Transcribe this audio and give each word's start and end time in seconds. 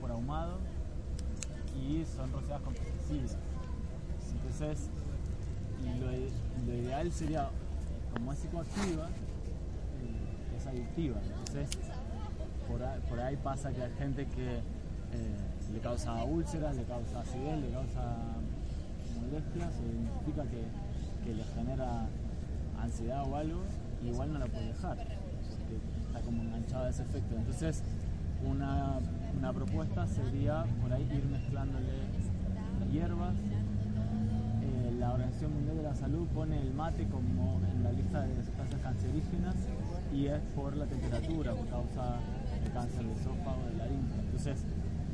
Por 0.00 0.10
ahumado 0.10 0.58
y 1.74 2.04
son 2.04 2.32
rociadas 2.32 2.62
con 2.62 2.74
pesticidas. 2.74 3.36
Entonces, 4.32 4.88
lo, 6.00 6.72
lo 6.72 6.78
ideal 6.78 7.12
sería, 7.12 7.48
como 8.12 8.32
es 8.32 8.38
psicoactiva, 8.38 9.08
eh, 9.08 10.56
es 10.56 10.66
adictiva. 10.66 11.16
Entonces, 11.38 11.78
por 13.08 13.20
ahí, 13.20 13.36
pasa 13.36 13.72
que 13.72 13.82
hay 13.82 13.92
gente 13.98 14.26
que 14.26 14.56
eh, 14.56 14.62
le 15.72 15.78
causa 15.80 16.24
úlceras, 16.24 16.76
le 16.76 16.84
causa 16.84 17.20
acidez, 17.20 17.60
le 17.60 17.70
causa 17.70 18.16
molestias, 19.20 19.74
se 19.74 19.82
identifica 19.84 20.42
que, 20.44 20.64
que 21.24 21.34
le 21.34 21.44
genera 21.44 22.06
ansiedad 22.80 23.28
o 23.28 23.36
algo, 23.36 23.62
igual 24.04 24.32
no 24.32 24.38
la 24.38 24.46
puede 24.46 24.68
dejar, 24.68 24.96
porque 24.96 25.76
está 26.06 26.20
como 26.20 26.42
enganchada 26.42 26.86
a 26.86 26.90
ese 26.90 27.02
efecto. 27.02 27.36
Entonces, 27.36 27.82
una, 28.44 28.98
una 29.38 29.52
propuesta 29.52 30.06
sería 30.06 30.64
por 30.82 30.92
ahí 30.92 31.02
ir 31.02 31.24
mezclándole 31.26 31.92
hierbas. 32.92 33.34
Eh, 34.62 34.96
la 34.98 35.12
Organización 35.12 35.54
Mundial 35.54 35.76
de 35.76 35.82
la 35.82 35.94
Salud 35.94 36.26
pone 36.28 36.60
el 36.60 36.72
mate 36.72 37.06
como 37.08 37.60
en 37.70 37.82
la 37.82 37.92
lista 37.92 38.22
de 38.22 38.42
sustancias 38.44 38.80
cancerígenas 38.80 39.56
y 40.14 40.26
es 40.26 40.40
por 40.54 40.76
la 40.76 40.86
temperatura, 40.86 41.52
por 41.52 41.68
causa 41.68 42.20
del 42.62 42.72
cáncer 42.72 43.04
de 43.04 43.12
esófago, 43.12 43.66
de 43.70 43.76
laringe. 43.76 44.20
Entonces, 44.20 44.64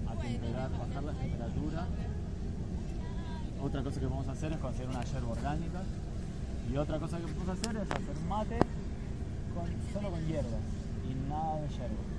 a 0.09 0.15
temperar, 0.21 0.71
bajar 0.71 1.03
la 1.03 1.13
temperatura. 1.13 1.87
Otra 3.63 3.83
cosa 3.83 4.01
que 4.01 4.07
vamos 4.07 4.29
a 4.29 4.33
hacer 4.33 4.53
es 4.53 4.59
conseguir 4.59 4.91
una 4.91 5.05
yerba 5.05 5.31
orgánica. 5.31 5.83
Y 6.71 6.77
otra 6.77 6.99
cosa 6.99 7.19
que 7.19 7.25
a 7.25 7.53
hacer 7.53 7.77
es 7.77 7.91
hacer 7.91 8.25
mate 8.29 8.59
solo 9.93 10.11
con 10.11 10.27
hierbas 10.27 10.63
y 11.11 11.29
nada 11.29 11.61
de 11.63 11.69
yerba. 11.69 12.10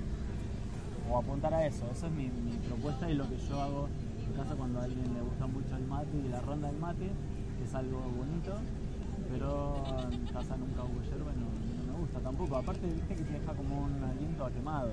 O 1.10 1.18
apuntar 1.18 1.52
a 1.54 1.66
eso, 1.66 1.84
esa 1.92 2.06
es 2.06 2.12
mi, 2.12 2.28
propuesta 2.68 3.10
y 3.10 3.14
lo 3.14 3.28
que 3.28 3.36
yo 3.36 3.60
hago 3.60 3.88
en 4.26 4.32
casa 4.34 4.54
cuando 4.54 4.80
a 4.80 4.84
alguien 4.84 5.12
le 5.14 5.20
gusta 5.20 5.46
mucho 5.46 5.76
el 5.76 5.84
mate 5.84 6.16
y 6.16 6.28
la 6.28 6.40
ronda 6.40 6.68
del 6.68 6.78
mate, 6.78 7.10
que 7.58 7.64
es 7.64 7.74
algo 7.74 8.00
bonito, 8.16 8.54
pero 9.30 9.84
en 10.10 10.26
casa 10.26 10.56
nunca 10.56 10.84
hubo 10.84 11.02
yerba 11.02 11.32
no, 11.32 11.48
no 11.86 11.92
me 11.92 11.98
gusta 12.00 12.20
tampoco. 12.20 12.56
Aparte, 12.56 12.86
viste 12.86 13.14
que 13.14 13.22
te 13.22 13.32
deja 13.32 13.52
como 13.52 13.84
un 13.84 14.02
aliento 14.02 14.44
a 14.44 14.50
quemado, 14.50 14.90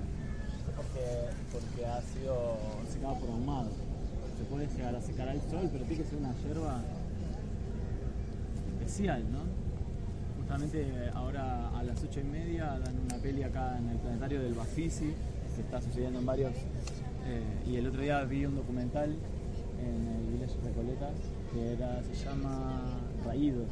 porque, 0.76 1.30
porque 1.52 1.86
ha 1.86 2.02
sido 2.02 2.58
secado 2.92 3.16
por 3.16 3.30
ahumado. 3.30 3.70
Se 4.38 4.44
puede 4.46 4.68
llegar 4.68 4.95
a 4.95 5.02
secar 5.02 5.30
al 5.30 5.42
sol, 5.42 5.70
pero 5.72 5.86
tiene 5.86 6.04
que 6.04 6.10
ser 6.10 6.20
una 6.20 6.33
yerba 6.36 6.82
especial, 8.89 9.23
¿no? 9.32 9.39
Justamente 10.38 11.12
ahora 11.14 11.70
a 11.78 11.83
las 11.83 12.02
ocho 12.04 12.22
y 12.22 12.23
media 12.23 12.80
dan 12.80 12.98
una 13.06 13.16
peli 13.17 13.44
acá 13.44 13.78
en 13.78 13.89
el 13.89 13.98
planetario 13.98 14.42
del 14.42 14.54
Bafisi, 14.54 15.14
está 15.61 15.81
sucediendo 15.81 16.20
en 16.20 16.25
varios. 16.25 16.53
eh, 17.25 17.70
y 17.70 17.75
el 17.77 17.87
otro 17.87 18.02
día 18.02 18.23
vi 18.23 18.45
un 18.45 18.55
documental 18.55 19.15
en 19.81 20.08
el 20.08 20.33
Village 20.33 20.55
Recoleta 20.64 21.09
que 21.53 21.73
era, 21.73 22.02
se 22.03 22.25
llama 22.25 22.99
Raídos, 23.25 23.70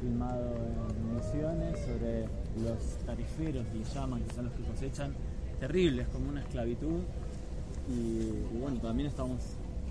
filmado 0.00 0.54
en 0.90 1.14
Misiones 1.16 1.78
sobre 1.80 2.24
los 2.62 2.98
tariferos 3.04 3.66
que 3.66 3.84
llaman, 3.94 4.22
que 4.22 4.34
son 4.34 4.44
los 4.46 4.54
que 4.54 4.62
cosechan, 4.62 5.12
terribles, 5.60 6.06
como 6.08 6.30
una 6.30 6.40
esclavitud. 6.40 7.00
Y, 7.88 8.58
bueno, 8.58 8.78
también 8.80 9.08
estamos 9.08 9.38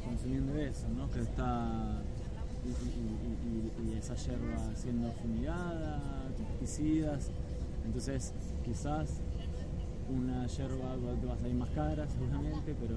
consumiendo 0.06 0.56
eso, 0.58 0.88
¿no? 0.96 1.10
Que 1.12 1.22
está 1.22 2.02
y, 2.66 3.98
esa 3.98 4.16
yerba 4.16 4.76
siendo 4.76 5.12
fumigada, 5.14 6.02
pesticidas. 6.38 7.30
Entonces, 7.86 8.34
quizás 8.64 9.22
una 10.10 10.48
yerba 10.48 10.96
te 11.20 11.28
va 11.28 11.34
a 11.34 11.38
salir 11.38 11.56
más 11.56 11.70
cara 11.70 12.08
seguramente, 12.08 12.76
pero 12.80 12.96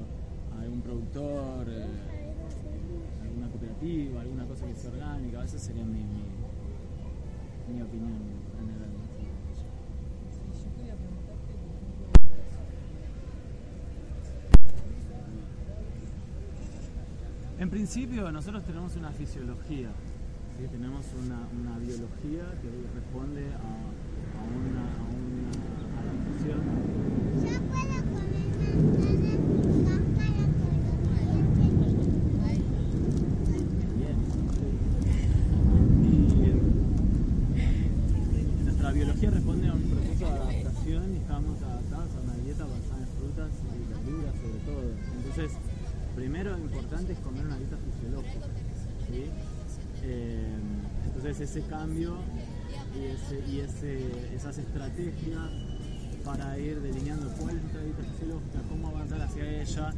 algún 0.61 0.81
productor, 0.81 1.67
eh, 1.69 1.87
alguna 3.23 3.49
cooperativa, 3.49 4.21
alguna 4.21 4.45
cosa 4.45 4.67
que 4.67 4.75
sea 4.75 4.91
orgánica, 4.91 5.45
esa 5.45 5.59
sería 5.59 5.85
mi, 5.85 6.01
mi, 6.01 7.75
mi 7.75 7.83
opinión 7.83 8.13
general. 8.59 8.91
En 17.59 17.69
principio 17.69 18.33
nosotros 18.33 18.65
tenemos 18.65 18.97
una 18.97 19.11
fisiología, 19.11 19.91
¿sí? 20.59 20.67
tenemos 20.73 21.07
una, 21.23 21.79
biología 21.79 22.45
que 22.63 22.71
responde 22.95 23.47
a, 23.53 23.59
a 23.59 24.45
una, 24.49 24.85
a 24.87 25.11
adaptación. 26.01 26.61
Yo 27.41 27.61
puedo 27.69 27.97
comer 28.11 28.41
Bien. 33.97 34.17
Y 38.61 38.65
nuestra 38.65 38.93
biología 38.93 39.31
responde 39.31 39.69
a 39.69 39.73
un 39.73 39.83
proceso 39.83 40.25
de 40.25 40.33
adaptación 40.33 41.15
y 41.15 41.17
estamos 41.17 41.63
adaptados 41.63 42.11
a 42.15 42.21
una 42.21 42.35
dieta 42.45 42.65
basada 42.65 43.01
en 43.01 43.09
frutas 43.19 43.51
y 43.75 43.79
verduras 43.89 44.35
sobre 44.37 44.59
todo. 44.65 44.83
Entonces, 45.17 45.53
primero 46.15 46.57
lo 46.57 46.65
importante 46.65 47.13
es 47.13 47.19
comer 47.19 47.47
una 47.47 47.59
dieta 47.59 47.77
fisiológica. 47.77 48.47
¿sí? 49.09 49.25
Eh, 50.03 50.59
ese 51.45 51.63
cambio 51.63 52.17
y, 53.49 53.59
ese- 53.61 54.35
esas 54.35 54.59
estrategias 54.59 55.49
para 56.25 56.59
ir 56.59 56.81
delineando 56.81 57.29
cuál 57.39 57.57
es 57.57 57.63
nuestra 57.63 57.83
dieta 57.83 58.03
fisiológica, 58.03 58.61
cómo 58.69 58.89
avanzar 58.89 59.23
hacia 59.23 59.61
ella, 59.63 59.93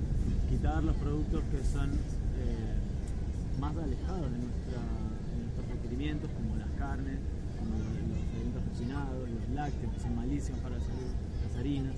quitar 0.49 0.85
los 0.85 0.95
productos 0.97 1.43
que 1.51 1.65
son 1.65 1.91
eh, 1.91 3.59
más 3.61 3.77
alejados 3.77 4.31
de, 4.31 4.39
nuestros 4.39 5.69
requerimientos, 5.69 6.31
como 6.31 6.57
las 6.57 6.71
carnes, 6.79 7.19
como 7.59 7.75
los, 7.77 7.87
los 7.89 8.35
alimentos 8.35 8.63
cocinados, 8.71 9.29
los 9.29 9.49
lácteos, 9.55 9.93
que 9.95 10.01
son 10.01 10.17
malísimos 10.17 10.61
para 10.61 10.77
la 10.77 10.83
salud, 10.85 11.11
las 11.49 11.57
harinas. 11.59 11.95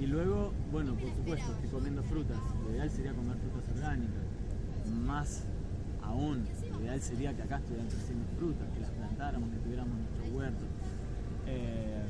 Y 0.00 0.06
luego, 0.06 0.52
bueno, 0.70 0.94
por 0.94 1.10
supuesto, 1.10 1.52
estoy 1.52 1.68
comiendo 1.70 2.02
frutas. 2.04 2.38
Lo 2.64 2.70
ideal 2.72 2.90
sería 2.90 3.12
comer 3.12 3.36
frutas 3.38 3.70
orgánicas. 3.76 4.22
Más 5.04 5.42
aún, 6.02 6.46
ideal 6.82 7.00
sería 7.00 7.34
que 7.34 7.42
acá 7.42 7.56
estuvieran 7.58 7.88
creciendo 7.88 8.24
frutas, 8.38 8.68
que 8.74 8.80
las 8.80 8.90
plantáramos, 8.90 9.50
que 9.50 9.56
tuviéramos 9.58 9.94
nuestro 9.96 10.36
huerto. 10.36 10.64
Eh, 11.46 12.02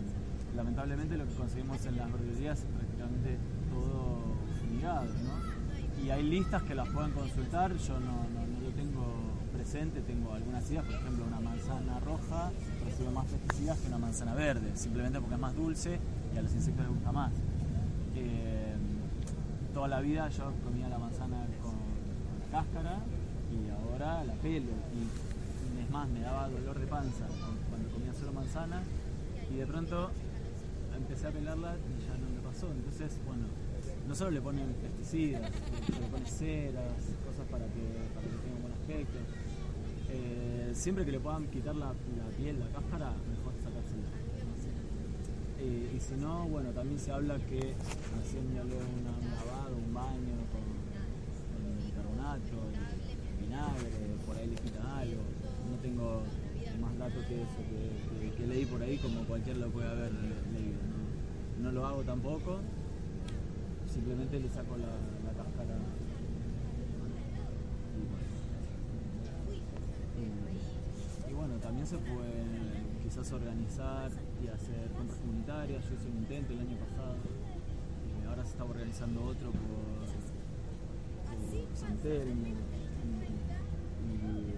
lamentablemente 0.56 1.16
lo 1.16 1.26
que 1.26 1.34
conseguimos 1.34 1.84
en 1.86 1.96
las 1.96 2.12
verdulerías 2.12 2.58
es 2.58 2.64
prácticamente 2.66 3.38
todo 3.70 4.22
fumigado, 4.60 5.04
¿no? 5.04 6.04
Y 6.04 6.10
hay 6.10 6.22
listas 6.22 6.62
que 6.64 6.74
las 6.74 6.88
pueden 6.88 7.12
consultar, 7.12 7.76
yo 7.76 8.00
no, 8.00 8.26
lo 8.62 8.70
tengo 8.70 9.04
presente, 9.52 10.00
tengo 10.00 10.32
algunas 10.32 10.68
ideas, 10.70 10.84
por 10.84 10.94
ejemplo 10.94 11.24
una 11.26 11.40
manzana 11.40 12.00
roja 12.00 12.50
recibe 12.84 13.10
más 13.10 13.26
pesticidas 13.26 13.78
que 13.78 13.88
una 13.88 13.98
manzana 13.98 14.34
verde, 14.34 14.72
simplemente 14.74 15.20
porque 15.20 15.34
es 15.34 15.40
más 15.40 15.54
dulce 15.54 15.98
y 16.34 16.38
a 16.38 16.42
los 16.42 16.52
insectos 16.54 16.84
les 16.84 16.94
gusta 16.94 17.12
más. 17.12 17.32
Eh, 18.16 18.74
toda 19.72 19.88
la 19.88 20.00
vida 20.00 20.28
yo 20.30 20.52
comía 20.64 20.88
la 20.88 20.98
manzana 20.98 21.46
con, 21.62 21.72
cáscara 22.50 22.98
y 23.52 23.70
ahora 23.70 24.24
la 24.24 24.34
pelo. 24.34 24.72
Y 24.96 25.82
es 25.82 25.90
más, 25.90 26.08
me 26.08 26.20
daba 26.20 26.48
dolor 26.48 26.78
de 26.78 26.86
panza 26.86 27.26
cuando 27.68 27.88
comía 27.90 28.12
solo 28.14 28.32
manzana 28.32 28.82
y 29.52 29.56
de 29.56 29.66
pronto 29.66 30.10
empecé 30.96 31.26
a 31.26 31.30
pelarla 31.30 31.76
y 31.76 32.06
ya 32.06 32.16
no 32.16 32.28
me 32.30 32.40
pasó. 32.40 32.70
Entonces, 32.70 33.18
bueno, 33.26 33.44
no 34.08 34.14
solo 34.14 34.30
le 34.30 34.40
ponen 34.40 34.72
pesticidas, 34.74 35.42
le 35.42 36.06
ponen 36.08 36.26
ceras, 36.26 37.00
cosas 37.26 37.46
para 37.50 37.64
que, 37.66 37.84
para 38.14 38.26
que 38.26 38.36
tenga 38.42 38.56
un 38.56 38.62
buen 38.62 38.72
aspecto. 38.72 39.18
Eh, 40.10 40.70
siempre 40.74 41.04
que 41.04 41.12
le 41.12 41.20
puedan 41.20 41.46
quitar 41.46 41.74
la, 41.74 41.92
piel, 42.36 42.60
la 42.60 42.66
cáscara, 42.68 43.12
mejor 43.28 43.52
sacársela. 43.62 44.08
No 44.44 44.56
sé. 44.60 46.00
si 46.00 46.20
no, 46.20 46.48
bueno, 46.48 46.70
también 46.70 46.98
se 46.98 47.12
habla 47.12 47.36
que 47.38 47.74
haciéndole 48.20 48.76
un 48.76 49.04
lavado, 49.04 49.76
un 49.76 49.94
baño 49.94 50.36
con, 50.52 50.64
con 51.52 51.78
bicarbonato, 51.78 52.58
y 52.76 53.44
vinagre, 53.44 53.90
por 54.26 54.36
No 55.10 55.76
tengo 55.82 56.22
más 56.80 56.98
datos 56.98 57.24
que 57.26 57.34
eso, 57.42 57.58
que, 58.38 58.46
leí 58.46 58.64
por 58.66 58.82
ahí 58.82 58.96
como 58.98 59.22
cualquiera 59.24 59.58
lo 59.58 59.70
puede 59.70 59.88
haber 59.88 60.12
le- 60.12 60.58
leído. 60.58 60.78
No, 61.60 61.64
no 61.64 61.72
lo 61.72 61.86
hago 61.86 62.02
tampoco, 62.02 62.58
simplemente 63.92 64.38
le 64.40 64.48
saco 64.48 64.76
la, 64.76 64.86
la 64.86 65.32
cáscara. 65.42 65.76
Y 71.28 71.32
bueno. 71.34 71.54
También 71.62 71.86
se 71.86 71.96
puede 71.98 72.42
quizás 73.02 73.32
organizar 73.32 74.10
y 74.42 74.48
hacer 74.48 74.90
compras 74.96 75.18
comunitarias. 75.18 75.82
Yo 75.88 75.94
hice 75.94 76.08
un 76.08 76.18
intento 76.18 76.52
el 76.52 76.60
año 76.60 76.76
pasado. 76.76 77.14
eh, 77.14 78.28
ahora 78.28 78.44
se 78.44 78.50
está 78.50 78.64
organizando 78.64 79.24
otro 79.24 79.50
por, 79.50 79.60
por. 81.30 81.62
Y, 84.02 84.14
y- 84.14 84.54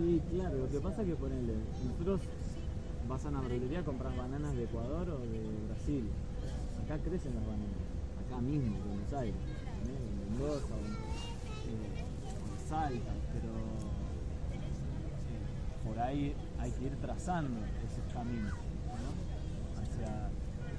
y 0.00 0.20
claro, 0.30 0.56
lo 0.56 0.68
que 0.68 0.80
pasa 0.80 1.02
es 1.02 1.08
que 1.08 1.14
ponele, 1.14 1.54
nosotros 1.84 2.20
vas 3.08 3.24
a 3.24 3.28
una 3.28 3.40
verdulería, 3.40 3.84
compras 3.84 4.16
bananas 4.16 4.54
de 4.56 4.64
Ecuador 4.64 5.10
o 5.10 5.18
de 5.18 5.40
Brasil. 5.68 6.08
Acá 6.84 6.98
crecen 6.98 7.34
las 7.34 7.44
bananas, 7.44 7.68
acá 8.26 8.40
mismo, 8.40 8.76
en 8.76 8.88
Buenos 8.88 9.12
Aires, 9.12 9.36
¿eh? 9.36 9.98
en 9.98 10.38
Mendoza 10.38 10.74
en, 10.74 11.74
eh, 11.74 12.04
Salta, 12.68 13.12
pero 13.32 13.52
eh, 14.56 15.86
por 15.86 15.98
ahí 15.98 16.34
hay 16.58 16.70
que 16.70 16.84
ir 16.84 16.96
trazando 16.96 17.60
esos 17.84 18.14
caminos, 18.14 18.54
¿no? 18.54 19.82
hacia 19.82 20.30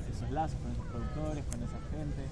esos 0.10 0.32
lazos 0.32 0.60
con 0.62 0.72
esos 0.72 0.86
productores, 0.86 1.46
con 1.46 1.64
esa 1.64 1.80
gente. 1.92 2.28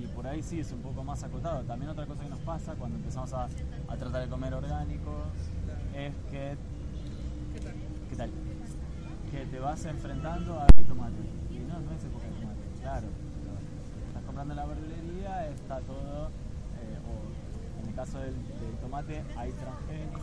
Y 0.00 0.06
por 0.06 0.26
ahí 0.26 0.42
sí 0.42 0.60
es 0.60 0.70
un 0.72 0.80
poco 0.80 1.02
más 1.02 1.22
acotado. 1.24 1.62
También 1.64 1.90
otra 1.90 2.06
cosa 2.06 2.22
que 2.22 2.30
nos 2.30 2.38
pasa 2.40 2.74
cuando 2.76 2.96
empezamos 2.96 3.32
a, 3.32 3.44
a 3.44 3.96
tratar 3.96 4.22
de 4.22 4.28
comer 4.28 4.54
orgánico 4.54 5.12
es 6.06 6.14
que 6.30 6.56
¿Qué 8.08 8.16
tal? 8.16 8.30
Que 9.30 9.44
te 9.46 9.58
vas 9.58 9.84
enfrentando 9.84 10.58
a 10.58 10.66
hay 10.76 10.84
tomate. 10.84 11.20
Y 11.50 11.58
no, 11.58 11.78
no 11.80 11.92
es 11.92 12.04
época 12.04 12.24
de 12.26 12.32
tomate, 12.32 12.60
claro. 12.80 13.08
Pero 13.08 14.06
estás 14.08 14.22
comprando 14.24 14.52
en 14.54 14.56
la 14.56 14.66
verdulería, 14.66 15.48
está 15.50 15.80
todo, 15.80 16.28
eh, 16.80 16.98
o 17.04 17.82
en 17.82 17.88
el 17.90 17.94
caso 17.94 18.18
del, 18.20 18.34
del 18.34 18.74
tomate 18.80 19.22
hay 19.36 19.52
transgénicos. 19.52 20.22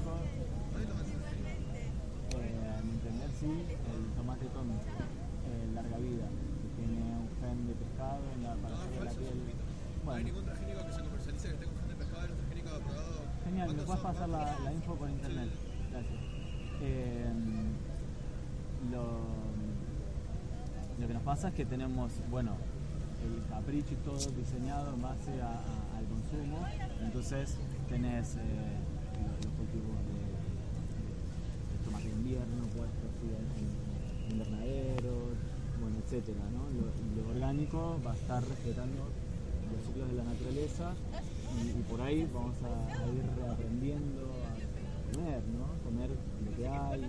Eh, 2.36 2.78
a 2.78 2.82
mi 2.82 2.92
entender 2.92 3.30
sí, 3.40 3.46
el 3.46 4.16
tomate 4.18 4.46
con 4.48 4.66
eh, 4.72 5.68
larga 5.76 5.98
vida, 5.98 6.26
que 6.26 6.68
tiene 6.82 7.00
un 7.20 7.30
gen 7.40 7.68
de 7.68 7.74
pescado 7.76 8.20
en 8.36 8.44
la, 8.44 8.56
para 8.56 8.76
hacer 8.76 9.04
la 9.06 9.12
piel. 9.12 9.38
No 9.38 10.12
hay 10.12 10.24
Bueno, 10.24 10.24
ningún 10.26 10.46
transgénico 10.46 10.86
que 10.86 10.94
se 10.94 11.02
comercialice 11.04 11.48
que 11.48 11.54
esté 11.54 11.66
con 11.68 11.78
gen 11.78 11.90
de 11.90 11.96
pescado, 11.96 12.22
un 12.26 12.38
transgénico 12.38 12.70
aprobado. 12.70 13.22
Genial, 13.46 13.68
me 13.68 13.74
¿Cuántos 13.76 13.86
puedes 13.86 14.02
pasar 14.02 14.30
la, 14.30 14.60
la 14.60 14.74
info 14.74 14.96
por 14.96 15.10
internet. 15.10 15.50
Eh, 16.86 17.26
lo, 18.92 19.04
que 21.08 21.14
nos 21.14 21.24
pasa 21.24 21.48
es 21.50 21.56
que 21.56 21.66
tenemos, 21.66 22.12
bueno, 22.30 22.52
el 23.26 23.44
capricho 23.50 23.94
y 23.94 23.98
todo 24.06 24.20
diseñado 24.38 24.94
en 24.94 25.02
base 25.02 25.32
al 25.42 26.06
consumo. 26.06 26.60
Entonces 27.02 27.58
tenés 27.90 28.36
eh, 28.36 28.40
lo- 29.22 29.38
los 29.46 29.54
cultivos 29.58 29.98
de, 30.06 30.14
de- 30.14 31.74
de 31.74 31.78
tomate 31.86 32.08
de 32.10 32.14
invierno 32.16 32.62
puestos 32.78 33.12
en, 33.26 33.46
en 33.58 33.66
invernaderos, 34.32 35.34
bueno, 35.82 35.96
etcétera, 36.06 36.44
¿no? 36.54 36.62
Lo, 36.78 36.86
orgánico 37.36 38.00
va 38.06 38.12
a 38.12 38.16
estar 38.16 38.42
respetando 38.48 39.02
los 39.74 39.82
ciclos 39.86 40.08
de 40.10 40.16
la 40.16 40.24
naturaleza 40.24 40.94
y, 41.62 41.64
por 41.90 42.00
ahí 42.02 42.28
vamos 42.34 42.56
a, 42.64 42.68
a 43.04 43.08
ir 43.08 43.24
reaprendiendo 43.38 44.22
a 44.22 45.14
comer, 45.14 45.42
¿no? 45.52 45.66
Comer 45.84 46.10
que 46.58 46.68
hay. 46.68 47.02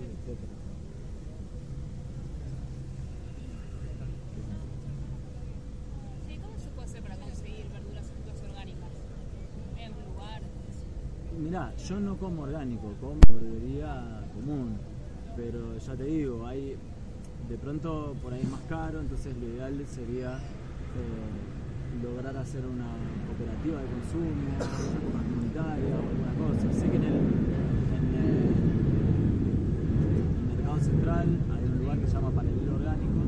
Sí, 6.27 6.37
¿cómo 6.41 6.57
se 6.59 6.69
puede 6.69 6.85
hacer 6.85 7.01
para 7.01 7.17
conseguir 7.17 7.65
verduras 7.71 8.05
y 8.09 8.13
frutas 8.23 8.43
orgánicas? 8.49 8.91
En 9.77 9.91
lugar. 9.91 10.41
Mirá, 11.39 11.75
yo 11.75 11.99
no 11.99 12.17
como 12.17 12.43
orgánico, 12.43 12.93
como 12.99 13.19
verdulería 13.29 14.23
común, 14.33 14.77
pero 15.35 15.77
ya 15.77 15.95
te 15.95 16.03
digo, 16.03 16.45
hay 16.45 16.75
de 17.47 17.57
pronto 17.57 18.15
por 18.21 18.33
ahí 18.33 18.41
es 18.41 18.49
más 18.49 18.61
caro, 18.67 18.99
entonces 18.99 19.35
lo 19.37 19.47
ideal 19.47 19.85
sería 19.87 20.37
eh, 20.37 22.01
lograr 22.03 22.35
hacer 22.37 22.65
una 22.65 22.87
cooperativa 23.27 23.79
de 23.81 23.87
consumo, 23.87 24.31
una 25.05 25.23
comunitaria 25.23 25.95
o 25.95 25.99
alguna 26.09 26.33
cosa. 26.49 26.73
Sé 26.73 26.89
que 26.89 26.95
en 26.97 27.03
el- 27.03 27.13
en 27.97 28.15
el 28.15 28.66
mercado 30.77 30.79
central 30.79 31.27
hay 31.51 31.63
un 31.65 31.77
lugar 31.79 31.99
que 31.99 32.07
se 32.07 32.13
llama 32.13 32.29
Paralelo 32.31 32.75
Orgánico, 32.75 33.21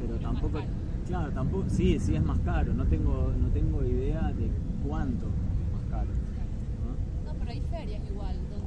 pero 0.00 0.18
tampoco, 0.18 0.58
claro, 1.06 1.32
tampoco, 1.32 1.64
sí, 1.68 1.98
sí 1.98 2.14
es 2.14 2.24
más 2.24 2.38
caro, 2.40 2.72
no 2.74 2.84
tengo, 2.86 3.32
no 3.38 3.48
tengo 3.48 3.84
idea 3.84 4.32
de 4.32 4.50
cuánto 4.86 5.26
más 5.72 5.84
caro. 5.90 6.10
¿no? 6.84 7.32
No, 7.32 7.38
pero 7.38 7.50
hay 7.50 7.60
ferias 7.70 8.02
igual, 8.08 8.36
donde 8.50 8.61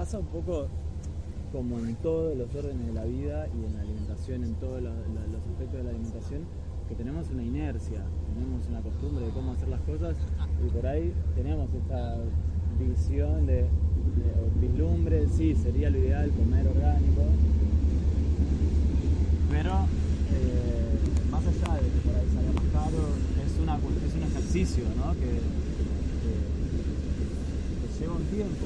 pasa 0.00 0.18
un 0.18 0.32
poco 0.32 0.66
como 1.52 1.78
en 1.80 1.94
todos 1.96 2.34
los 2.34 2.48
órdenes 2.54 2.86
de 2.86 2.94
la 2.94 3.04
vida 3.04 3.46
y 3.52 3.66
en 3.66 3.74
la 3.74 3.82
alimentación, 3.82 4.44
en 4.44 4.54
todos 4.54 4.80
los, 4.80 4.94
aspectos 4.94 5.76
de 5.76 5.84
la 5.84 5.90
alimentación, 5.90 6.40
que 6.88 6.94
tenemos 6.94 7.28
una 7.28 7.42
inercia, 7.42 8.00
tenemos 8.32 8.66
una 8.70 8.80
costumbre 8.80 9.26
de 9.26 9.30
cómo 9.32 9.52
hacer 9.52 9.68
las 9.68 9.82
cosas 9.82 10.16
y 10.64 10.70
por 10.70 10.86
ahí 10.86 11.12
tenemos 11.36 11.68
esta 11.74 12.16
visión 12.80 13.44
de, 13.44 13.68
de- 13.68 13.68
vislumbre, 14.58 15.28
sí, 15.28 15.54
sería 15.54 15.90
lo 15.90 15.98
ideal 15.98 16.30
comer 16.30 16.66
orgánico, 16.66 17.20
pero 19.50 19.84
eh, 20.32 20.96
más 21.30 21.42
allá 21.44 21.74
de 21.76 21.88
que 21.92 22.00
por 22.08 22.14
ahí 22.16 22.26
salga 22.32 22.52
más 22.56 22.72
caro, 22.72 23.04
es, 23.44 23.52
una, 23.62 23.76
es 23.76 24.14
un 24.16 24.22
ejercicio 24.22 24.84
¿no? 24.96 25.12
que, 25.12 25.60
lleva 28.00 28.14
un 28.14 28.24
tiempo 28.24 28.64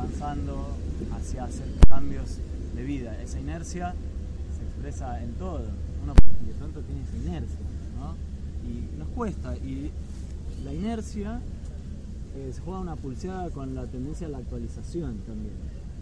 avanzando 0.00 0.66
hacia 1.12 1.44
hacer 1.44 1.66
cambios 1.88 2.38
de 2.74 2.82
vida. 2.84 3.20
Esa 3.22 3.38
inercia 3.38 3.94
se 4.56 4.64
expresa 4.64 5.22
en 5.22 5.32
todo. 5.34 5.60
Uno 6.02 6.14
de 6.46 6.54
pronto 6.54 6.80
tiene 6.80 7.02
esa 7.02 7.16
inercia. 7.16 7.58
Y 8.64 8.98
nos 8.98 9.08
cuesta. 9.08 9.56
Y 9.58 9.90
la 10.64 10.72
inercia 10.72 11.40
eh, 12.36 12.50
se 12.52 12.60
juega 12.62 12.80
una 12.80 12.96
pulseada 12.96 13.50
con 13.50 13.74
la 13.74 13.86
tendencia 13.86 14.26
a 14.26 14.30
la 14.30 14.38
actualización 14.38 15.18
también. 15.26 15.54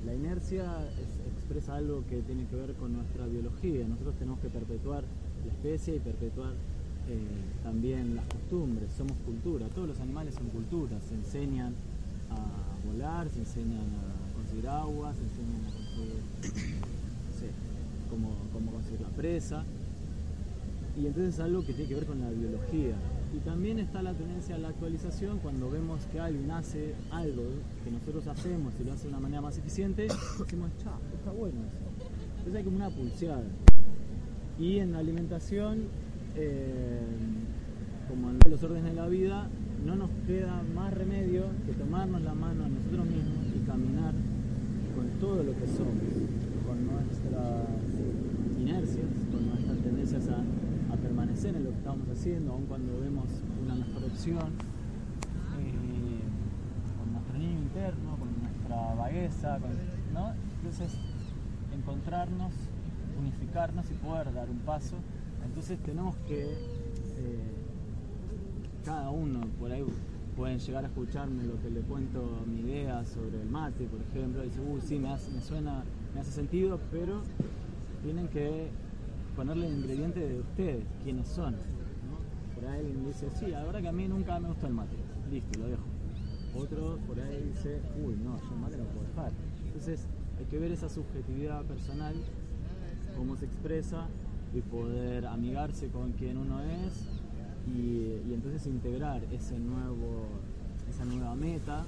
La 0.06 0.14
inercia 0.14 0.64
es- 0.90 1.34
expresa 1.36 1.76
algo 1.76 2.04
que 2.08 2.20
tiene 2.22 2.44
que 2.46 2.54
ver 2.56 2.74
con 2.74 2.92
nuestra 2.92 3.26
biología. 3.26 3.86
Nosotros 3.88 4.14
tenemos 4.16 4.38
que 4.40 4.48
perpetuar 4.48 5.02
la 5.46 5.52
especie 5.52 5.96
y 5.96 5.98
perpetuar 5.98 6.52
eh, 7.08 7.18
también 7.64 8.14
las 8.14 8.26
costumbres. 8.26 8.90
Somos 8.96 9.16
cultura. 9.24 9.66
Todos 9.74 9.88
los 9.88 10.00
animales 10.00 10.34
son 10.34 10.48
culturas. 10.50 11.02
Se 11.08 11.14
enseñan 11.14 11.72
a 12.30 12.36
volar, 12.92 13.28
se 13.28 13.40
enseñan 13.40 13.80
a 13.80 14.34
conseguir 14.36 14.68
agua, 14.68 15.12
se 15.14 15.22
enseñan 15.22 15.64
a 15.64 15.72
conseguir, 15.72 16.22
cómo, 18.10 18.30
cómo 18.52 18.72
conseguir 18.72 19.00
la 19.00 19.08
presa. 19.08 19.64
Y 20.96 21.06
entonces 21.06 21.34
es 21.34 21.40
algo 21.40 21.64
que 21.64 21.72
tiene 21.72 21.88
que 21.88 21.94
ver 21.94 22.06
con 22.06 22.20
la 22.20 22.30
biología. 22.30 22.96
Y 23.34 23.38
también 23.40 23.78
está 23.78 24.02
la 24.02 24.14
tendencia 24.14 24.56
a 24.56 24.58
la 24.58 24.68
actualización 24.68 25.38
cuando 25.38 25.70
vemos 25.70 26.00
que 26.10 26.18
alguien 26.18 26.50
hace 26.50 26.94
algo 27.10 27.44
que 27.84 27.90
nosotros 27.90 28.26
hacemos 28.26 28.72
y 28.80 28.84
lo 28.84 28.92
hace 28.92 29.04
de 29.04 29.08
una 29.10 29.20
manera 29.20 29.42
más 29.42 29.58
eficiente, 29.58 30.08
decimos, 30.38 30.70
cha, 30.82 30.92
está 31.14 31.30
bueno 31.30 31.60
eso. 31.60 32.08
Entonces 32.38 32.54
hay 32.56 32.64
como 32.64 32.76
una 32.76 32.90
pulseada. 32.90 33.44
Y 34.58 34.78
en 34.78 34.92
la 34.92 34.98
alimentación, 34.98 35.84
eh, 36.36 37.00
como 38.08 38.30
en 38.30 38.38
los 38.48 38.62
órdenes 38.62 38.84
de 38.84 38.94
la 38.94 39.06
vida, 39.06 39.48
no 39.84 39.96
nos 39.96 40.10
queda 40.26 40.62
más 40.74 40.92
remedio 40.92 41.44
que 41.66 41.72
tomarnos 41.72 42.22
la 42.22 42.34
mano 42.34 42.64
a 42.64 42.68
nosotros 42.68 43.06
mismos 43.06 43.46
y 43.54 43.66
caminar 43.66 44.14
con 44.94 45.08
todo 45.20 45.42
lo 45.42 45.52
que 45.52 45.66
somos, 45.66 46.10
con 46.66 46.86
nuestras 46.86 47.68
inercias, 48.58 49.06
con 49.30 49.48
nuestras 49.48 49.78
tendencias 49.78 50.28
a, 50.28 50.44
permanecer 51.00 51.54
en 51.54 51.64
lo 51.64 51.70
que 51.70 51.76
estamos 51.76 52.08
haciendo, 52.08 52.52
aun 52.52 52.66
cuando 52.66 53.00
vemos 53.00 53.26
una 53.64 53.76
mejor 53.76 54.04
opción, 54.04 54.52
eh, 55.60 56.20
con 56.98 57.12
nuestro 57.12 57.38
niño 57.38 57.58
interno, 57.60 58.16
con 58.18 58.28
nuestra 58.42 58.94
vagueza. 58.94 59.58
Entonces, 60.58 60.98
encontrarnos, 61.72 62.52
unificarnos 63.18 63.90
y 63.90 63.94
poder 63.94 64.32
dar 64.34 64.50
un 64.50 64.58
paso. 64.58 64.96
Entonces 65.44 65.78
tenemos 65.80 66.16
que, 66.26 66.42
eh, 66.42 67.57
cada 68.88 69.10
uno 69.10 69.40
por 69.60 69.70
ahí 69.70 69.84
pueden 70.34 70.58
llegar 70.58 70.82
a 70.82 70.86
escucharme 70.86 71.44
lo 71.44 71.60
que 71.60 71.68
le 71.68 71.80
cuento 71.80 72.42
mi 72.46 72.60
idea 72.60 73.04
sobre 73.04 73.42
el 73.42 73.46
mate, 73.50 73.84
por 73.84 74.00
ejemplo, 74.00 74.42
y 74.42 74.48
dice, 74.48 74.60
uy, 74.62 74.80
sí, 74.80 74.98
me, 74.98 75.10
hace, 75.10 75.30
me 75.30 75.42
suena, 75.42 75.84
me 76.14 76.20
hace 76.22 76.32
sentido, 76.32 76.80
pero 76.90 77.20
tienen 78.02 78.28
que 78.28 78.70
ponerle 79.36 79.66
el 79.66 79.74
ingrediente 79.74 80.20
de 80.20 80.40
ustedes, 80.40 80.84
quiénes 81.04 81.28
son. 81.28 81.54
Por 82.54 82.64
ahí 82.64 82.78
alguien 82.78 83.04
dice, 83.04 83.28
sí, 83.38 83.50
verdad 83.50 83.82
que 83.82 83.88
a 83.88 83.92
mí 83.92 84.08
nunca 84.08 84.40
me 84.40 84.48
gustó 84.48 84.66
el 84.66 84.72
mate, 84.72 84.96
listo, 85.30 85.58
lo 85.58 85.66
dejo. 85.66 85.84
Otro 86.56 86.98
por 87.06 87.20
ahí 87.20 87.52
dice, 87.52 87.82
uy, 88.02 88.14
no, 88.24 88.38
yo 88.38 88.54
el 88.54 88.58
mate 88.58 88.78
no 88.78 88.84
puedo 88.84 89.06
dejar. 89.06 89.32
Entonces 89.66 90.06
hay 90.38 90.46
que 90.46 90.58
ver 90.58 90.72
esa 90.72 90.88
subjetividad 90.88 91.62
personal, 91.64 92.14
cómo 93.18 93.36
se 93.36 93.44
expresa 93.44 94.06
y 94.54 94.62
poder 94.62 95.26
amigarse 95.26 95.88
con 95.88 96.12
quien 96.12 96.38
uno 96.38 96.62
es 96.62 97.17
y, 97.76 98.22
y 98.28 98.34
entonces 98.34 98.66
integrar 98.66 99.22
ese 99.32 99.58
nuevo, 99.58 100.26
esa 100.90 101.04
nueva 101.04 101.34
meta. 101.34 101.84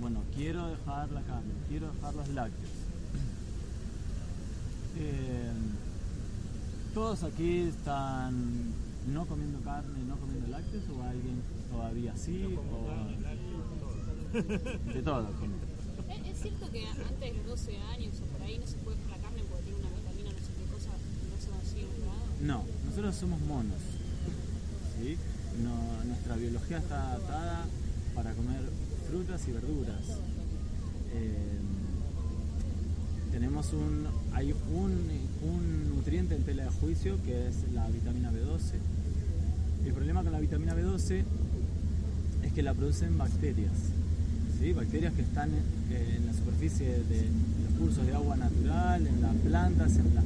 Bueno, 0.00 0.22
quiero 0.34 0.66
dejar 0.68 1.10
la 1.10 1.22
carne, 1.22 1.52
quiero 1.68 1.90
dejar 1.92 2.14
los 2.14 2.28
lácteos. 2.28 2.70
Eh, 4.98 5.52
todos 6.94 7.22
aquí 7.22 7.60
están 7.60 8.72
no 9.12 9.26
comiendo 9.26 9.60
carne, 9.60 9.98
no 10.08 10.16
comiendo 10.16 10.48
lácteos 10.48 10.84
o 10.88 11.02
alguien 11.02 11.42
todavía 11.70 12.16
sí 12.16 12.44
o 12.44 12.50
de 14.92 15.02
todo. 15.02 15.28
¿Es, 16.08 16.26
es 16.26 16.38
cierto 16.42 16.70
que 16.70 16.86
antes 16.86 17.20
de 17.20 17.32
los 17.34 17.46
12 17.46 17.76
años 17.78 18.20
o 18.22 18.26
por 18.26 18.42
ahí 18.42 18.58
no 18.58 18.66
se 18.66 18.76
puede 18.78 18.96
comer 18.98 19.16
la 19.16 19.22
carne 19.22 19.42
porque 19.48 19.64
tiene 19.64 19.78
una 19.80 19.90
vitamina, 19.90 20.30
no 20.30 20.38
sé 20.38 20.52
qué 20.58 20.72
cosa, 20.72 20.90
no 20.90 21.40
se 21.40 21.50
consigue 21.50 21.86
un 21.86 22.00
grado? 22.00 22.24
No, 22.42 22.64
nosotros 22.86 23.14
somos 23.16 23.40
monos. 23.40 23.95
¿Sí? 25.00 25.16
Nuestra 26.06 26.36
biología 26.36 26.78
está 26.78 27.12
atada 27.12 27.64
para 28.14 28.32
comer 28.32 28.60
frutas 29.08 29.46
y 29.48 29.52
verduras. 29.52 30.18
Eh, 31.14 31.58
tenemos 33.32 33.72
un, 33.72 34.06
hay 34.32 34.52
un, 34.52 34.92
un 35.42 35.94
nutriente 35.94 36.34
en 36.34 36.42
tela 36.42 36.64
de 36.64 36.70
juicio 36.70 37.16
que 37.24 37.48
es 37.48 37.54
la 37.74 37.86
vitamina 37.88 38.30
B12. 38.30 38.72
El 39.86 39.92
problema 39.92 40.22
con 40.22 40.32
la 40.32 40.40
vitamina 40.40 40.74
B12 40.74 41.22
es 42.42 42.52
que 42.52 42.62
la 42.62 42.74
producen 42.74 43.18
bacterias. 43.18 43.72
¿sí? 44.58 44.72
Bacterias 44.72 45.12
que 45.14 45.22
están 45.22 45.50
en, 45.50 46.26
la 46.26 46.32
superficie 46.32 46.86
de 46.86 47.26
los 47.64 47.78
cursos 47.78 48.06
de 48.06 48.14
agua 48.14 48.36
natural, 48.36 49.06
en 49.06 49.22
las 49.22 49.34
plantas, 49.36 49.96
en 49.96 50.14
las 50.14 50.24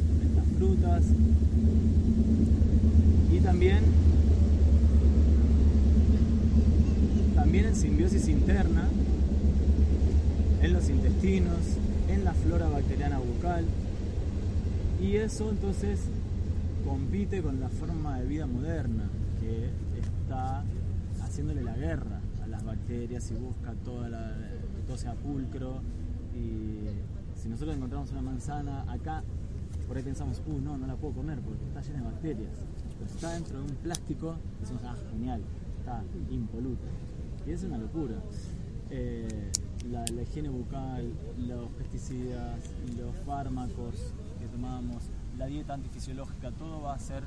frutas. 0.56 1.04
Y 3.32 3.40
también, 3.40 3.82
también 7.50 7.66
en 7.66 7.74
simbiosis 7.74 8.28
interna, 8.28 8.84
en 10.62 10.72
los 10.72 10.88
intestinos, 10.88 11.58
en 12.08 12.24
la 12.24 12.32
flora 12.32 12.68
bacteriana 12.68 13.18
bucal. 13.18 13.64
Y 15.02 15.16
eso 15.16 15.50
entonces 15.50 15.98
compite 16.86 17.42
con 17.42 17.58
la 17.58 17.68
forma 17.68 18.20
de 18.20 18.26
vida 18.28 18.46
moderna 18.46 19.02
que 19.40 19.68
está 19.98 20.62
haciéndole 21.24 21.64
la 21.64 21.74
guerra 21.74 22.20
a 22.44 22.46
las 22.46 22.64
bacterias 22.64 23.28
y 23.32 23.34
busca 23.34 23.72
toda 23.84 24.08
la, 24.08 24.32
todo 24.86 24.96
sea 24.96 25.14
pulcro. 25.14 25.80
Y 26.36 26.86
si 27.42 27.48
nosotros 27.48 27.74
encontramos 27.74 28.12
una 28.12 28.22
manzana 28.22 28.84
acá, 28.92 29.24
por 29.88 29.96
ahí 29.96 30.04
pensamos, 30.04 30.40
uh, 30.46 30.60
no, 30.60 30.78
no 30.78 30.86
la 30.86 30.94
puedo 30.94 31.14
comer 31.14 31.40
porque 31.40 31.64
está 31.64 31.80
llena 31.80 31.98
de 31.98 32.04
bacterias. 32.12 32.52
Pero 32.96 33.10
está 33.10 33.32
dentro 33.32 33.58
de 33.58 33.64
un 33.64 33.76
plástico, 33.78 34.36
decimos, 34.60 34.82
ah, 34.86 34.94
genial, 35.10 35.40
está 35.80 36.04
impoluto. 36.30 36.86
Y 37.46 37.52
es 37.52 37.62
una 37.64 37.78
locura. 37.78 38.16
Eh, 38.90 39.50
la, 39.90 40.04
higiene 40.22 40.48
bucal, 40.48 41.12
los 41.38 41.70
pesticidas, 41.70 42.58
los 42.98 43.14
fármacos 43.24 43.94
que 44.38 44.46
tomamos, 44.46 45.04
la 45.38 45.46
dieta 45.46 45.74
antifisiológica, 45.74 46.50
todo 46.52 46.82
va 46.82 46.94
a 46.94 46.98
ser, 46.98 47.22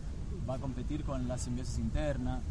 va 0.47 0.55
a 0.55 0.59
competir 0.59 1.03
con 1.03 1.27
la 1.27 1.37
simbiosis 1.37 1.79
interna. 1.79 2.41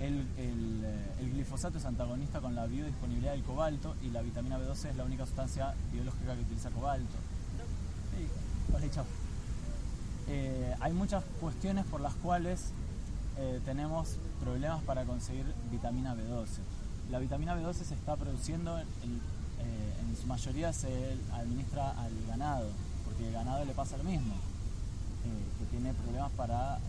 El, 0.00 0.26
el, 0.36 0.84
eh, 0.84 1.30
glifosato 1.32 1.78
es 1.78 1.84
antagonista 1.84 2.40
con 2.40 2.56
la 2.56 2.66
biodisponibilidad 2.66 3.32
del 3.32 3.44
cobalto 3.44 3.94
y 4.02 4.10
la 4.10 4.20
vitamina 4.22 4.58
B12 4.58 4.90
es 4.90 4.96
la 4.96 5.04
única 5.04 5.26
sustancia 5.26 5.74
biológica 5.92 6.34
que 6.34 6.42
utiliza 6.42 6.70
cobalto. 6.70 7.16
Vale, 8.72 8.90
chao. 8.90 9.04
Eh, 10.28 10.74
hay 10.80 10.92
muchas 10.92 11.24
cuestiones 11.40 11.84
por 11.86 12.00
las 12.00 12.14
cuales 12.14 12.72
eh, 13.42 13.60
tenemos 13.64 14.16
problemas 14.40 14.82
para 14.84 15.04
conseguir 15.04 15.44
vitamina 15.72 16.14
B12. 16.14 16.46
La 17.10 17.18
vitamina 17.18 17.56
B12 17.56 17.74
se 17.74 17.94
está 17.94 18.14
produciendo, 18.16 18.78
en, 18.78 18.86
eh, 19.58 20.00
en 20.00 20.16
su 20.16 20.26
mayoría 20.28 20.72
se 20.72 21.16
administra 21.32 21.90
al 21.90 22.12
ganado, 22.28 22.68
porque 23.04 23.26
al 23.26 23.32
ganado 23.32 23.64
le 23.64 23.72
pasa 23.72 23.96
lo 23.96 24.04
mismo, 24.04 24.34
eh, 24.34 25.44
que 25.58 25.64
tiene 25.66 25.92
problemas 25.92 26.30
para 26.36 26.76
eh, 26.76 26.80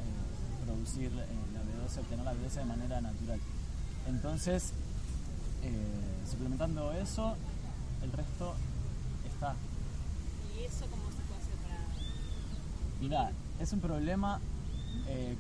producir 0.64 1.12
la 1.12 1.24
B12, 1.64 2.00
obtener 2.02 2.26
la 2.26 2.34
B12 2.34 2.52
de 2.54 2.66
manera 2.66 3.02
natural. 3.02 3.40
Entonces, 4.08 4.74
suplementando 6.30 6.92
eso, 6.94 7.36
el 8.04 8.12
resto 8.12 8.54
está 9.26 9.56
¿Y 10.56 10.64
eso 10.66 10.86
cómo 10.92 11.10
se 11.10 11.22
puede 11.28 11.40
hacer 11.42 11.56
para...? 11.64 11.80
Mira, 13.02 13.32
es 13.60 13.74
un 13.74 13.80
problema 13.80 14.40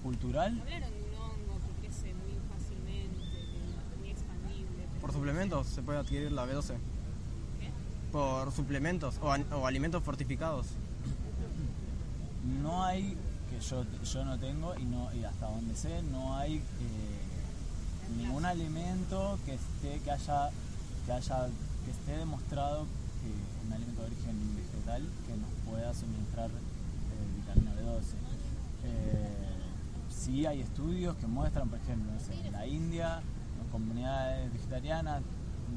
cultural. 0.01 0.59
Hablaron 0.61 0.91
de 0.91 0.99
un 1.09 1.15
hongo 1.15 1.55
que 1.81 1.87
crece 1.87 2.13
muy 2.13 2.35
fácilmente, 2.51 3.19
que 3.19 3.57
es 3.57 3.99
muy 3.99 4.09
expandible. 4.11 4.81
pero- 4.91 4.92
Por 5.03 5.11
suplementos 5.11 5.67
se 5.67 5.81
puede 5.81 5.99
adquirir 5.99 6.31
la 6.31 6.45
B12. 6.45 6.75
por 8.13 8.53
suplementos 8.53 9.19
o, 9.21 9.67
alimentos 9.67 10.01
fortificados? 10.01 10.67
No 12.61 12.85
hay, 12.85 13.17
que 13.49 13.59
yo, 13.59 13.83
yo 14.01 14.23
no 14.23 14.39
tengo 14.39 14.73
y, 14.79 14.85
no, 14.85 15.13
y 15.13 15.25
hasta 15.25 15.47
donde 15.47 15.75
sé, 15.75 16.01
no 16.03 16.37
hay 16.37 16.55
eh, 16.55 18.17
ningún 18.17 18.45
alimento 18.45 19.37
que 19.45 19.55
esté, 19.55 19.99
que 20.05 20.11
haya, 20.11 20.51
que 21.05 21.11
haya, 21.11 21.47
que 21.83 21.91
esté 21.91 22.17
demostrado 22.19 22.85
que 23.19 23.67
un 23.67 23.73
alimento 23.73 24.03
de 24.03 24.07
origen 24.07 24.55
vegetal 24.55 25.03
que 25.27 25.35
nos 25.35 25.49
pueda 25.69 25.93
suministrar 25.93 26.49
eh, 26.49 27.35
vitamina 27.35 27.71
B12. 27.73 28.03
Eh, 28.85 29.43
sí 30.09 30.45
hay 30.45 30.61
estudios 30.61 31.17
que 31.17 31.27
muestran, 31.27 31.67
por 31.67 31.79
ejemplo, 31.79 32.09
en 32.45 32.53
la 32.53 32.65
India, 32.67 33.21
comunidades 33.71 34.51
vegetarianas 34.53 35.21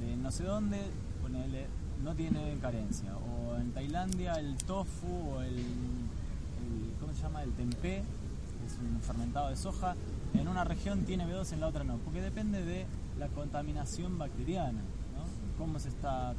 de 0.01 0.17
no 0.17 0.31
sé 0.31 0.45
dónde, 0.45 0.79
ponele, 1.23 1.67
no 2.03 2.15
tiene 2.15 2.57
carencia. 2.61 3.17
O 3.17 3.57
en 3.57 3.73
Tailandia 3.73 4.35
el 4.35 4.57
tofu 4.57 5.07
o 5.35 5.43
el, 5.43 5.57
el- 5.59 6.95
¿cómo 7.01 7.13
se 7.15 7.23
llama? 7.23 7.43
El 7.43 7.53
tempeh, 7.53 8.03
que 8.03 8.67
es 8.67 8.79
un 8.79 9.01
fermentado 9.01 9.49
de 9.51 9.57
soja, 9.57 9.95
en 10.35 10.49
una 10.49 10.65
región 10.65 11.05
tiene 11.05 11.25
B12, 11.27 11.53
en 11.55 11.61
la 11.61 11.69
otra 11.69 11.85
no, 11.85 11.97
porque 11.99 12.21
depende 12.21 12.63
de 12.65 12.85
la 13.19 13.29
contaminación 13.29 14.19
bacteriana, 14.19 14.81
¿no? 14.81 15.25
¿Cómo 15.59 15.79
se 15.79 15.89
está 15.89 16.33
tra- 16.33 16.35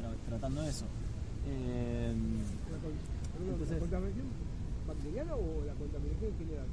tra- 0.00 0.16
tratando 0.28 0.62
eso? 0.62 0.84
Eh, 1.46 2.14
La, 2.70 2.78
con- 2.78 2.92
perdón, 3.32 3.52
Entonces- 3.54 3.70
¿la 3.74 3.80
contaminación 3.80 4.26
bacteriana 4.86 5.34
o 5.34 5.64
la 5.66 5.72
contaminación 5.74 6.30
en 6.32 6.38
general? 6.38 6.66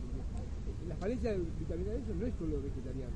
La 0.88 0.96
falencia 0.96 1.32
de 1.32 1.38
vitamina 1.60 1.92
D 1.92 2.02
no 2.20 2.26
es 2.26 2.34
solo 2.40 2.62
vegetariana. 2.62 3.12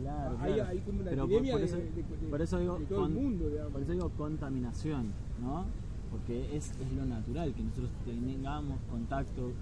Claro, 0.00 0.38
Hay- 0.40 0.54
claro. 0.54 0.70
hay 0.70 0.78
como 0.80 1.00
una 1.00 1.10
Pero 1.10 1.22
por, 1.24 1.32
epidemia 1.32 1.52
por 1.52 1.62
eso, 1.62 1.76
de- 1.76 1.82
de- 1.90 2.28
por 2.30 2.42
eso 2.42 2.58
digo, 2.58 2.78
de 2.78 2.86
todo 2.86 3.06
el 3.06 3.12
mundo, 3.12 3.48
digamos. 3.50 3.72
por 3.72 3.82
eso 3.82 3.92
digo 3.92 4.10
contaminación, 4.16 5.06
¿no? 5.42 5.64
Porque 6.10 6.56
es, 6.56 6.70
es 6.72 6.92
lo 6.96 7.04
natural, 7.06 7.52
que 7.54 7.62
nosotros 7.62 7.90
tengamos 8.04 8.78
contacto 8.90 9.52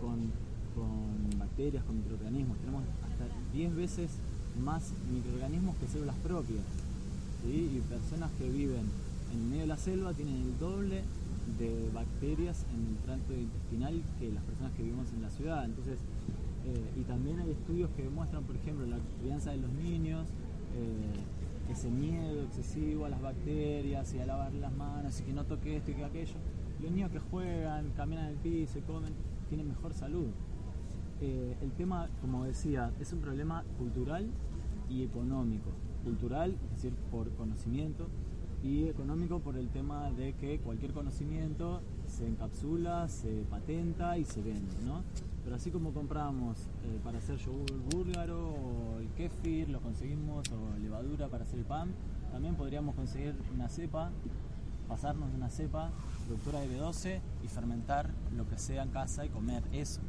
con, 0.00 0.30
con 0.74 1.38
bacterias, 1.38 1.84
con 1.84 1.96
microorganismos. 1.96 2.58
Tenemos 2.58 2.82
hasta 3.04 3.24
10 3.52 3.74
veces 3.76 4.10
más 4.62 4.92
microorganismos 5.12 5.76
que 5.76 5.86
células 5.88 6.16
propias. 6.22 6.64
¿sí? 7.44 7.70
Y 7.76 7.80
personas 7.88 8.30
que 8.38 8.48
viven 8.50 8.84
en 9.32 9.48
medio 9.48 9.62
de 9.62 9.68
la 9.68 9.76
selva 9.76 10.12
tienen 10.12 10.36
el 10.36 10.58
doble 10.58 11.02
de 11.58 11.90
bacterias 11.94 12.64
en 12.74 12.86
el 12.88 12.96
tracto 13.04 13.32
intestinal 13.34 14.02
que 14.18 14.32
las 14.32 14.42
personas 14.44 14.72
que 14.72 14.82
vivimos 14.82 15.06
en 15.14 15.22
la 15.22 15.30
ciudad. 15.30 15.64
Entonces, 15.64 15.98
eh, 16.66 17.00
y 17.00 17.02
también 17.02 17.40
hay 17.40 17.50
estudios 17.50 17.90
que 17.90 18.02
demuestran, 18.02 18.44
por 18.44 18.56
ejemplo, 18.56 18.86
la 18.86 18.98
crianza 19.20 19.50
de 19.50 19.58
los 19.58 19.70
niños, 19.72 20.28
eh, 20.74 21.70
ese 21.70 21.90
miedo 21.90 22.42
excesivo 22.42 23.04
a 23.04 23.08
las 23.08 23.20
bacterias 23.20 24.12
y 24.14 24.18
a 24.18 24.26
lavar 24.26 24.52
las 24.54 24.72
manos 24.72 25.20
y 25.20 25.24
que 25.24 25.32
no 25.32 25.44
toque 25.44 25.76
esto 25.76 25.90
y 25.90 25.94
que 25.94 26.04
aquello. 26.04 26.36
Los 26.80 26.90
niños 26.90 27.10
que 27.10 27.18
juegan, 27.18 27.90
caminan 27.96 28.26
en 28.26 28.30
el 28.32 28.36
piso 28.36 28.78
y 28.78 28.82
comen, 28.82 29.12
tienen 29.48 29.68
mejor 29.68 29.92
salud. 29.92 30.26
Eh, 31.20 31.56
el 31.62 31.72
tema, 31.72 32.08
como 32.20 32.44
decía, 32.44 32.92
es 33.00 33.12
un 33.12 33.20
problema 33.20 33.64
cultural 33.78 34.28
y 34.88 35.02
económico. 35.02 35.70
Cultural, 36.02 36.56
es 36.66 36.82
decir, 36.82 36.94
por 37.10 37.30
conocimiento, 37.36 38.08
y 38.62 38.88
económico 38.88 39.40
por 39.40 39.56
el 39.56 39.68
tema 39.68 40.10
de 40.10 40.32
que 40.34 40.58
cualquier 40.58 40.92
conocimiento 40.92 41.82
se 42.06 42.26
encapsula, 42.26 43.08
se 43.08 43.44
patenta 43.50 44.16
y 44.16 44.24
se 44.24 44.40
vende, 44.40 44.74
¿no? 44.86 45.02
Pero 45.44 45.56
así 45.56 45.70
como 45.70 45.92
compramos 45.92 46.58
eh, 46.84 46.98
para 47.04 47.18
hacer 47.18 47.36
yogur 47.36 47.70
búlgaro 47.92 48.50
o 48.50 48.98
el 48.98 49.08
kefir, 49.10 49.68
lo 49.68 49.80
conseguimos, 49.80 50.48
o 50.50 50.78
levadura 50.78 51.28
para 51.28 51.44
hacer 51.44 51.58
el 51.58 51.66
pan, 51.66 51.92
también 52.32 52.54
podríamos 52.54 52.94
conseguir 52.94 53.34
una 53.54 53.68
cepa, 53.68 54.10
pasarnos 54.88 55.30
de 55.30 55.36
una 55.36 55.50
cepa 55.50 55.90
productora 56.26 56.60
de 56.60 56.68
B12 56.68 57.20
y 57.44 57.48
fermentar 57.48 58.08
lo 58.34 58.48
que 58.48 58.58
sea 58.58 58.82
en 58.82 58.88
casa 58.88 59.26
y 59.26 59.28
comer 59.28 59.62
eso, 59.72 60.00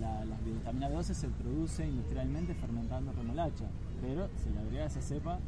la 0.00 0.24
vitamina 0.44 0.88
B12 0.88 1.14
se 1.14 1.28
produce 1.28 1.86
industrialmente 1.86 2.54
fermentando 2.54 3.12
remolacha, 3.12 3.64
pero 4.00 4.28
se 4.42 4.50
le 4.50 4.60
agrega 4.60 4.86
esa 4.86 5.00
cepa 5.00 5.38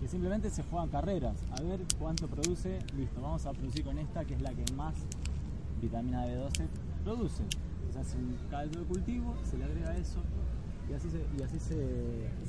que 0.00 0.08
simplemente 0.08 0.50
se 0.50 0.62
juegan 0.64 0.88
carreras, 0.88 1.36
a 1.52 1.62
ver 1.62 1.80
cuánto 1.98 2.26
produce, 2.26 2.78
listo, 2.96 3.20
vamos 3.20 3.46
a 3.46 3.52
producir 3.52 3.84
con 3.84 3.98
esta 3.98 4.24
que 4.24 4.34
es 4.34 4.42
la 4.42 4.52
que 4.52 4.64
más 4.74 4.94
vitamina 5.80 6.26
B12 6.26 6.66
produce. 7.04 7.42
Se 7.94 8.00
hace 8.00 8.16
un 8.18 8.34
caldo 8.50 8.80
de 8.80 8.86
cultivo, 8.86 9.34
se 9.48 9.56
le 9.56 9.64
agrega 9.64 9.96
eso 9.96 10.18
y 10.90 10.92
así 10.94 11.08
se, 11.08 11.18
y 11.38 11.42
así 11.42 11.58
se, 11.60 11.74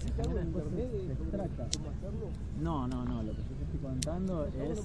se 0.02 0.08
¿Está 0.08 0.24
genera 0.24 0.42
después 0.44 0.66
se- 0.74 1.12
extracta. 1.14 1.68
cómo 1.78 1.90
hacerlo? 1.92 2.28
No, 2.62 2.88
no, 2.88 3.06
no, 3.06 3.22
lo 3.24 3.32
que 3.32 3.38
yo 3.44 3.50
te 3.56 3.64
estoy 3.64 3.80
contando 3.80 4.46
es... 4.48 4.80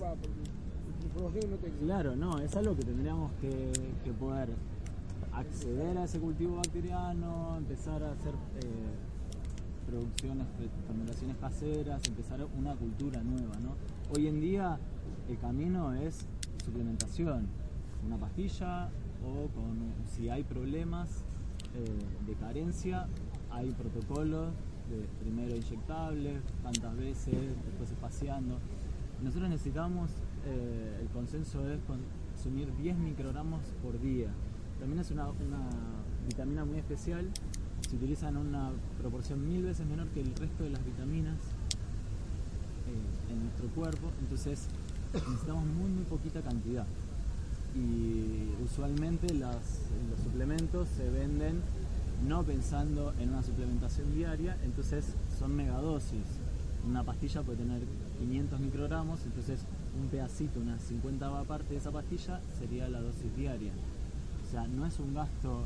Claro, 1.80 2.14
no, 2.14 2.38
es 2.40 2.54
algo 2.56 2.76
que 2.76 2.82
tendríamos 2.84 3.32
que, 3.40 3.72
que 4.04 4.12
poder 4.12 4.50
acceder 5.32 5.96
a 5.98 6.04
ese 6.04 6.20
cultivo 6.20 6.56
bacteriano, 6.56 7.56
empezar 7.56 8.02
a 8.02 8.12
hacer 8.12 8.34
eh, 8.62 9.88
producciones, 9.88 10.46
fe- 10.58 10.68
fermentaciones 10.86 11.36
caseras, 11.38 12.02
empezar 12.06 12.46
una 12.58 12.74
cultura 12.76 13.22
nueva, 13.22 13.54
¿no? 13.60 13.74
Hoy 14.14 14.26
en 14.28 14.40
día 14.40 14.78
el 15.28 15.38
camino 15.38 15.94
es 15.94 16.26
suplementación, 16.64 17.46
una 18.06 18.16
pastilla 18.16 18.88
o 19.24 19.48
con, 19.54 19.92
si 20.14 20.28
hay 20.28 20.42
problemas 20.44 21.24
eh, 21.74 22.26
de 22.26 22.34
carencia, 22.34 23.06
hay 23.50 23.70
protocolos 23.72 24.52
de 24.88 25.06
primero 25.20 25.54
inyectables, 25.54 26.42
tantas 26.62 26.96
veces, 26.96 27.34
después 27.64 27.90
espaciando. 27.90 28.58
Nosotros 29.22 29.50
necesitamos, 29.50 30.10
eh, 30.46 30.98
el 31.02 31.08
consenso 31.08 31.68
es 31.70 31.78
consumir 31.86 32.74
10 32.76 32.96
microgramos 32.98 33.60
por 33.82 34.00
día. 34.00 34.28
También 34.78 35.00
es 35.00 35.10
una, 35.10 35.28
una 35.28 35.68
vitamina 36.26 36.64
muy 36.64 36.78
especial, 36.78 37.28
se 37.88 37.96
utiliza 37.96 38.28
en 38.28 38.36
una 38.36 38.70
proporción 39.00 39.46
mil 39.46 39.62
veces 39.62 39.86
menor 39.86 40.08
que 40.08 40.20
el 40.20 40.34
resto 40.34 40.64
de 40.64 40.70
las 40.70 40.84
vitaminas 40.84 41.36
eh, 42.86 43.32
en 43.32 43.44
nuestro 43.44 43.68
cuerpo, 43.68 44.10
entonces 44.20 44.68
necesitamos 45.12 45.64
muy 45.66 45.90
muy 45.90 46.04
poquita 46.04 46.40
cantidad. 46.40 46.86
Y 47.76 48.62
usualmente 48.64 49.32
las- 49.34 49.88
los 50.10 50.20
suplementos 50.22 50.88
se 50.96 51.08
venden 51.10 51.60
no 52.26 52.42
pensando 52.42 53.14
en 53.18 53.30
una 53.30 53.42
suplementación 53.42 54.14
diaria, 54.14 54.56
entonces 54.64 55.04
son 55.38 55.54
megadosis. 55.56 56.26
Una 56.86 57.02
pastilla 57.04 57.42
puede 57.42 57.58
tener 57.58 57.82
500 58.18 58.60
microgramos, 58.60 59.20
entonces 59.24 59.60
un 60.00 60.08
pedacito, 60.08 60.60
unas 60.60 60.82
50 60.82 61.30
parte 61.44 61.70
de 61.74 61.76
esa 61.78 61.90
pastilla 61.90 62.40
sería 62.58 62.88
la 62.88 63.00
dosis 63.00 63.34
diaria. 63.36 63.72
O 64.46 64.50
sea, 64.50 64.66
no 64.66 64.84
es 64.86 64.98
un 64.98 65.14
gasto 65.14 65.62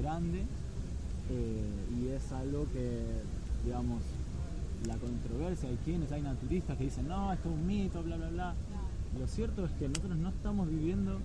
grande 0.00 0.44
eh, 1.30 1.64
y 2.00 2.08
es 2.08 2.32
algo 2.32 2.66
que, 2.72 3.02
digamos, 3.64 4.00
la 4.86 4.96
controversia, 4.96 5.68
hay 5.68 5.78
quienes, 5.84 6.12
hay 6.12 6.22
naturistas 6.22 6.76
que 6.78 6.84
dicen, 6.84 7.08
no, 7.08 7.32
esto 7.32 7.48
es 7.48 7.54
un 7.54 7.66
mito, 7.66 8.02
bla, 8.02 8.16
bla, 8.16 8.28
bla. 8.30 8.54
Lo 9.18 9.26
cierto 9.26 9.64
es 9.64 9.72
que 9.72 9.88
nosotros 9.88 10.16
no 10.18 10.28
estamos 10.28 10.68
viviendo 10.68 11.18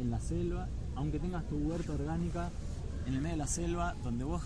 en 0.00 0.10
la 0.10 0.20
selva, 0.20 0.68
aunque 0.96 1.18
tengas 1.18 1.44
tu 1.48 1.56
huerta 1.56 1.92
orgánica 1.92 2.50
en 3.06 3.14
el 3.14 3.20
medio 3.20 3.34
de 3.34 3.38
la 3.38 3.46
selva, 3.46 3.94
donde 4.02 4.24
vos 4.24 4.42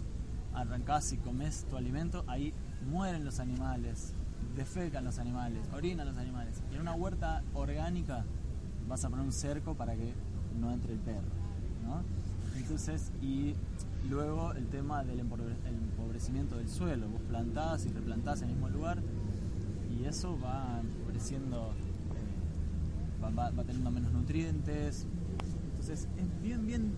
arrancás 0.55 1.13
y 1.13 1.19
comés 1.19 1.65
tu 1.71 1.77
alimento, 1.77 2.25
ahí 2.27 2.53
mueren 2.91 3.25
los 3.25 3.41
animales, 3.41 4.13
defecan 4.57 5.05
los 5.05 5.19
animales, 5.19 5.63
orinan 5.73 6.07
los 6.07 6.17
animales. 6.17 6.63
Y 6.71 6.75
en 6.75 6.81
una 6.81 6.95
huerta 6.95 7.43
orgánica 7.55 8.25
vas 8.89 9.05
a 9.05 9.11
poner 9.11 9.25
un 9.25 9.33
cerco 9.33 9.75
para 9.75 9.95
que 9.95 10.13
no 10.61 10.73
entre 10.73 10.95
el 10.95 10.99
perro, 10.99 11.29
¿no? 11.85 12.03
Entonces, 12.57 13.13
y 13.23 13.55
luego 14.11 14.53
el 14.53 14.67
tema 14.67 15.05
del 15.05 15.21
empobre- 15.21 15.57
el 15.67 15.75
empobrecimiento 15.75 16.57
del 16.57 16.69
suelo, 16.69 17.09
vos 17.09 17.21
plantás 17.29 17.87
y 17.87 17.91
replantás 17.91 18.43
en 18.43 18.49
el 18.49 18.55
mismo 18.55 18.69
lugar 18.69 18.99
y 19.91 20.05
eso 20.05 20.39
va 20.43 20.81
empobreciendo, 20.81 21.73
va, 23.23 23.31
va- 23.31 23.51
va 23.51 23.65
teniendo 23.65 23.91
menos 23.91 24.13
nutrientes. 24.13 25.07
Entonces, 25.71 26.09
es 26.17 26.43
bien, 26.43 26.67
bien, 26.67 26.93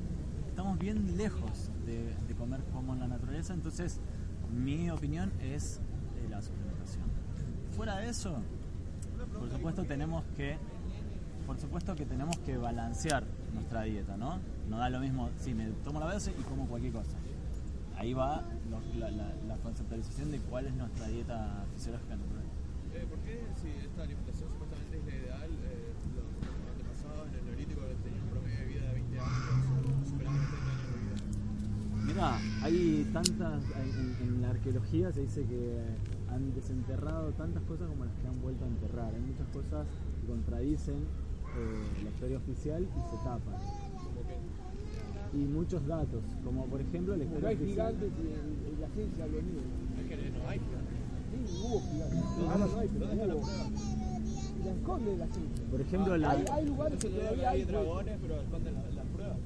estamos 0.49 0.79
bien 0.79 1.17
lejos 1.17 1.71
de, 1.87 2.15
de 2.29 2.35
comer 2.35 2.61
como 2.73 2.93
en 2.95 3.01
la 3.01 3.09
naturaleza, 3.09 3.55
entonces 3.55 4.01
mi 4.55 4.91
opinión 4.91 5.33
es 5.41 5.81
eh, 6.17 6.29
la 6.31 6.41
suplementación. 6.43 7.05
Fuera 7.77 7.97
de 7.99 8.09
eso, 8.11 8.37
por 9.39 9.51
supuesto 9.51 9.85
tenemos 9.85 10.23
que 10.37 10.57
por 11.47 11.59
supuesto 11.59 11.95
que 11.95 12.07
tenemos 12.07 12.39
que 12.39 12.57
balancear 12.57 13.23
nuestra 13.53 13.83
dieta, 13.83 14.17
¿no? 14.17 14.39
No 14.71 14.79
da 14.79 14.89
lo 14.89 14.99
mismo 15.01 15.29
si 15.39 15.53
me 15.53 15.67
tomo 15.85 16.01
la 16.01 16.07
B12 16.15 16.33
y 16.41 16.43
como 16.45 16.67
cualquier 16.67 16.93
cosa. 16.95 17.17
Ahí 17.99 18.15
va 18.15 18.43
lo- 18.71 18.81
la, 18.99 19.11
la- 19.11 19.35
la 19.47 19.57
conceptualización 19.57 20.31
de 20.31 20.39
cuál 20.41 20.67
es 20.67 20.75
nuestra 20.75 21.07
dieta 21.09 21.65
fisiológica 21.75 22.17
natural. 22.17 22.45
Eh, 22.95 23.07
¿Por 23.11 23.19
qué 23.19 23.43
si 23.61 23.69
esta 23.85 24.03
alimentación 24.05 24.49
supuestamente 24.51 24.97
es 24.99 25.05
la 25.05 25.15
ideal, 25.17 25.51
eh, 25.65 25.93
los 26.17 26.71
antepasados 26.73 27.29
en 27.29 27.35
el 27.35 27.45
neolítico 27.45 27.81
tenían 28.03 28.23
un 28.25 28.31
promedio 28.31 28.59
de 28.61 28.67
vida 28.67 28.81
de 28.89 28.93
20 28.95 29.19
años, 29.21 30.09
superando 30.09 30.39
los 30.41 30.49
30 30.49 30.71
años 30.71 30.89
de 30.89 31.01
vida? 31.05 32.05
Mira, 32.07 32.39
hay 32.63 33.04
tantas, 33.15 33.63
en, 33.79 34.27
en 34.29 34.43
la 34.43 34.51
arqueología 34.51 35.11
se 35.13 35.23
dice 35.23 35.45
que 35.47 35.79
han 36.31 36.53
desenterrado 36.55 37.31
tantas 37.33 37.63
cosas 37.63 37.89
como 37.89 38.05
las 38.05 38.15
que 38.21 38.27
han 38.27 38.43
vuelto 38.43 38.65
a 38.65 38.69
enterrar. 38.69 39.15
Hay 39.15 39.21
muchas 39.23 39.47
cosas 39.55 39.87
que 40.21 40.27
contradicen 40.27 40.97
eh, 40.97 42.03
la 42.05 42.11
historia 42.11 42.37
oficial 42.39 42.83
y 42.83 43.01
se 43.11 43.17
tapan. 43.25 43.55
Y 45.33 45.39
muchos 45.39 45.85
datos, 45.87 46.23
como 46.45 46.67
por 46.67 46.81
ejemplo 46.81 47.17
la 47.17 47.25
historia 47.25 47.49
hay 47.49 47.55
oficial. 47.57 47.95
gigantes 47.97 48.13
en 48.19 48.81
la 48.81 48.89
ciencia 48.89 49.27
lo. 49.27 49.39
Es 49.39 50.09
que 50.09 50.31
no 50.31 50.49
hay 50.49 50.59
gigantes. 50.61 50.95
Sí, 51.35 51.59
hubo 51.67 51.81
gigantes. 51.81 52.23
Ahora 52.51 52.67
no 52.67 52.79
hay, 52.79 52.89
pero 52.89 53.07
¿Dónde 53.07 53.23
está 53.23 53.27
la 53.27 53.35
hubo. 53.35 53.49
Y 54.55 54.65
la 54.65 54.73
esconde 54.73 55.17
la 55.17 55.27
ciencia. 55.27 55.65
Por 55.71 55.81
ejemplo, 55.81 56.17
la, 56.17 56.31
Hay, 56.31 56.45
hay 56.53 56.67
lugares 56.67 56.99
que 57.01 57.09
todavía 57.09 57.51
hay 57.51 57.61
hay. 57.61 57.65
dragones, 57.67 58.19
pero 58.23 58.41
esconden 58.41 58.75
la- 58.75 58.91
las 58.95 59.07
pruebas. 59.07 59.37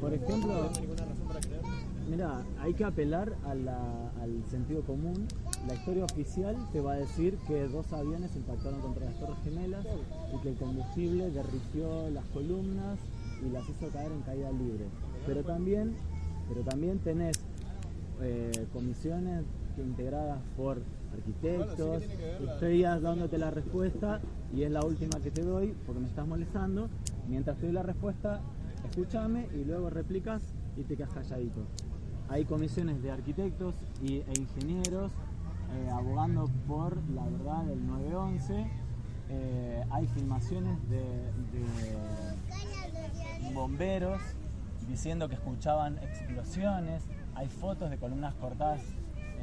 por 0.00 0.12
ejemplo, 0.14 0.52
No 0.54 0.62
hay 0.70 0.80
ninguna 0.80 1.04
razón 1.06 1.26
para 1.28 1.40
creer. 1.40 1.62
Mira, 2.12 2.44
hay 2.60 2.74
que 2.74 2.84
apelar 2.84 3.32
al 3.42 4.44
sentido 4.50 4.82
común. 4.82 5.26
La 5.66 5.74
historia 5.74 6.04
oficial 6.04 6.54
te 6.70 6.82
va 6.82 6.92
a 6.92 6.96
decir 6.96 7.38
que 7.48 7.66
dos 7.68 7.90
aviones 7.90 8.36
impactaron 8.36 8.82
contra 8.82 9.06
las 9.06 9.18
Torres 9.18 9.38
Gemelas 9.42 9.86
y 10.30 10.42
que 10.42 10.50
el 10.50 10.56
combustible 10.56 11.30
derritió 11.30 12.10
las 12.10 12.26
columnas 12.26 12.98
y 13.42 13.50
las 13.50 13.66
hizo 13.66 13.88
caer 13.88 14.12
en 14.12 14.20
caída 14.20 14.52
libre. 14.52 14.84
Pero 15.26 15.42
también, 15.42 15.94
pero 16.50 16.60
también 16.60 16.98
tenés 16.98 17.40
eh, 18.20 18.66
comisiones 18.74 19.46
integradas 19.78 20.42
por 20.54 20.82
arquitectos. 21.14 22.02
Estoy 22.46 22.82
dándote 22.82 23.38
la 23.38 23.50
respuesta 23.50 24.20
y 24.54 24.64
es 24.64 24.70
la 24.70 24.84
última 24.84 25.18
que 25.18 25.30
te 25.30 25.40
doy 25.40 25.74
porque 25.86 26.02
me 26.02 26.08
estás 26.08 26.28
molestando. 26.28 26.90
Mientras 27.26 27.56
te 27.56 27.64
doy 27.64 27.72
la 27.72 27.82
respuesta, 27.82 28.42
escúchame 28.84 29.48
y 29.54 29.64
luego 29.64 29.88
replicas 29.88 30.42
y 30.76 30.82
te 30.82 30.94
quedas 30.94 31.14
calladito. 31.14 31.62
Hay 32.32 32.46
comisiones 32.46 33.02
de 33.02 33.10
arquitectos 33.10 33.74
y, 34.02 34.20
e 34.20 34.32
ingenieros 34.38 35.12
eh, 35.12 35.90
abogando 35.90 36.48
por 36.66 36.96
la 37.10 37.24
verdad 37.24 37.64
del 37.64 37.86
911. 37.86 38.70
Eh, 39.28 39.84
hay 39.90 40.06
filmaciones 40.06 40.78
de, 40.88 41.02
de 41.52 41.66
bomberos 43.52 44.22
diciendo 44.88 45.28
que 45.28 45.34
escuchaban 45.34 45.98
explosiones. 45.98 47.02
Hay 47.34 47.48
fotos 47.48 47.90
de 47.90 47.98
columnas 47.98 48.32
cortadas 48.36 48.80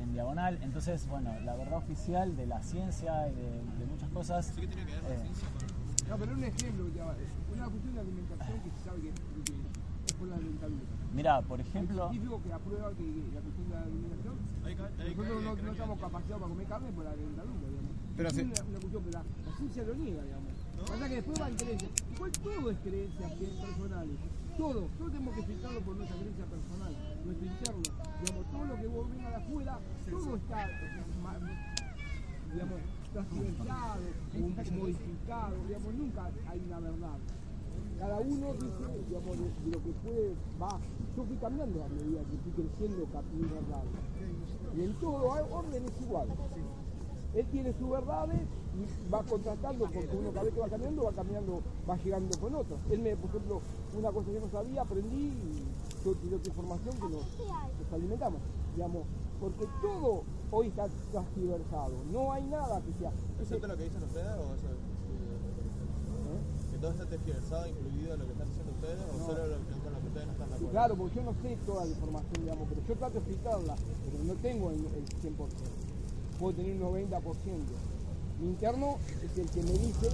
en 0.02 0.12
diagonal. 0.14 0.58
Entonces, 0.64 1.08
bueno, 1.08 1.40
la 1.42 1.56
verdad 1.56 1.78
oficial 1.78 2.36
de 2.36 2.48
la 2.48 2.64
ciencia 2.64 3.30
y 3.30 3.36
de, 3.36 3.52
de 3.78 3.86
muchas 3.86 4.10
cosas. 4.10 4.48
Sí 4.48 4.62
que 4.62 4.68
tiene 4.68 4.86
que 4.86 4.94
ver 4.94 5.04
la 5.04 5.10
eh, 5.14 5.20
ciencia 5.22 5.48
con... 5.50 6.10
No, 6.10 6.18
pero 6.18 6.34
un 6.34 6.44
ejemplo, 6.44 6.86
una 7.54 7.66
cuestión 7.66 7.94
de 7.94 8.00
alimentación 8.00 8.60
que 8.62 8.72
se 8.72 8.84
sabe 8.84 9.02
que 9.02 9.14
es 10.10 10.14
por 10.14 10.28
la 10.28 10.38
dentadura. 10.38 10.84
Mira, 11.14 11.42
por 11.42 11.60
Hay 11.60 11.66
ejemplo, 11.68 12.10
científicos 12.10 12.42
que 12.44 12.54
aprueban 12.54 12.96
que 12.96 13.04
que 13.04 13.32
la 13.34 13.42
cuestión 13.42 13.66
de 13.70 13.74
la 13.76 13.82
alimentación, 13.82 14.36
nosotros 14.60 15.44
no, 15.44 15.50
no 15.50 15.56
que- 15.56 15.72
estamos 15.72 16.00
capacitados 16.00 16.40
para 16.42 16.50
comer 16.54 16.68
carne 16.68 16.90
por 16.92 17.04
la 17.06 17.16
dentadura, 17.16 17.66
digamos. 17.70 17.94
Pero 18.18 18.28
es 18.30 18.36
sí. 18.36 18.42
una, 18.42 18.62
una 18.70 18.80
cuestión 18.80 19.04
que 19.04 19.12
la, 19.12 19.24
la 19.24 19.52
ciencia 19.58 19.84
lo 19.84 19.94
niega, 19.96 20.22
digamos. 20.24 20.54
Pasa 20.90 21.10
que 21.10 21.16
después 21.16 21.40
van 21.40 21.56
creencias. 21.56 21.92
Igual 22.16 22.32
todo 22.32 22.72
es 22.72 22.78
creencias 22.80 23.32
que- 23.34 23.46
personales. 23.46 24.18
Todo, 24.60 24.82
todo 25.00 25.08
tenemos 25.10 25.36
que 25.36 25.44
filtrarlo 25.44 25.80
por 25.82 25.96
nuestra 25.96 26.18
creencia 26.20 26.46
personal, 26.46 26.94
nuestro 27.26 27.46
interno. 27.48 27.82
Digamos, 28.20 28.44
todo 28.52 28.66
lo 28.66 28.76
que 28.76 28.88
vos 28.88 29.10
venga 29.10 29.30
de 29.30 29.36
afuera, 29.38 29.80
todo 30.12 30.36
está, 30.36 30.58
ma- 31.24 31.40
digamos, 32.52 32.80
transversado, 33.14 34.02
o 34.36 34.72
modificado, 34.76 35.56
digamos, 35.66 35.94
nunca 35.96 36.30
hay 36.48 36.60
una 36.68 36.80
verdad. 36.82 37.18
Cada 38.00 38.18
uno 38.20 38.54
dice, 38.54 38.84
de, 38.88 39.72
lo 39.72 39.84
que 39.84 39.92
puede, 40.04 40.36
va, 40.62 40.80
yo 41.18 41.24
fui 41.26 41.36
cambiando 41.36 41.84
a 41.84 41.88
medida 41.90 42.22
que 42.22 42.38
fui 42.38 42.52
creciendo 42.54 43.06
mi 43.34 43.42
verdad. 43.44 43.84
Y 44.74 44.82
en 44.84 44.94
todo 45.00 45.34
hay- 45.34 45.44
orden 45.52 45.84
es 45.86 46.02
igual. 46.02 46.28
Él 47.36 47.46
tiene 47.52 47.74
sus 47.74 47.90
verdades 47.90 48.40
y 48.76 49.12
va 49.12 49.22
contrastando 49.24 49.86
porque 49.94 50.18
uno 50.18 50.32
cada 50.32 50.44
vez 50.44 50.54
que 50.54 50.60
va 50.62 50.70
cambiando, 50.70 51.04
va 51.04 51.12
cambiando, 51.12 51.62
va 51.88 51.98
llegando 51.98 52.40
con 52.40 52.56
otras. 52.56 52.80
Él 52.90 53.02
me, 53.02 53.16
por 53.18 53.30
ejemplo, 53.30 53.62
una 53.98 54.12
cosa 54.12 54.32
que 54.32 54.40
no 54.40 54.50
sabía, 54.50 54.82
aprendí 54.82 55.28
y 55.28 55.68
yo 56.06 56.16
tiré 56.16 56.36
otra 56.38 56.50
información 56.50 56.96
que 56.96 57.10
nos, 57.10 57.94
alimentamos, 57.94 58.42
digamos, 58.76 59.04
porque 59.40 59.68
todo 59.82 60.24
hoy 60.52 60.68
está 60.68 60.88
transversado, 61.12 61.94
no 62.12 62.32
hay 62.32 62.44
nada 62.46 62.82
que 62.82 62.94
sea. 62.94 63.12
¿Excepto 63.40 63.68
lo 63.68 63.78
que 63.78 63.84
dicen 63.84 64.04
ustedes 64.04 64.38
o 64.38 64.56
eso? 64.56 64.68
¿Eh? 66.80 66.82
¿Que 66.82 66.82
todo 66.82 66.92
está 66.92 67.06
tergiversado, 67.06 67.68
incluido 67.68 68.18
lo 68.18 68.26
que 68.26 68.32
están 68.32 68.48
diciendo 68.48 68.72
ustedes 68.72 69.00
o 69.04 69.18
No. 69.20 69.26
solo 69.26 69.48
lo 69.48 69.58
que, 69.68 69.74
con 69.84 69.94
lo 69.94 70.00
que 70.00 70.08
ustedes 70.08 70.28
no 70.28 70.32
están 70.34 70.50
de 70.50 70.56
Sí, 70.56 70.64
acuerdo? 70.64 70.72
claro, 70.72 70.96
porque 70.96 71.16
yo 71.16 71.24
no 71.24 71.34
sé 71.42 71.58
toda 71.66 71.84
la 71.86 71.92
información, 71.92 72.38
digamos, 72.42 72.68
pero 72.70 72.82
yo 72.88 72.96
trato 72.96 73.14
de 73.14 73.20
explicarla, 73.20 73.76
pero 74.06 74.24
no 74.24 74.34
tengo 74.36 74.72
el, 74.72 74.80
el 74.80 75.06
100%. 75.22 75.48
Puedo 76.40 76.56
tener 76.56 76.72
un 76.74 76.82
90%. 76.82 77.20
Mi 78.40 78.48
interno 78.48 78.98
es 79.22 79.38
el 79.38 79.50
que 79.50 79.62
me 79.64 79.74
dice 79.74 80.08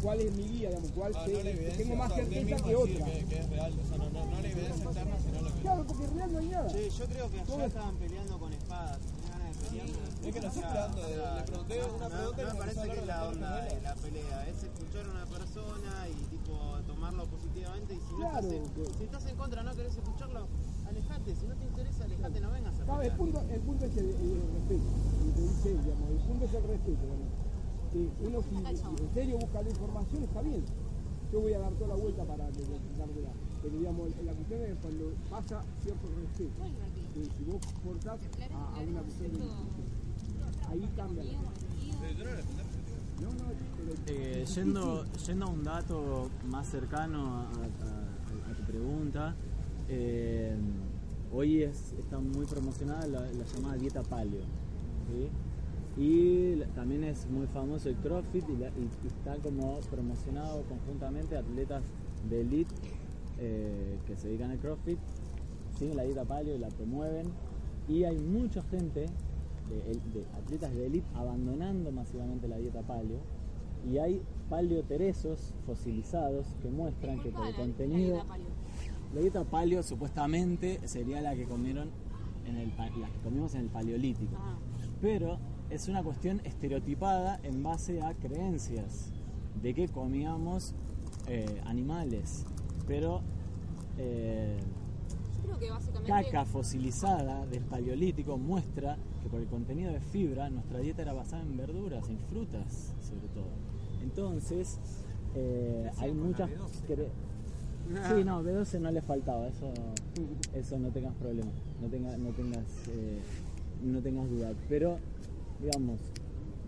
cuál 0.00 0.20
es 0.20 0.32
mi 0.36 0.44
guía, 0.46 0.68
digamos, 0.68 0.90
cuál 0.92 1.12
Ah, 1.16 1.26
no 1.26 1.32
la 1.38 1.42
que 1.42 1.74
tengo 1.76 1.96
más 1.96 2.14
certeza 2.14 2.56
que 2.62 2.76
otra. 2.76 3.04
Que, 3.06 3.24
que 3.26 3.38
es 3.38 3.50
real, 3.50 3.72
o 3.74 3.88
sea, 3.88 3.98
no, 3.98 4.04
no, 4.10 4.24
no 4.26 4.40
la 4.40 4.48
evidencia 4.48 4.84
externa, 4.84 5.16
sino 5.18 5.42
lo 5.42 5.54
que... 5.54 5.60
Claro, 5.62 5.84
porque 5.88 6.04
en 6.04 6.14
real 6.14 6.32
no 6.32 6.38
hay 6.38 6.48
nada. 6.48 6.68
Che, 6.70 6.90
yo 6.90 7.04
creo 7.06 7.30
que 7.30 7.40
allá 7.40 7.56
es- 7.58 7.66
estaban 7.66 7.96
peleando 7.96 8.38
con 8.38 8.52
espadas. 8.52 8.98
Tenía 9.00 9.30
ganas 9.32 9.56
de 9.58 9.68
pelear. 9.68 9.86
Es 10.22 10.34
que 10.34 10.40
no 10.40 10.46
estoy 10.46 10.62
esperando, 10.62 11.02
de- 11.02 11.16
le 11.16 11.42
pregunté 11.42 11.80
una 11.96 12.08
pregunta 12.08 12.42
y 12.42 12.44
no 12.46 12.52
me 12.52 12.58
parece 12.60 12.82
que 12.88 12.98
es 13.00 13.06
la 13.06 13.28
onda 13.28 13.56
de 13.62 13.80
la 13.82 13.94
pelea. 13.94 14.48
Es 14.48 14.62
escuchar 14.62 15.06
a 15.06 15.10
una 15.10 15.26
persona 15.26 16.08
y 16.08 16.14
tipo 16.30 16.78
tomarlo 16.86 17.26
positivamente. 17.26 17.94
Y 17.94 18.00
si 18.00 18.12
no 18.14 18.26
estás, 18.26 18.44
en, 18.44 18.64
si 18.98 19.04
estás 19.04 19.26
en 19.26 19.36
contra, 19.36 19.62
no 19.62 19.74
querés 19.74 19.96
escucharlo, 19.96 20.46
alejate. 20.86 21.34
Si 21.34 21.46
no 21.46 21.54
te 21.56 21.64
interesa, 21.64 22.04
alejate, 22.04 22.40
no 22.40 22.50
vengas 22.52 22.74
a 22.74 22.82
el 22.82 22.86
pelear. 22.86 23.16
punto, 23.16 23.40
el 23.50 23.60
punto 23.60 23.84
es 23.86 23.96
el, 23.96 24.08
el 24.10 24.42
respeto. 24.54 24.90
Y 25.26 25.30
te 25.32 25.40
dice, 25.42 25.68
digamos, 25.70 26.10
el 26.10 26.18
punto 26.18 26.44
es 26.44 26.54
el 26.54 26.62
respeto. 26.62 27.02
uno 28.22 28.42
si, 28.42 28.56
en 29.04 29.14
serio 29.14 29.38
busca 29.38 29.62
la 29.62 29.70
información 29.70 30.22
está 30.22 30.42
bien. 30.42 30.64
Yo 31.32 31.40
voy 31.40 31.54
a 31.54 31.58
dar 31.58 31.72
toda 31.72 31.88
la 31.88 31.94
vuelta 31.96 32.24
para 32.24 32.46
que 32.52 32.62
dármela. 32.98 33.30
Pero 33.62 33.78
digamos, 33.78 34.08
la 34.24 34.32
cuestión 34.34 34.62
es 34.62 34.76
cuando 34.82 35.12
pasa 35.30 35.62
cierto 35.82 36.06
respeto. 36.20 36.62
Si 37.14 37.44
vos 37.44 37.60
portás 37.84 38.20
a, 38.52 38.76
a 38.76 38.80
una 38.82 39.02
cuestión 39.02 39.32
de 39.32 39.38
ahí 40.72 40.88
cambia 40.96 41.22
Eh, 44.06 44.44
yendo, 44.54 45.04
yendo 45.26 45.46
a 45.46 45.48
un 45.48 45.62
dato 45.62 46.28
más 46.50 46.66
cercano 46.68 47.36
a, 47.36 47.40
a- 47.42 48.50
a 48.50 48.56
tu 48.56 48.62
pregunta, 48.64 49.34
eh, 49.88 50.56
hoy 51.32 51.62
es, 51.62 51.92
está 51.98 52.18
muy 52.18 52.46
promocionada 52.46 53.06
la, 53.06 53.20
la 53.20 53.44
llamada 53.44 53.76
dieta 53.76 54.02
paleo. 54.02 54.44
¿sí? 55.08 55.28
Y 56.00 56.56
también 56.74 57.04
es 57.04 57.28
muy 57.28 57.46
famoso 57.46 57.88
el 57.90 57.96
CrossFit 57.96 58.48
y, 58.48 58.56
la- 58.56 58.68
y- 58.70 59.06
está 59.06 59.36
como 59.36 59.78
promocionado 59.90 60.62
conjuntamente 60.64 61.36
atletas 61.36 61.82
de 62.28 62.40
elite 62.40 62.74
eh, 63.38 63.98
que 64.06 64.16
se 64.16 64.28
dedican 64.28 64.50
al 64.50 64.58
CrossFit, 64.58 64.98
siguen 65.78 65.96
la 65.96 66.04
dieta 66.04 66.24
paleo 66.24 66.56
y 66.56 66.58
la 66.58 66.68
promueven. 66.68 67.26
Y 67.88 68.04
hay 68.04 68.18
mucha 68.18 68.62
gente, 68.64 69.06
de, 69.72 70.20
de 70.20 70.26
atletas 70.34 70.74
de 70.74 70.86
elite, 70.86 71.06
abandonando 71.14 71.90
masivamente 71.92 72.48
la 72.48 72.58
dieta 72.58 72.82
paleo. 72.82 73.20
Y 73.90 73.98
hay 73.98 74.22
paleoteresos 74.48 75.54
fosilizados 75.66 76.46
que 76.62 76.70
muestran 76.70 77.20
que 77.20 77.30
por 77.30 77.46
el 77.46 77.54
contenido... 77.54 78.22
La 79.14 79.20
dieta 79.20 79.44
paleo 79.44 79.82
supuestamente 79.82 80.80
sería 80.88 81.20
la 81.20 81.34
que 81.34 81.44
comieron 81.44 81.90
en 82.46 82.56
el, 82.56 82.72
la 82.76 83.10
que 83.10 83.18
comimos 83.22 83.54
en 83.54 83.62
el 83.62 83.68
paleolítico. 83.68 84.34
Ah. 84.38 84.56
Pero 85.02 85.38
es 85.68 85.88
una 85.88 86.02
cuestión 86.02 86.40
estereotipada 86.44 87.38
en 87.42 87.62
base 87.62 88.00
a 88.00 88.14
creencias 88.14 89.12
de 89.60 89.74
que 89.74 89.88
comíamos 89.88 90.74
eh, 91.28 91.60
animales. 91.66 92.46
Pero 92.86 93.20
eh, 93.98 94.58
creo 95.42 95.58
que 95.58 95.70
básicamente. 95.70 96.10
caca 96.10 96.44
fosilizada 96.44 97.46
del 97.46 97.62
paleolítico 97.64 98.36
muestra 98.38 98.96
que 99.22 99.28
por 99.28 99.40
el 99.40 99.46
contenido 99.46 99.92
de 99.92 100.00
fibra 100.00 100.50
nuestra 100.50 100.78
dieta 100.78 101.02
era 101.02 101.12
basada 101.12 101.42
en 101.42 101.56
verduras, 101.56 102.08
en 102.08 102.18
frutas 102.18 102.94
sobre 103.00 103.28
todo. 103.28 103.48
Entonces, 104.02 104.78
eh, 105.34 105.90
hay 105.98 106.12
muchas... 106.12 106.50
Sí, 108.08 108.24
no, 108.24 108.42
B12 108.42 108.80
no 108.80 108.90
le 108.92 109.02
faltaba, 109.02 109.48
eso, 109.48 109.72
eso 110.54 110.78
no 110.78 110.90
tengas 110.90 111.14
problema, 111.14 111.50
no, 111.80 111.88
tenga, 111.88 112.16
no, 112.16 112.30
tengas, 112.30 112.64
eh, 112.88 113.18
no 113.82 114.00
tengas 114.00 114.30
duda. 114.30 114.52
Pero, 114.68 114.98
digamos, 115.60 116.00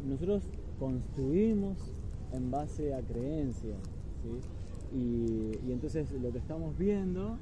nosotros 0.04 0.42
construimos 0.78 1.78
en 2.32 2.50
base 2.50 2.94
a 2.94 3.00
creencias, 3.00 3.78
¿sí? 4.22 4.96
Y, 4.96 5.68
y 5.68 5.72
entonces 5.72 6.10
lo 6.12 6.32
que 6.32 6.38
estamos 6.38 6.76
viendo, 6.76 7.38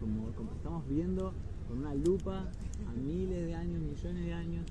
como, 0.00 0.32
como 0.32 0.52
estamos 0.52 0.88
viendo 0.88 1.32
con 1.68 1.78
una 1.78 1.94
lupa 1.94 2.48
a 2.88 2.92
miles 2.92 3.46
de 3.46 3.54
años, 3.54 3.80
millones 3.80 4.24
de 4.24 4.32
años, 4.32 4.64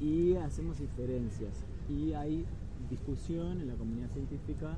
y 0.00 0.34
hacemos 0.36 0.78
diferencias. 0.78 1.52
Y 1.88 2.12
hay 2.14 2.44
discusión 2.88 3.60
en 3.60 3.68
la 3.68 3.74
comunidad 3.74 4.10
científica, 4.12 4.76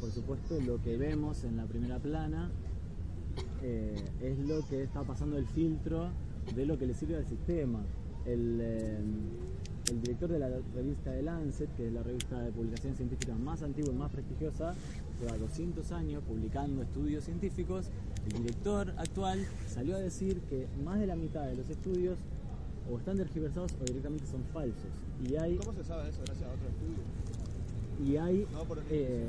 por 0.00 0.10
supuesto, 0.10 0.60
lo 0.60 0.80
que 0.82 0.96
vemos 0.96 1.44
en 1.44 1.56
la 1.56 1.64
primera 1.64 1.98
plana 1.98 2.50
eh, 3.62 3.94
es 4.22 4.38
lo 4.48 4.66
que 4.66 4.82
está 4.82 5.02
pasando 5.02 5.36
el 5.36 5.46
filtro 5.46 6.08
de 6.54 6.66
lo 6.66 6.78
que 6.78 6.86
le 6.86 6.94
sirve 6.94 7.16
al 7.16 7.26
sistema. 7.26 7.80
El, 8.26 8.58
eh, 8.60 8.98
el 9.90 10.02
director 10.02 10.30
de 10.30 10.38
la 10.38 10.48
revista 10.74 11.10
The 11.10 11.22
Lancet, 11.22 11.74
que 11.76 11.88
es 11.88 11.92
la 11.92 12.02
revista 12.02 12.40
de 12.40 12.52
publicaciones 12.52 12.96
científicas 12.96 13.38
más 13.38 13.62
antigua 13.62 13.92
y 13.92 13.96
más 13.96 14.10
prestigiosa, 14.10 14.74
lleva 15.20 15.36
200 15.36 15.92
años 15.92 16.22
publicando 16.26 16.82
estudios 16.82 17.24
científicos. 17.24 17.90
El 18.26 18.32
director 18.42 18.92
actual 18.98 19.40
salió 19.66 19.96
a 19.96 19.98
decir 19.98 20.40
que 20.48 20.66
más 20.84 20.98
de 21.00 21.06
la 21.06 21.16
mitad 21.16 21.46
de 21.46 21.56
los 21.56 21.68
estudios 21.68 22.18
o 22.92 22.98
están 22.98 23.16
tergiversados 23.16 23.72
o 23.80 23.84
directamente 23.84 24.26
son 24.26 24.42
falsos. 24.52 24.90
Y 25.24 25.36
hay 25.36 25.56
¿Cómo 25.56 25.72
se 25.72 25.84
sabe 25.84 26.08
eso? 26.08 26.20
Gracias 26.24 26.48
a 26.48 26.52
otro 26.52 26.68
estudio. 26.68 27.02
y 28.06 28.16
hay, 28.16 28.46
No 28.52 28.62
eh, 28.90 29.26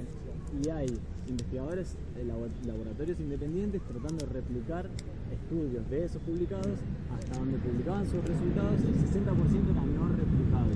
y 0.63 0.69
hay 0.69 0.87
investigadores, 1.27 1.95
eh, 2.17 2.23
labo- 2.25 2.47
laboratorios 2.65 3.19
independientes 3.19 3.81
tratando 3.83 4.25
de 4.25 4.33
replicar 4.33 4.89
estudios 5.31 5.89
de 5.89 6.05
esos 6.05 6.21
publicados 6.23 6.77
hasta 7.17 7.39
donde 7.39 7.57
publicaban 7.59 8.05
sus 8.05 8.23
resultados, 8.23 8.81
el 8.81 8.95
60% 8.95 9.71
era 9.71 9.85
no 9.85 10.09
replicable. 10.09 10.75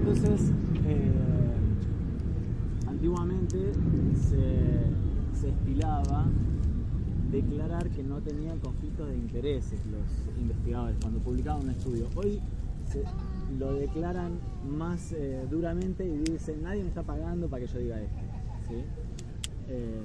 Entonces, 0.00 0.50
eh, 0.84 1.10
antiguamente 2.88 3.72
se, 4.28 5.38
se 5.40 5.48
estilaba 5.50 6.26
declarar 7.32 7.88
que 7.88 8.02
no 8.02 8.20
tenían 8.20 8.58
conflictos 8.60 9.08
de 9.08 9.14
intereses 9.16 9.80
los 9.86 10.38
investigadores 10.38 10.96
cuando 11.00 11.18
publicaban 11.20 11.62
un 11.62 11.70
estudio. 11.70 12.08
Hoy 12.14 12.40
lo 13.58 13.74
declaran 13.74 14.38
más 14.68 15.12
eh, 15.12 15.46
duramente 15.50 16.04
y 16.04 16.18
dicen 16.18 16.62
nadie 16.62 16.82
me 16.82 16.88
está 16.88 17.02
pagando 17.02 17.48
para 17.48 17.64
que 17.64 17.72
yo 17.72 17.78
diga 17.78 18.00
esto. 18.00 18.18
Eh, 19.68 20.00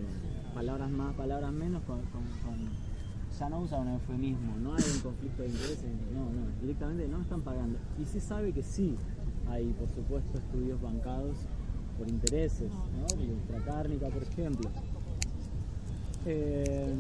palabras 0.54 0.90
más, 0.90 1.14
palabras 1.16 1.52
menos, 1.52 1.84
con, 1.84 2.00
ya 3.38 3.50
no 3.50 3.62
usan 3.62 3.82
un 3.82 3.94
eufemismo, 3.94 4.56
no 4.58 4.74
hay 4.74 4.84
un 4.96 5.02
conflicto 5.02 5.44
de 5.44 5.50
intereses, 5.50 5.86
no, 6.14 6.22
no, 6.22 6.62
directamente 6.62 7.08
no 7.08 7.22
están 7.22 7.42
pagando. 7.42 7.78
Y 8.02 8.06
se 8.06 8.20
sabe 8.22 8.54
que 8.54 8.64
sí 8.64 8.96
hay, 9.50 9.66
por 9.74 9.90
supuesto, 9.90 10.38
estudios 10.38 10.82
bancados 10.82 11.38
por 11.98 12.08
intereses, 12.08 12.72
¿no? 12.72 13.22
Industria 13.22 13.60
cárnica, 13.66 14.08
por 14.08 14.24
ejemplo. 14.24 14.70
Eh, 16.30 16.94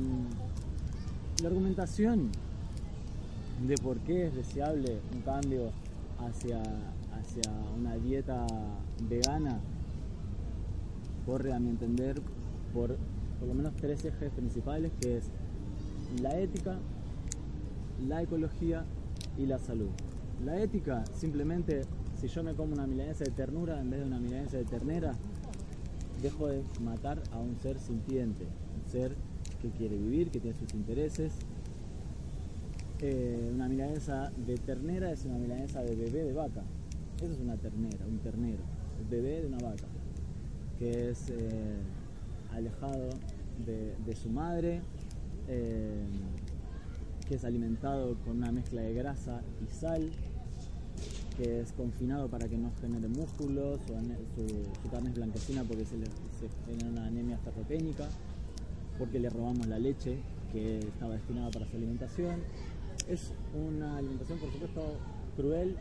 la 1.41 1.49
argumentación 1.49 2.29
de 3.67 3.75
por 3.75 3.97
qué 3.99 4.27
es 4.27 4.33
deseable 4.33 5.01
un 5.13 5.21
cambio 5.21 5.71
hacia, 6.17 6.61
hacia 6.61 7.51
una 7.77 7.97
dieta 7.97 8.47
vegana 9.09 9.59
corre, 11.25 11.51
a 11.51 11.59
mi 11.59 11.69
entender, 11.69 12.21
por 12.73 12.95
por 13.37 13.49
lo 13.49 13.53
menos 13.53 13.73
tres 13.75 14.03
ejes 14.05 14.31
principales, 14.31 14.93
que 15.01 15.17
es 15.17 15.25
la 16.21 16.39
ética, 16.39 16.77
la 18.07 18.23
ecología 18.23 18.85
y 19.37 19.45
la 19.45 19.59
salud. 19.59 19.89
La 20.45 20.61
ética, 20.61 21.03
simplemente, 21.13 21.81
si 22.19 22.29
yo 22.29 22.43
me 22.43 22.53
como 22.53 22.73
una 22.73 22.87
milanesa 22.87 23.25
de 23.25 23.31
ternura 23.31 23.79
en 23.79 23.89
vez 23.89 23.99
de 23.99 24.05
una 24.05 24.19
milanesa 24.19 24.57
de 24.57 24.63
ternera, 24.63 25.13
dejo 26.21 26.47
de 26.47 26.63
matar 26.81 27.21
a 27.33 27.39
un 27.39 27.57
ser 27.59 27.77
sintiente, 27.77 28.45
ser 28.89 29.15
que 29.61 29.69
quiere 29.69 29.97
vivir, 29.97 30.29
que 30.29 30.39
tiene 30.39 30.57
sus 30.57 30.73
intereses. 30.73 31.33
Eh, 32.99 33.51
una 33.53 33.67
milanesa 33.67 34.31
de 34.45 34.55
ternera 34.57 35.11
es 35.11 35.25
una 35.25 35.37
milanesa 35.37 35.81
de 35.81 35.95
bebé 35.95 36.23
de 36.23 36.33
vaca. 36.33 36.63
Eso 37.21 37.31
es 37.33 37.39
una 37.39 37.57
ternera, 37.57 38.05
un 38.07 38.19
ternero, 38.19 38.63
bebé 39.09 39.41
de 39.41 39.47
una 39.47 39.57
vaca, 39.57 39.87
que 40.77 41.09
es 41.09 41.29
eh, 41.29 41.77
alejado 42.53 43.09
de, 43.65 43.95
de 44.05 44.15
su 44.15 44.29
madre, 44.29 44.81
eh, 45.47 46.03
que 47.27 47.35
es 47.35 47.43
alimentado 47.43 48.15
con 48.23 48.37
una 48.37 48.51
mezcla 48.51 48.81
de 48.81 48.93
grasa 48.93 49.41
y 49.61 49.73
sal, 49.73 50.09
que 51.37 51.61
es 51.61 51.71
confinado 51.73 52.27
para 52.29 52.47
que 52.47 52.57
no 52.57 52.71
genere 52.81 53.07
músculos, 53.07 53.79
su, 53.85 54.89
carne 54.89 55.09
es 55.09 55.15
blanquecina 55.15 55.63
porque 55.63 55.85
se, 55.85 55.97
le, 55.97 56.07
genera 56.65 56.89
una 56.89 57.05
anemia 57.05 57.37
ferropénica, 57.37 58.07
porque 58.97 59.19
le 59.19 59.29
robamos 59.29 59.67
la 59.67 59.79
leche 59.79 60.17
que 60.51 60.79
estaba 60.79 61.13
destinada 61.13 61.51
para 61.51 61.65
su 61.65 61.75
alimentación. 61.77 62.41
Es 63.07 63.33
una 63.53 63.97
alimentación, 63.97 64.39
por 64.39 64.51
supuesto, 64.51 64.97
cruel 65.35 65.75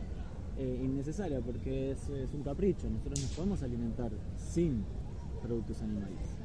e 0.57 0.81
innecesaria 0.83 1.39
porque 1.41 1.91
es, 1.91 2.09
un 2.33 2.43
capricho. 2.43 2.89
Nosotros 2.89 3.21
nos 3.21 3.31
podemos 3.31 3.63
alimentar 3.63 4.11
sin 4.37 4.83
productos 5.41 5.81
animales. 5.81 6.35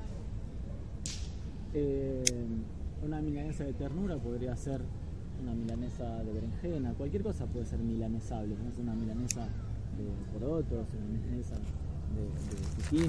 Eh, 1.74 2.22
una 3.02 3.20
milanesa 3.20 3.64
de 3.64 3.72
ternura 3.72 4.16
podría 4.16 4.54
ser 4.56 4.82
una 5.42 5.54
milanesa 5.54 6.22
de 6.22 6.32
berenjena, 6.32 6.94
cualquier 6.94 7.22
cosa 7.22 7.46
puede 7.46 7.66
ser 7.66 7.80
milanesable, 7.80 8.54
una 8.78 8.94
milanesa 8.94 9.40
de 9.96 10.38
porotos, 10.38 10.86
una 10.94 11.18
milanesa 11.18 11.56
de, 12.14 12.98
de. 12.98 13.04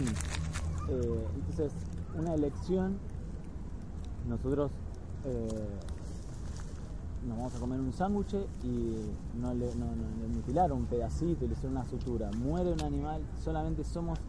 Eh, 0.89 1.25
entonces, 1.35 1.71
una 2.17 2.33
elección, 2.33 2.97
nosotros 4.27 4.71
eh, 5.25 5.79
nos 7.27 7.37
vamos 7.37 7.55
a 7.55 7.59
comer 7.59 7.79
un 7.79 7.93
sándwich 7.93 8.35
y 8.63 8.97
no 9.39 9.53
le, 9.53 9.69
mutilaron 10.33 10.79
un 10.79 10.85
pedacito 10.85 11.45
y 11.45 11.47
le 11.47 11.53
hicieron 11.53 11.77
una 11.77 11.85
sutura. 11.85 12.29
Muere 12.31 12.73
un 12.73 12.81
animal, 12.81 13.21
solamente 13.43 13.83
somos 13.83 14.19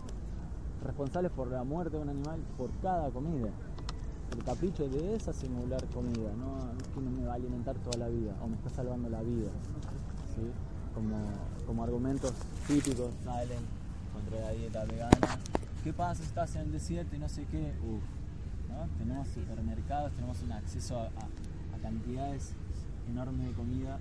responsables 0.85 1.33
por 1.33 1.48
la 1.48 1.64
muerte 1.64 1.96
de 1.96 2.02
un 2.02 2.11
animal 2.11 2.40
por 2.57 2.70
cada 2.83 3.11
comida. 3.11 3.50
El 4.33 4.44
capricho 4.44 4.88
de 4.88 5.14
esa 5.14 5.33
singular 5.33 5.85
comida, 5.87 6.33
no 6.38 6.57
no 6.57 6.80
es 6.80 6.88
que 6.88 7.00
no 7.00 7.11
me 7.11 7.26
va 7.26 7.33
a 7.33 7.37
alimentar 7.37 7.76
toda 7.76 7.98
la 7.98 8.09
vida 8.09 8.35
o 8.42 8.48
me 8.48 8.57
está 8.57 8.70
salvando 8.70 9.09
la 9.09 9.22
vida. 9.22 9.50
¿sí? 10.35 10.42
Como, 10.94 11.16
como 11.66 11.85
argumentos 11.85 12.33
típicos 12.66 13.11
salen 13.24 13.59
contra 14.12 14.40
la 14.40 14.50
dieta 14.50 14.85
vegana. 14.85 15.38
¿Qué 15.83 15.92
pasa 15.92 16.22
si 16.22 16.28
estás 16.28 16.54
en 16.57 16.62
el 16.62 16.72
desierto 16.72 17.14
y 17.16 17.18
no 17.18 17.28
sé 17.28 17.44
qué? 17.46 17.74
Uf, 17.83 18.02
Tenemos 18.98 19.28
supermercados, 19.28 20.12
tenemos 20.12 20.42
un 20.42 20.52
acceso 20.52 20.98
a, 20.98 21.10
cantidades 21.82 22.54
enormes 23.10 23.46
de 23.46 23.52
comida 23.52 23.98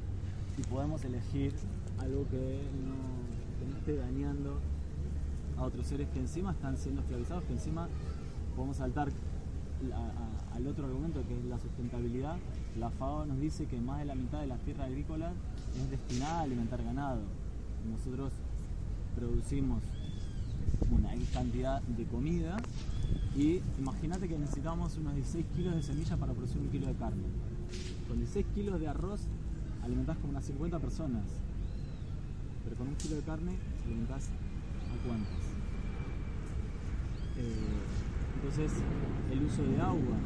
y 0.57 0.61
podemos 0.61 1.03
elegir 1.03 1.53
algo 1.99 2.25
que 2.29 2.61
no, 2.85 3.77
esté 3.77 3.97
dañando 3.97 4.59
a 5.57 5.63
otros 5.63 5.87
seres 5.87 6.07
que 6.13 6.19
encima 6.19 6.51
están 6.51 6.77
siendo 6.77 7.01
esclavizados, 7.01 7.43
que 7.43 7.53
encima 7.53 7.89
podemos 8.55 8.77
saltar 8.77 9.09
al 10.55 10.67
otro 10.67 10.85
argumento 10.85 11.21
que 11.27 11.37
es 11.37 11.43
la 11.45 11.59
sustentabilidad. 11.59 12.37
La 12.79 12.89
FAO 12.89 13.25
nos 13.25 13.39
dice 13.41 13.65
que 13.65 13.81
más 13.81 13.99
de 13.99 14.05
la 14.05 14.15
mitad 14.15 14.39
de 14.39 14.47
la 14.47 14.57
tierra 14.57 14.85
agrícola 14.85 15.33
es 15.75 15.91
destinada 15.91 16.39
a 16.39 16.41
alimentar 16.43 16.81
ganado. 16.81 17.21
Nosotros 17.91 18.31
producimos 19.13 19.83
una 20.89 21.13
X 21.15 21.29
cantidad 21.33 21.81
de 21.81 22.05
comida 22.05 22.57
y 23.35 23.61
imagínate 23.79 24.27
que 24.27 24.37
necesitamos 24.37 24.97
unos 24.97 25.15
16 25.15 25.45
kilos 25.55 25.75
de 25.75 25.83
semillas 25.83 26.17
para 26.19 26.33
producir 26.33 26.61
un 26.61 26.69
kilo 26.69 26.87
de 26.87 26.93
carne. 26.93 27.23
Con 28.07 28.17
16 28.17 28.45
kilos 28.53 28.79
de 28.79 28.87
arroz 28.87 29.21
alimentás 29.83 30.17
como 30.17 30.31
unas 30.31 30.45
50 30.45 30.79
personas, 30.79 31.23
pero 32.63 32.75
con 32.75 32.87
un 32.87 32.95
kilo 32.95 33.15
de 33.15 33.21
carne 33.21 33.53
alimentás 33.85 34.29
a 34.29 35.07
cuántas. 35.07 35.43
Eh, 37.37 38.13
entonces, 38.43 38.83
el 39.31 39.43
uso 39.45 39.63
de 39.63 39.79
agua. 39.79 40.17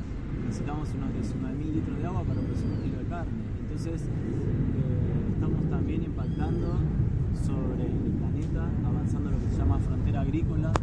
Necesitamos 0.43 0.89
unos 0.89 1.09
19.000 1.11 1.73
litros 1.73 1.97
de 1.97 2.05
agua 2.05 2.23
para 2.23 2.41
producir 2.41 2.65
un 2.65 2.81
kilo 2.81 2.97
de 2.97 3.05
carne. 3.05 3.43
Entonces, 3.61 4.01
eh, 4.01 5.33
estamos 5.33 5.69
también 5.69 6.03
impactando 6.03 6.79
sobre 7.45 7.85
el 7.85 8.11
planeta, 8.17 8.67
avanzando 8.85 9.29
lo 9.29 9.39
que 9.39 9.49
se 9.49 9.57
llama 9.57 9.77
frontera 9.79 10.21
agrícola. 10.21 10.73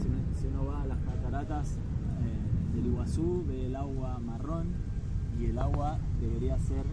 Si 0.00 0.08
uno, 0.08 0.18
si 0.34 0.46
uno 0.46 0.64
va 0.64 0.82
a 0.82 0.86
las 0.86 0.98
cataratas 1.40 1.72
eh, 1.72 2.76
del 2.76 2.86
Iguazú, 2.86 3.44
ve 3.46 3.66
el 3.66 3.76
agua 3.76 4.18
marrón 4.18 4.68
y 5.40 5.46
el 5.46 5.58
agua 5.58 5.98
debería 6.20 6.58
ser 6.58 6.84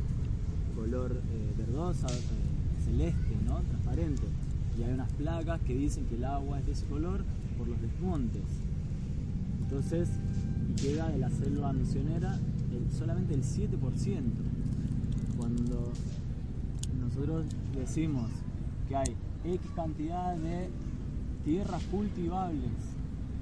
color 0.75 1.21
eh, 1.31 1.53
verdosa, 1.57 2.07
eh, 2.07 2.83
celeste, 2.83 3.35
¿no? 3.45 3.59
transparente. 3.61 4.23
Y 4.77 4.83
hay 4.83 4.93
unas 4.93 5.11
placas 5.13 5.59
que 5.61 5.75
dicen 5.75 6.05
que 6.05 6.15
el 6.15 6.23
agua 6.23 6.59
es 6.59 6.65
de 6.65 6.71
ese 6.73 6.85
color 6.85 7.23
por 7.57 7.67
los 7.67 7.81
desmontes. 7.81 8.43
Entonces, 9.61 10.09
queda 10.81 11.09
de 11.09 11.17
la 11.17 11.29
selva 11.29 11.73
misionera 11.73 12.39
solamente 12.97 13.33
el 13.33 13.43
7%. 13.43 13.71
Cuando 15.37 15.91
nosotros 17.01 17.45
decimos 17.75 18.29
que 18.87 18.95
hay 18.95 19.15
X 19.43 19.59
cantidad 19.75 20.35
de 20.35 20.69
tierras 21.43 21.81
cultivables 21.83 22.71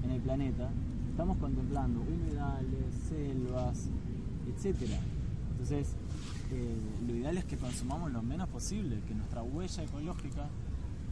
en 0.05 0.11
el 0.11 0.21
planeta, 0.21 0.69
estamos 1.15 1.37
contemplando 1.37 2.01
humedales, 2.01 2.93
selvas, 3.07 3.87
etc. 4.49 4.91
Entonces, 5.51 5.95
eh, 6.51 6.75
lo 7.07 7.15
ideal 7.15 7.37
es 7.37 7.45
que 7.45 7.55
consumamos 7.55 8.11
lo 8.11 8.21
menos 8.21 8.49
posible, 8.49 8.99
que 9.07 9.15
nuestra 9.15 9.41
huella 9.41 9.83
ecológica, 9.83 10.49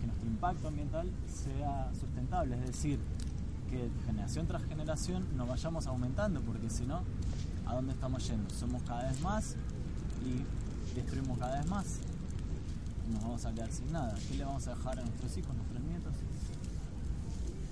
que 0.01 0.07
nuestro 0.07 0.27
impacto 0.27 0.67
ambiental 0.67 1.09
sea 1.25 1.89
sustentable, 1.97 2.55
es 2.55 2.67
decir, 2.67 2.99
que 3.69 3.89
generación 4.05 4.45
tras 4.45 4.65
generación 4.65 5.25
nos 5.37 5.47
vayamos 5.47 5.87
aumentando, 5.87 6.41
porque 6.41 6.69
si 6.69 6.85
no, 6.85 6.99
¿a 7.65 7.73
dónde 7.73 7.93
estamos 7.93 8.27
yendo? 8.27 8.49
Somos 8.49 8.83
cada 8.83 9.09
vez 9.09 9.21
más 9.21 9.55
y 10.25 10.95
destruimos 10.95 11.39
cada 11.39 11.59
vez 11.59 11.69
más. 11.69 11.99
nos 13.09 13.21
vamos 13.21 13.45
a 13.45 13.53
quedar 13.53 13.71
sin 13.71 13.89
nada. 13.93 14.13
¿Qué 14.27 14.35
le 14.35 14.43
vamos 14.43 14.67
a 14.67 14.75
dejar 14.75 14.99
a 14.99 15.01
nuestros 15.01 15.37
hijos, 15.37 15.55
nuestros 15.55 15.81
nietos? 15.81 16.13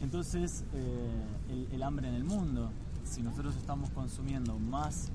Entonces, 0.02 0.64
eh, 0.74 1.68
el, 1.72 1.84
hambre 1.84 2.10
en 2.10 2.16
el 2.16 2.24
mundo, 2.24 2.72
si 3.04 3.22
nosotros 3.22 3.56
estamos 3.56 3.92
consumiendo 3.92 4.58
más 4.58 5.10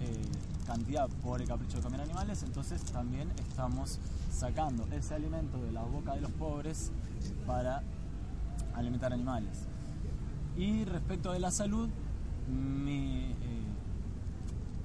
eh, 0.00 0.22
cantidad 0.66 1.08
por 1.22 1.42
el 1.42 1.46
capricho 1.46 1.76
de 1.76 1.82
comer 1.82 2.00
animales, 2.00 2.42
entonces 2.42 2.82
también 2.84 3.30
estamos 3.38 3.98
sacando 4.32 4.88
ese 4.92 5.14
alimento 5.14 5.62
de 5.62 5.72
la 5.72 5.82
boca 5.82 6.14
de 6.14 6.22
los 6.22 6.30
pobres 6.32 6.90
para 7.46 7.82
alimentar 8.74 9.12
animales. 9.12 9.66
Y 10.56 10.86
respecto 10.86 11.32
de 11.32 11.40
la 11.40 11.50
salud, 11.50 11.90
mi, 12.48 13.32
eh, 13.32 13.62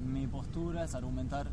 mi 0.06 0.28
postura 0.28 0.84
es 0.84 0.96
argumentar, 0.96 1.48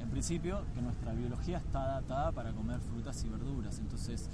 en 0.00 0.10
principio, 0.10 0.62
que 0.74 0.82
nuestra 0.82 1.12
biología 1.12 1.58
está 1.58 1.84
adaptada 1.84 2.32
para 2.32 2.52
comer 2.52 2.80
frutas 2.80 3.22
y 3.24 3.28
verduras. 3.28 3.78
Entonces, 3.78 4.28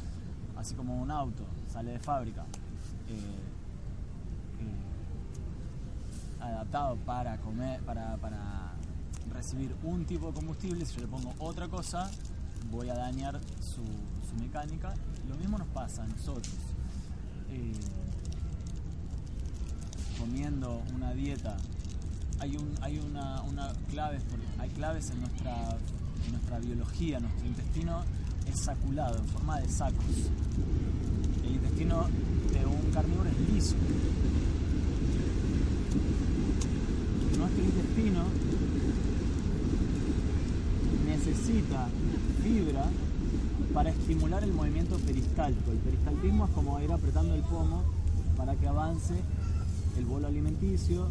así 0.56 0.74
como 0.74 1.00
un 1.00 1.10
auto 1.10 1.44
sale 1.68 1.92
de 1.92 1.98
fábrica 1.98 2.46
eh, 3.10 3.40
eh, 4.60 6.42
adaptado 6.42 6.96
para 6.96 7.38
comer, 7.38 7.80
para, 7.82 8.16
para 8.16 8.72
recibir 9.32 9.74
un 9.82 10.04
tipo 10.04 10.28
de 10.28 10.32
combustible, 10.34 10.84
si 10.84 10.96
yo 10.96 11.02
le 11.02 11.08
pongo 11.08 11.34
otra 11.38 11.68
cosa, 11.68 12.10
voy 12.70 12.88
a 12.88 12.94
dañar 12.94 13.40
su, 13.60 13.82
su 14.28 14.34
mecánica. 14.40 14.94
Lo 15.28 15.36
mismo 15.36 15.58
nos 15.58 15.68
pasa 15.68 16.02
a 16.02 16.06
nosotros. 16.06 16.54
Eh, 17.50 17.72
comiendo 20.18 20.82
una 20.94 21.12
dieta, 21.14 21.56
hay, 22.38 22.56
un, 22.56 22.74
hay 22.82 22.98
una, 22.98 23.42
una 23.42 23.72
porque 24.28 24.46
hay 24.58 24.68
claves 24.70 25.10
en 25.10 25.20
nuestra, 25.20 25.76
en 26.26 26.32
nuestra 26.32 26.58
biología, 26.58 27.20
nuestro 27.20 27.46
intestino 27.46 28.02
es 28.46 28.60
saculado 28.60 29.18
en 29.18 29.26
forma 29.26 29.60
de 29.60 29.68
sacos. 29.68 30.04
El 31.44 31.54
intestino 31.54 32.06
de 32.52 32.66
un 32.66 32.92
carnívoro 32.92 33.28
es 33.28 33.52
liso. 33.52 33.74
Nuestro 37.38 37.64
intestino 37.64 38.24
necesita 41.06 41.88
fibra 42.42 42.84
para 43.72 43.90
estimular 43.90 44.42
el 44.42 44.52
movimiento 44.52 44.96
peristáltico. 44.98 45.70
El 45.70 45.78
peristaltismo 45.78 46.46
es 46.46 46.50
como 46.50 46.80
ir 46.80 46.92
apretando 46.92 47.34
el 47.34 47.42
pomo 47.42 47.82
para 48.36 48.54
que 48.56 48.66
avance 48.66 49.14
el 49.98 50.04
bolo 50.04 50.26
alimenticio 50.26 51.08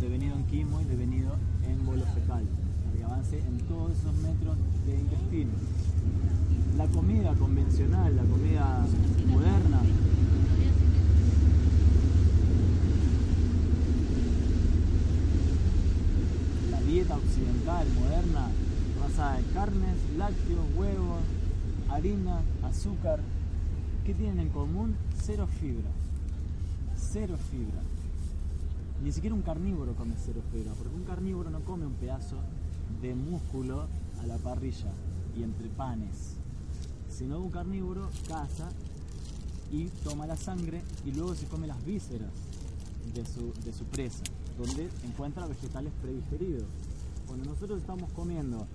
devenido 0.00 0.36
en 0.36 0.44
quimo 0.44 0.80
y 0.80 0.84
devenido 0.84 1.32
en 1.66 1.86
bolo 1.86 2.04
fecal, 2.14 2.44
para 2.84 2.96
que 2.96 3.04
avance 3.04 3.38
en 3.38 3.58
todos 3.66 3.92
esos 3.92 4.14
metros 4.16 4.56
de 4.86 4.94
intestino. 4.94 5.50
La 6.76 6.86
comida 6.88 7.34
convencional, 7.34 8.14
la 8.14 8.22
comida 8.22 8.84
moderna, 9.26 9.80
la 16.70 16.80
dieta 17.06 17.22
occidental 17.22 17.86
moderna, 17.92 18.48
basada 19.00 19.38
en 19.38 19.44
carnes, 19.54 19.96
lácteos, 20.16 20.64
huevos, 20.76 21.20
harina, 21.88 22.40
azúcar, 22.64 23.20
¿qué 24.04 24.12
tienen 24.12 24.40
en 24.40 24.48
común? 24.48 24.96
Cero 25.22 25.46
fibra. 25.60 25.88
Cero 26.96 27.36
fibra. 27.50 27.80
Ni 29.04 29.12
siquiera 29.12 29.36
un 29.36 29.42
carnívoro 29.42 29.94
come 29.94 30.14
cero 30.16 30.40
fibra, 30.50 30.72
porque 30.72 30.96
un 30.96 31.04
carnívoro 31.04 31.48
no 31.48 31.60
come 31.60 31.86
un 31.86 31.92
pedazo 31.92 32.38
de 33.00 33.14
músculo 33.14 33.86
a 34.20 34.26
la 34.26 34.38
parrilla 34.38 34.90
y 35.38 35.44
entre 35.44 35.68
panes, 35.68 36.34
sino 37.08 37.38
un 37.38 37.50
carnívoro 37.50 38.08
caza 38.26 38.68
y 39.70 39.84
toma 40.02 40.26
la 40.26 40.36
sangre 40.36 40.82
y 41.04 41.12
luego 41.12 41.36
se 41.36 41.46
come 41.46 41.68
las 41.68 41.84
vísceras 41.84 42.32
de 43.14 43.24
su, 43.24 43.52
de 43.64 43.72
su 43.72 43.84
presa, 43.84 44.24
donde 44.58 44.88
encuentra 45.04 45.46
vegetales 45.46 45.92
predigeridos. 46.02 46.64
Cuando 47.26 47.44
nosotros 47.50 47.80
estamos 47.80 48.10
comiendo 48.12 48.66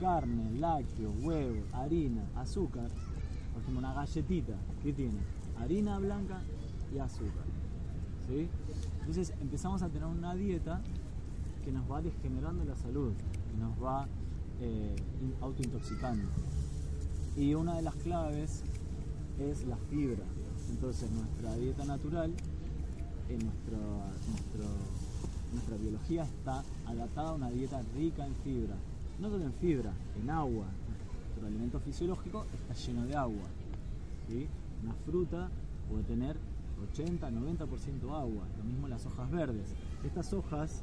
carne, 0.00 0.52
lácteos, 0.58 1.12
huevos, 1.22 1.58
harina, 1.72 2.22
azúcar, 2.36 2.88
por 3.52 3.62
ejemplo 3.62 3.78
una 3.80 3.92
galletita, 3.94 4.54
¿qué 4.82 4.92
tiene? 4.92 5.18
Harina 5.58 5.98
blanca 5.98 6.40
y 6.94 6.98
azúcar. 6.98 7.44
¿sí? 8.28 8.48
Entonces 9.00 9.32
empezamos 9.40 9.82
a 9.82 9.88
tener 9.88 10.06
una 10.06 10.34
dieta 10.34 10.80
que 11.64 11.72
nos 11.72 11.90
va 11.90 12.00
degenerando 12.00 12.64
la 12.64 12.76
salud, 12.76 13.12
que 13.50 13.56
nos 13.60 13.72
va 13.82 14.06
eh, 14.60 14.96
in- 15.20 15.34
autointoxicando. 15.40 16.24
Y 17.36 17.54
una 17.54 17.76
de 17.76 17.82
las 17.82 17.94
claves 17.96 18.62
es 19.38 19.64
la 19.66 19.76
fibra. 19.90 20.24
Entonces 20.70 21.10
nuestra 21.10 21.54
dieta 21.56 21.84
natural, 21.84 22.32
en 23.28 23.38
nuestro, 23.38 23.78
nuestro- 24.28 24.97
nuestra 25.52 25.76
biología 25.76 26.24
está 26.24 26.62
adaptada 26.86 27.30
a 27.30 27.34
una 27.34 27.50
dieta 27.50 27.80
rica 27.96 28.26
en 28.26 28.34
fibra. 28.36 28.74
No 29.18 29.30
solo 29.30 29.44
en 29.44 29.52
fibra, 29.54 29.92
en 30.20 30.30
agua. 30.30 30.66
Nuestro 31.26 31.46
alimento 31.46 31.80
fisiológico 31.80 32.46
está 32.54 32.74
lleno 32.74 33.06
de 33.06 33.16
agua. 33.16 33.48
Una 34.82 34.94
fruta 35.06 35.48
puede 35.88 36.04
tener 36.04 36.36
80, 36.92 37.30
90% 37.30 37.66
agua. 38.12 38.46
Lo 38.58 38.64
mismo 38.64 38.88
las 38.88 39.06
hojas 39.06 39.30
verdes. 39.30 39.74
Estas 40.04 40.32
hojas, 40.32 40.82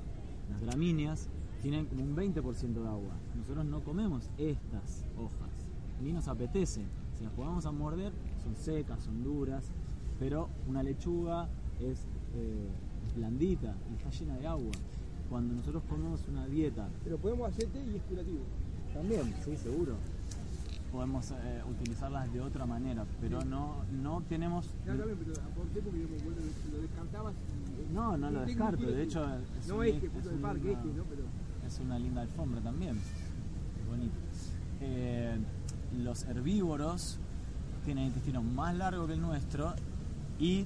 las 0.49 0.62
gramíneas, 0.62 1.30
tienen 1.62 1.86
como 1.86 2.04
un 2.04 2.15
20% 2.15 2.73
de 2.73 2.88
agua. 2.88 3.13
Nosotros 3.36 3.65
no 3.65 3.84
comemos 3.84 4.30
estas 4.38 5.06
hojas, 5.17 5.49
ni 6.01 6.12
nos 6.12 6.28
apetece. 6.28 6.86
Si 7.17 7.23
las 7.23 7.34
podamos 7.34 7.65
a 7.65 7.71
morder, 7.71 8.12
son 8.43 8.56
secas, 8.56 9.04
son 9.04 9.23
duras, 9.23 9.71
pero 10.19 10.49
una 10.67 10.84
lechuga 10.84 11.47
es 11.80 12.06
eh, 12.36 12.69
blandita 13.15 13.73
y 13.91 13.95
está 13.95 14.10
llena 14.12 14.38
de 14.38 14.47
agua. 14.47 14.71
Cuando 15.30 15.56
nosotros 15.56 15.84
comemos 15.89 16.21
una 16.30 16.45
dieta, 16.47 16.88
Pero 17.04 17.17
podemos 17.17 17.49
hacer 17.49 17.67
té 17.69 17.84
y 17.84 17.95
es 17.95 18.01
curativo. 18.04 18.41
también, 18.93 19.34
sí, 19.43 19.58
seguro, 19.58 19.95
podemos 20.91 21.32
eh, 21.32 21.62
utilizarlas 21.69 22.32
de 22.32 22.41
otra 22.41 22.65
manera, 22.65 23.06
pero 23.19 23.43
no, 23.43 23.78
no 24.01 24.21
tenemos... 24.30 24.67
Ya 24.86 24.95
también, 24.95 25.17
pero 25.17 25.34
aporté 25.41 25.82
porque 25.82 25.99
yo 26.01 26.08
me 26.10 26.15
acuerdo 26.17 26.41
que 26.63 26.71
lo 26.75 26.82
descartabas. 26.82 27.34
y- 27.34 27.93
No, 27.93 28.17
no 28.17 28.32
lo 28.32 28.41
descarto, 28.41 28.86
de 28.86 29.04
hecho... 29.04 29.25
es 29.60 29.67
No 29.67 29.78
un- 29.78 29.86
este, 29.86 30.10
puto 30.10 30.30
de 30.30 30.36
un 30.36 30.41
parque, 30.41 30.63
linda- 30.67 30.80
este, 30.82 30.93
¿no? 30.97 31.04
Pero 31.06 31.23
es 31.67 31.80
una 31.80 31.99
linda 31.99 32.21
alfombra 32.21 32.62
también. 32.62 32.95
Es 32.97 33.88
bonito. 33.88 34.13
Eh, 34.82 35.38
los 36.04 36.23
herbívoros 36.25 37.17
tienen 37.84 38.06
intestino 38.06 38.41
más 38.43 38.75
largo 38.75 39.08
que 39.08 39.13
el 39.13 39.21
nuestro 39.21 39.73
y 40.39 40.65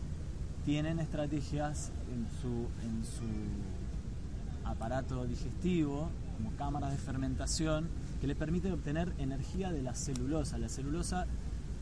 tienen 0.65 1.00
estrategias 1.00 1.91
en 2.13 2.28
su, 2.41 2.67
en 2.86 3.06
su 3.06 4.69
aparato 4.69 5.26
digestivo, 5.26 6.10
como 6.38 6.52
cámaras 6.58 6.91
de 6.91 6.98
fermentación, 6.98 7.89
que 8.22 8.28
le 8.28 8.36
permiten 8.36 8.72
obtener 8.74 9.12
energía 9.17 9.72
de 9.72 9.82
la 9.82 9.95
celulosa. 9.95 10.58
La 10.58 10.69
celulosa 10.69 11.26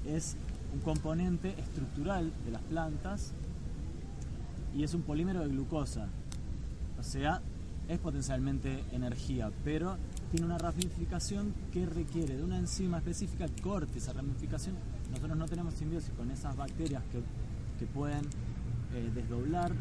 es 0.05 0.37
un 0.73 0.79
componente 0.79 1.55
estructural 1.59 2.31
de 2.45 2.51
las 2.51 2.61
plantas 2.63 3.33
y 4.75 4.83
es 4.83 4.93
un 4.93 5.01
polímero 5.01 5.41
de 5.41 5.47
glucosa. 5.47 6.07
O 6.99 7.03
sea, 7.03 7.41
es 7.87 7.99
potencialmente 7.99 8.83
energía, 8.91 9.51
pero 9.63 9.97
tiene 10.31 10.45
una 10.45 10.57
ramificación 10.57 11.53
que 11.71 11.85
requiere 11.85 12.35
de 12.35 12.43
una 12.43 12.57
enzima 12.57 12.97
específica 12.97 13.47
corte 13.61 13.99
esa 13.99 14.13
ramificación. 14.13 14.75
Nosotros 15.11 15.37
no 15.37 15.45
tenemos 15.45 15.73
simbiosis 15.73 16.11
con 16.11 16.29
esas 16.31 16.55
bacterias 16.55 17.03
que, 17.11 17.21
que 17.79 17.85
pueden 17.91 18.21
eh, 18.97 19.11
desdoblar 19.13 19.71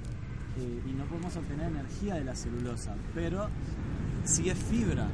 eh, 0.58 0.82
y 0.86 0.92
no 0.92 1.04
podemos 1.04 1.34
obtener 1.36 1.68
energía 1.68 2.16
de 2.16 2.24
la 2.24 2.34
celulosa, 2.34 2.94
pero 3.14 3.48
si 4.24 4.50
es 4.50 4.58
fibra, 4.58 5.08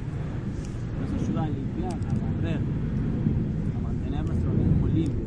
nos 0.99 1.21
ayuda 1.21 1.43
a 1.43 1.49
limpiar, 1.49 1.93
a 1.93 2.37
barrer, 2.37 2.59
a 3.77 3.79
mantener 3.79 4.25
nuestro 4.25 4.51
organismo 4.51 4.87
limpio. 4.87 5.25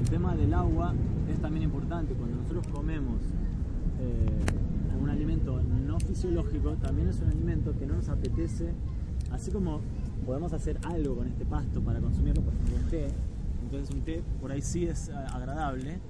El 0.00 0.10
tema 0.10 0.36
del 0.36 0.52
agua 0.52 0.94
es 1.32 1.40
también 1.40 1.64
importante. 1.64 2.12
Cuando 2.12 2.36
nosotros 2.36 2.66
comemos 2.68 3.22
eh, 4.00 5.00
un 5.00 5.08
alimento 5.08 5.62
no 5.62 5.98
fisiológico, 6.00 6.74
también 6.74 7.08
es 7.08 7.20
un 7.20 7.28
alimento 7.28 7.74
que 7.78 7.86
no 7.86 7.94
nos 7.94 8.10
apetece, 8.10 8.72
así 9.30 9.50
como 9.50 9.80
podemos 10.26 10.52
hacer 10.52 10.78
algo 10.84 11.16
con 11.16 11.26
este 11.26 11.46
pasto 11.46 11.80
para 11.80 12.00
consumirlo, 12.00 12.42
por 12.42 12.52
ejemplo 12.52 12.76
un 12.82 12.90
té, 12.90 13.08
entonces 13.62 13.94
un 13.94 14.02
té 14.02 14.22
por 14.40 14.52
ahí 14.52 14.60
sí 14.60 14.84
es 14.84 15.08
eh, 15.08 15.12
agradable 15.32 16.00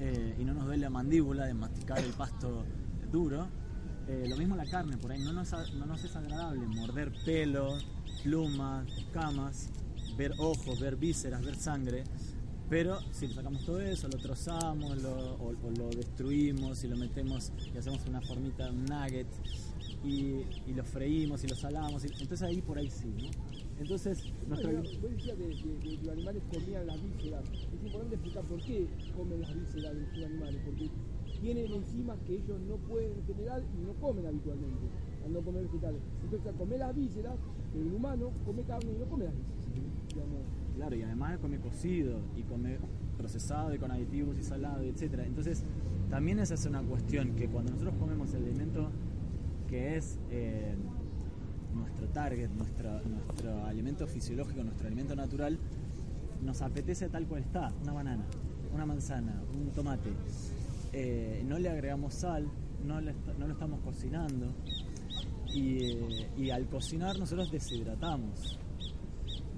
eh, 0.00 0.36
y 0.38 0.44
no 0.44 0.54
nos 0.54 0.66
duele 0.66 0.82
la 0.82 0.90
mandíbula 0.90 1.46
de 1.46 1.54
masticar 1.54 1.98
el 1.98 2.12
pasto 2.12 2.64
duro. 3.10 3.48
Eh, 4.06 4.26
lo 4.28 4.36
mismo 4.36 4.54
la 4.56 4.66
carne, 4.66 4.96
por 4.98 5.12
ahí 5.12 5.20
no 5.20 5.32
nos, 5.32 5.50
no 5.74 5.86
nos 5.86 6.04
es 6.04 6.14
agradable 6.14 6.66
morder 6.66 7.12
pelo, 7.24 7.78
plumas, 8.22 8.86
escamas, 8.98 9.70
ver 10.16 10.32
ojos, 10.38 10.78
ver 10.80 10.96
vísceras, 10.96 11.42
ver 11.44 11.56
sangre. 11.56 12.04
Pero 12.68 12.98
si 13.12 13.28
le 13.28 13.34
sacamos 13.34 13.64
todo 13.64 13.80
eso, 13.80 14.08
lo 14.08 14.18
trozamos 14.18 15.00
lo- 15.02 15.34
o, 15.34 15.52
lo 15.76 15.88
destruimos 15.90 16.82
y 16.84 16.88
lo 16.88 16.96
metemos 16.96 17.52
y 17.74 17.76
hacemos 17.76 18.00
una 18.06 18.20
formita, 18.22 18.70
un 18.70 18.84
nugget 18.86 19.26
y, 20.02 20.42
y 20.66 20.74
lo 20.74 20.82
freímos 20.84 21.44
y 21.44 21.48
lo 21.48 21.56
salamos, 21.56 22.04
y- 22.04 22.08
entonces 22.08 22.42
ahí 22.42 22.62
por 22.62 22.78
ahí 22.78 22.90
sí, 22.90 23.12
¿no? 23.22 23.30
Entonces, 23.80 24.32
nuestra 24.48 24.70
vos 24.72 25.02
decías 25.02 25.36
que, 25.36 25.48
que- 25.80 25.98
los 26.02 26.08
animales 26.12 26.42
comían 26.52 26.86
las 26.86 27.02
vísceras. 27.02 27.44
Es 27.50 27.84
importante 27.84 28.14
explicar 28.14 28.44
por 28.44 28.60
qué 28.60 28.86
comen 29.16 29.40
las 29.40 29.54
vísceras 29.54 29.94
de 29.94 30.00
los 30.00 30.24
animales. 30.30 30.60
Porque 30.64 30.90
tienen 31.40 31.72
enzimas 31.72 32.18
que 32.26 32.34
ellos 32.36 32.60
no 32.68 32.76
pueden 32.76 33.12
generar 33.26 33.62
y 33.62 33.84
no 33.86 33.92
comen 33.94 34.26
habitualmente, 34.26 34.86
al 35.24 35.32
no 35.32 35.40
comer 35.40 35.64
vegetales. 35.64 36.00
Entonces, 36.22 36.48
al 36.48 36.54
comer 36.54 36.78
las 36.78 36.94
vísceras, 36.96 37.34
el 37.74 37.92
humano 37.92 38.30
come 38.46 38.62
carne 38.62 38.92
y 38.92 38.98
no 38.98 39.06
come 39.06 39.24
las 39.24 39.34
vísceras. 39.34 39.64
Digamos, 40.08 40.38
Claro, 40.76 40.96
y 40.96 41.02
además 41.02 41.38
come 41.38 41.58
cocido 41.58 42.18
y 42.36 42.42
come 42.42 42.78
procesado 43.16 43.72
y 43.74 43.78
con 43.78 43.90
aditivos 43.92 44.36
y 44.38 44.42
salado, 44.42 44.82
etcétera. 44.82 45.24
Entonces, 45.26 45.64
también 46.10 46.38
esa 46.40 46.54
es 46.54 46.66
una 46.66 46.82
cuestión 46.82 47.34
que 47.36 47.48
cuando 47.48 47.70
nosotros 47.72 47.94
comemos 47.98 48.32
el 48.34 48.44
alimento 48.44 48.90
que 49.68 49.96
es 49.96 50.18
eh, 50.30 50.74
nuestro 52.04 52.08
target, 52.08 52.50
nuestro, 52.50 53.64
alimento 53.64 54.06
fisiológico, 54.06 54.62
nuestro 54.62 54.86
alimento 54.86 55.16
natural, 55.16 55.58
nos 56.42 56.60
apetece 56.62 57.08
tal 57.08 57.26
cual 57.26 57.42
está, 57.42 57.72
una 57.82 57.92
banana, 57.92 58.24
una 58.74 58.86
manzana, 58.86 59.42
un 59.52 59.70
tomate. 59.70 60.10
Eh, 60.92 61.42
no 61.46 61.58
le 61.58 61.68
agregamos 61.68 62.14
sal, 62.14 62.46
no, 62.84 63.00
le 63.00 63.14
no 63.38 63.46
lo 63.46 63.52
estamos 63.52 63.80
cocinando 63.80 64.52
y, 65.52 65.78
eh, 65.78 66.30
y 66.36 66.50
al 66.50 66.66
cocinar 66.68 67.18
nosotros 67.18 67.50
deshidratamos 67.50 68.58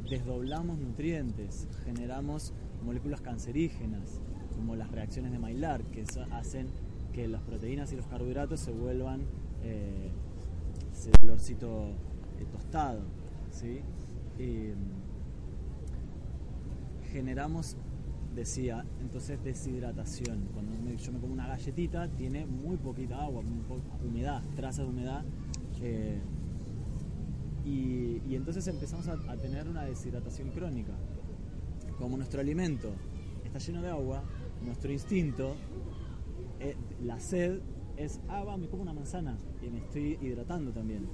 desdoblamos 0.09 0.79
nutrientes, 0.79 1.67
generamos 1.85 2.53
moléculas 2.85 3.21
cancerígenas, 3.21 4.21
como 4.55 4.77
las 4.77 4.91
reacciones 4.93 5.33
de 5.33 5.39
Maillard, 5.41 5.83
que 5.87 6.05
hacen 6.31 6.69
que 7.13 7.27
las 7.27 7.43
proteínas 7.43 7.93
y 7.93 7.97
los 7.97 8.07
carbohidratos 8.07 8.61
se 8.61 8.71
vuelvan 8.71 9.23
eh, 9.65 10.13
ese 10.93 11.11
olorcito 11.23 11.89
eh, 11.89 12.16
tostado. 12.45 13.01
¿sí? 13.51 13.81
Mm, 14.39 14.73
generamos, 17.13 17.77
decía, 18.35 18.85
entonces 19.01 19.43
deshidratación. 19.43 20.49
Cuando 20.53 20.73
me- 20.83 20.97
yo 20.97 21.13
me 21.13 21.19
como 21.21 21.33
una 21.33 21.47
galletita, 21.49 22.09
tiene 22.09 22.47
muy 22.47 22.77
poquita 22.77 23.23
agua, 23.23 23.43
muy 23.43 23.63
humedad, 24.07 24.43
de 24.83 24.89
humedad. 24.89 25.25
eh, 25.83 26.21
y, 27.65 28.21
entonces 28.37 28.67
empezamos 28.69 29.09
a, 29.09 29.15
a 29.31 29.37
tener 29.37 29.67
una 29.69 29.85
deshidratación 29.85 30.51
crónica. 30.51 30.93
Como 31.99 32.17
nuestro 32.17 32.41
alimento 32.41 32.93
está 33.45 33.59
lleno 33.59 33.83
de 33.83 33.89
agua, 33.91 34.23
nuestro 34.65 34.93
instinto, 34.93 35.57
eh, 36.61 36.77
la 37.05 37.19
sed 37.19 37.61
es, 37.97 38.21
ah, 38.29 38.45
va, 38.45 38.57
me 38.57 38.69
como 38.69 38.83
una 38.83 38.93
manzana 38.93 39.37
y 39.63 39.69
me 39.71 39.79
estoy 39.79 40.19
hidratando 40.21 40.71
también. 40.73 41.09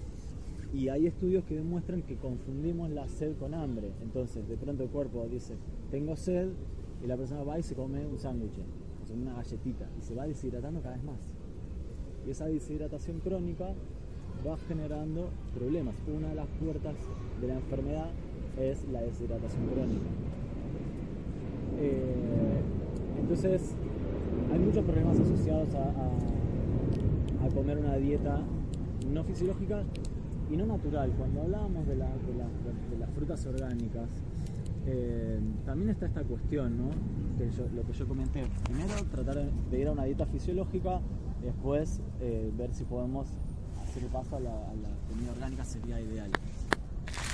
Y 0.72 0.88
hay 0.88 1.06
estudios 1.06 1.44
que 1.44 1.56
demuestran 1.56 2.02
que 2.02 2.16
confundimos 2.16 2.90
la 2.90 3.06
sed 3.06 3.36
con 3.36 3.52
hambre. 3.52 3.90
Entonces, 4.02 4.48
de 4.48 4.56
pronto 4.56 4.82
el 4.82 4.88
cuerpo 4.88 5.26
dice, 5.30 5.54
tengo 5.90 6.16
sed, 6.16 6.48
y 7.04 7.06
la 7.06 7.16
persona 7.16 7.42
va 7.42 7.58
y 7.58 7.62
se 7.62 7.74
come 7.74 8.06
un 8.06 8.18
sándwich, 8.18 8.58
o 8.58 9.12
una 9.12 9.34
galletita, 9.34 9.88
y 9.98 10.02
se 10.02 10.14
va 10.14 10.26
deshidratando 10.26 10.80
cada 10.80 10.94
vez 10.94 11.04
más. 11.04 11.18
Y 12.26 12.30
esa 12.30 12.46
deshidratación 12.46 13.20
crónica 13.20 13.74
va 14.46 14.56
generando 14.68 15.28
problemas. 15.54 15.94
Una 16.06 16.28
de 16.28 16.34
las 16.36 16.46
puertas 16.62 16.94
de 17.40 17.48
la 17.48 17.54
enfermedad 17.54 18.10
es 18.58 18.84
la 18.90 19.02
deshidratación 19.02 19.66
crónica. 19.66 20.06
Eh, 21.80 22.60
entonces, 23.20 23.74
hay 24.52 24.58
muchos 24.58 24.84
problemas 24.84 25.18
asociados 25.20 25.68
a 25.74 25.92
comer 27.54 27.76
una 27.78 27.96
dieta 27.96 28.40
no 29.12 29.24
fisiológica 29.24 29.82
y 30.52 30.56
no 30.56 30.66
natural. 30.66 31.10
Cuando 31.16 31.42
hablábamos 31.42 31.86
de, 31.86 31.96
la- 31.96 32.06
de 32.06 32.34
la- 32.36 32.90
de 32.90 32.98
las 32.98 33.10
frutas 33.10 33.44
orgánicas, 33.46 34.08
eh, 34.86 35.40
también 35.64 35.90
está 35.90 36.06
esta 36.06 36.22
cuestión, 36.24 36.76
¿no? 36.76 36.90
Que 37.38 37.50
yo- 37.50 37.66
lo 37.74 37.82
que 37.86 37.92
yo 37.92 38.06
comenté. 38.06 38.44
Primero, 38.64 38.94
tratar 39.10 39.36
de- 39.70 39.80
ir 39.80 39.88
a 39.88 39.92
una 39.92 40.04
dieta 40.04 40.26
fisiológica, 40.26 41.00
después 41.42 42.00
eh, 42.20 42.52
ver 42.56 42.72
si 42.74 42.84
podemos 42.84 43.26
hacer 43.82 44.06
paso 44.08 44.36
a 44.36 44.40
la, 44.40 44.50
a 44.50 44.74
la 44.74 44.88
comida 45.08 45.32
orgánica 45.32 45.64
sería 45.64 46.00
ideal. 46.00 46.30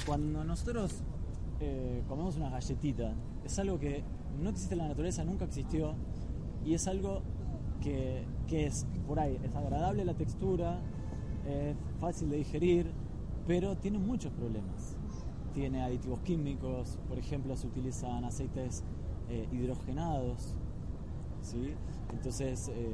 Cuando 0.07 0.45
nosotros 0.45 1.03
eh, 1.61 2.03
comemos 2.09 2.37
una 2.37 2.51
galletita, 2.51 3.13
es 3.45 3.59
algo 3.59 3.79
que 3.79 4.03
no 4.43 4.51
existe 4.51 4.75
en 4.75 4.79
la 4.79 4.89
naturaleza, 4.89 5.25
nunca 5.25 5.45
existió, 5.45 5.95
y 6.65 6.75
es 6.75 6.87
algo 6.87 7.23
que, 7.83 8.25
que 8.47 8.67
es 8.67 8.87
por 9.07 9.19
ahí, 9.21 9.39
es 9.43 9.55
agradable 9.55 10.05
la 10.05 10.15
textura, 10.15 10.79
es 11.49 11.75
fácil 12.01 12.31
de 12.31 12.37
digerir, 12.39 12.87
pero 13.49 13.77
tiene 13.77 13.99
muchos 13.99 14.31
problemas. 14.33 14.95
Tiene 15.55 15.83
aditivos 15.83 16.21
químicos, 16.21 16.99
por 17.09 17.19
ejemplo, 17.19 17.57
se 17.57 17.67
utilizan 17.67 18.23
aceites 18.25 18.85
eh, 19.31 19.49
hidrogenados, 19.51 20.55
¿sí? 21.41 21.73
Entonces, 22.13 22.69
eh, 22.69 22.91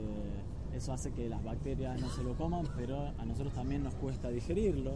eso 0.73 0.93
hace 0.93 1.11
que 1.11 1.29
las 1.29 1.43
bacterias 1.43 2.01
no 2.01 2.09
se 2.09 2.23
lo 2.23 2.37
coman, 2.37 2.67
pero 2.77 2.97
a 3.19 3.25
nosotros 3.25 3.53
también 3.53 3.83
nos 3.83 3.97
cuesta 3.97 4.31
digerirlo. 4.31 4.93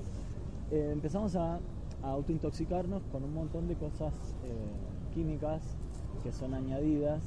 Eh, 0.71 0.91
empezamos 0.93 1.35
a, 1.35 1.57
a 2.03 2.11
autointoxicarnos 2.11 3.03
con 3.11 3.25
un 3.25 3.35
montón 3.35 3.67
de 3.67 3.75
cosas 3.75 4.15
eh, 4.45 5.13
químicas 5.13 5.77
que 6.23 6.31
son 6.31 6.55
añadidas 6.55 7.23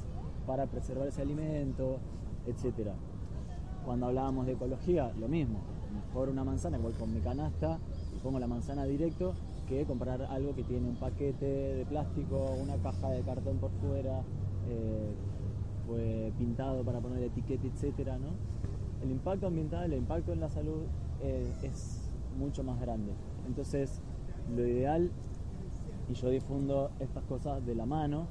para 0.46 0.66
preservar 0.66 1.06
ese 1.06 1.20
alimento, 1.20 1.98
etcétera. 2.46 2.94
Cuando 3.84 4.06
hablábamos 4.06 4.46
de 4.46 4.52
ecología, 4.52 5.12
lo 5.18 5.28
mismo. 5.28 5.58
Mejor 6.08 6.30
una 6.30 6.44
manzana, 6.44 6.78
igual 6.78 6.94
con 6.94 7.12
mi 7.12 7.20
canasta, 7.20 7.78
pongo 8.22 8.38
la 8.38 8.46
manzana 8.46 8.84
directo, 8.84 9.34
que 9.68 9.84
comprar 9.84 10.22
algo 10.22 10.54
que 10.54 10.62
tiene 10.64 10.88
un 10.88 10.96
paquete 10.96 11.46
de 11.46 11.84
plástico, 11.86 12.54
una 12.62 12.76
caja 12.76 13.10
de 13.10 13.22
cartón 13.22 13.58
por 13.58 13.70
fuera, 13.72 14.22
fue 15.86 16.32
pintado 16.38 16.82
para 16.84 17.00
poner 17.00 17.22
etiqueta, 17.22 17.66
etcétera, 17.66 18.18
¿no? 18.18 18.28
El 19.02 19.10
impacto 19.10 19.46
ambiental, 19.48 19.92
el 19.92 19.98
impacto 19.98 20.32
en 20.32 20.40
la 20.40 20.48
salud 20.48 20.82
eh, 21.22 21.52
es 21.62 22.10
mucho 22.38 22.62
más 22.62 22.80
grande. 22.80 23.12
Entonces, 23.46 24.00
lo 24.54 24.66
ideal, 24.66 25.10
y 26.08 26.14
yo 26.14 26.30
difundo 26.30 26.90
estas 27.00 27.24
cosas 27.24 27.64
de 27.66 27.74
la 27.74 27.84
mano, 27.84 28.26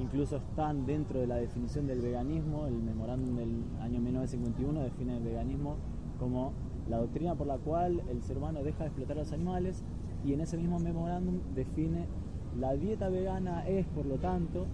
incluso 0.00 0.36
están 0.36 0.86
dentro 0.86 1.20
de 1.20 1.26
la 1.26 1.36
definición 1.36 1.86
del 1.86 2.00
veganismo, 2.00 2.66
el 2.66 2.74
memorándum 2.74 3.36
del 3.36 3.64
año 3.80 4.00
1951 4.00 4.82
define 4.82 5.18
el 5.18 5.22
veganismo 5.22 5.76
como 6.18 6.52
la 6.88 6.98
doctrina 6.98 7.34
por 7.34 7.46
la 7.46 7.58
cual 7.58 8.02
el 8.10 8.22
ser 8.22 8.38
humano 8.38 8.62
deja 8.62 8.80
de 8.80 8.86
explotar 8.86 9.16
a 9.16 9.20
los 9.20 9.32
animales 9.32 9.82
y 10.24 10.32
en 10.32 10.40
ese 10.40 10.56
mismo 10.56 10.78
memorándum 10.78 11.40
define 11.54 12.06
la 12.58 12.74
dieta 12.74 13.08
vegana 13.08 13.66
es, 13.66 13.86
por 13.86 14.06
lo 14.06 14.16
tanto, 14.16 14.66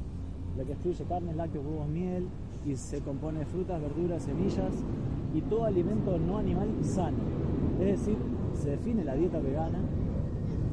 la 0.56 0.64
que 0.64 0.72
excluye 0.72 1.04
carnes, 1.04 1.36
lácteos, 1.36 1.64
huevos, 1.64 1.88
miel 1.88 2.28
y 2.66 2.76
se 2.76 3.00
compone 3.00 3.40
de 3.40 3.46
frutas, 3.46 3.80
verduras, 3.80 4.22
semillas 4.22 4.74
y 5.34 5.40
todo 5.42 5.64
alimento 5.64 6.18
no 6.18 6.38
animal 6.38 6.68
sano. 6.82 7.18
Es 7.80 8.00
decir, 8.00 8.16
se 8.54 8.70
define 8.70 9.04
la 9.04 9.14
dieta 9.14 9.38
vegana 9.38 9.78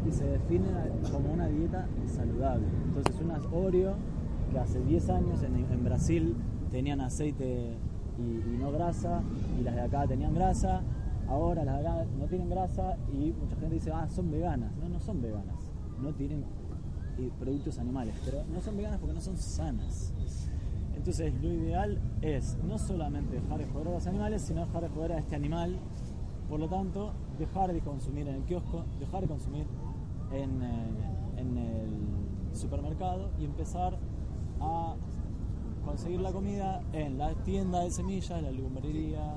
y 0.07 0.11
se 0.11 0.25
define 0.25 0.67
como 1.11 1.31
una 1.33 1.47
dieta 1.47 1.87
saludable. 2.07 2.65
Entonces 2.87 3.15
unas 3.23 3.45
Oreo 3.51 3.93
que 4.51 4.59
hace 4.59 4.79
10 4.79 5.09
años 5.09 5.43
en, 5.43 5.55
en 5.55 5.83
Brasil 5.83 6.35
tenían 6.71 7.01
aceite 7.01 7.75
y, 8.17 8.21
y 8.21 8.57
no 8.59 8.71
grasa 8.71 9.21
y 9.59 9.63
las 9.63 9.75
de 9.75 9.81
acá 9.81 10.07
tenían 10.07 10.33
grasa, 10.33 10.81
ahora 11.27 11.63
las 11.63 11.79
acá 11.79 12.05
no 12.17 12.25
tienen 12.27 12.49
grasa 12.49 12.97
y 13.11 13.33
mucha 13.33 13.55
gente 13.57 13.75
dice, 13.75 13.91
ah, 13.91 14.07
son 14.09 14.31
veganas. 14.31 14.75
No, 14.77 14.89
no 14.89 14.99
son 14.99 15.21
veganas, 15.21 15.71
no 16.01 16.13
tienen 16.13 16.43
eh, 17.17 17.31
productos 17.39 17.79
animales, 17.79 18.15
pero 18.23 18.43
no 18.45 18.61
son 18.61 18.77
veganas 18.77 18.99
porque 18.99 19.13
no 19.13 19.21
son 19.21 19.37
sanas. 19.37 20.13
Entonces 20.95 21.33
lo 21.41 21.53
ideal 21.53 22.01
es 22.21 22.57
no 22.63 22.77
solamente 22.77 23.39
dejar 23.39 23.59
de 23.59 23.65
joder 23.67 23.87
a 23.89 23.91
los 23.91 24.07
animales, 24.07 24.41
sino 24.41 24.65
dejar 24.65 24.83
de 24.83 24.89
joder 24.89 25.13
a 25.13 25.19
este 25.19 25.35
animal. 25.35 25.77
Por 26.49 26.59
lo 26.59 26.67
tanto, 26.67 27.13
dejar 27.37 27.73
de 27.73 27.81
consumir 27.81 28.27
en 28.27 28.35
el 28.35 28.43
kiosco, 28.43 28.85
dejar 28.99 29.21
de 29.21 29.27
consumir 29.27 29.67
en, 30.31 30.61
eh, 30.61 30.87
el 31.37 32.55
supermercado 32.55 33.29
y 33.39 33.45
empezar 33.45 33.97
a 34.59 34.95
conseguir 35.85 36.19
la 36.21 36.31
comida 36.31 36.81
en 36.93 37.17
la 37.17 37.33
tienda 37.43 37.81
de 37.81 37.91
semillas, 37.91 38.41
la 38.41 38.51
legumbrería, 38.51 39.35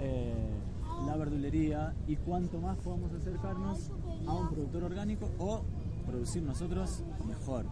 eh, 0.00 0.61
la 1.06 1.16
verdulería 1.16 1.94
y 2.06 2.16
cuanto 2.16 2.60
más 2.60 2.76
podamos 2.78 3.12
acercarnos 3.12 3.90
a 4.26 4.34
un 4.34 4.48
productor 4.50 4.84
orgánico 4.84 5.30
o 5.38 5.62
producir 6.06 6.42
nosotros 6.42 7.02
mejor. 7.26 7.66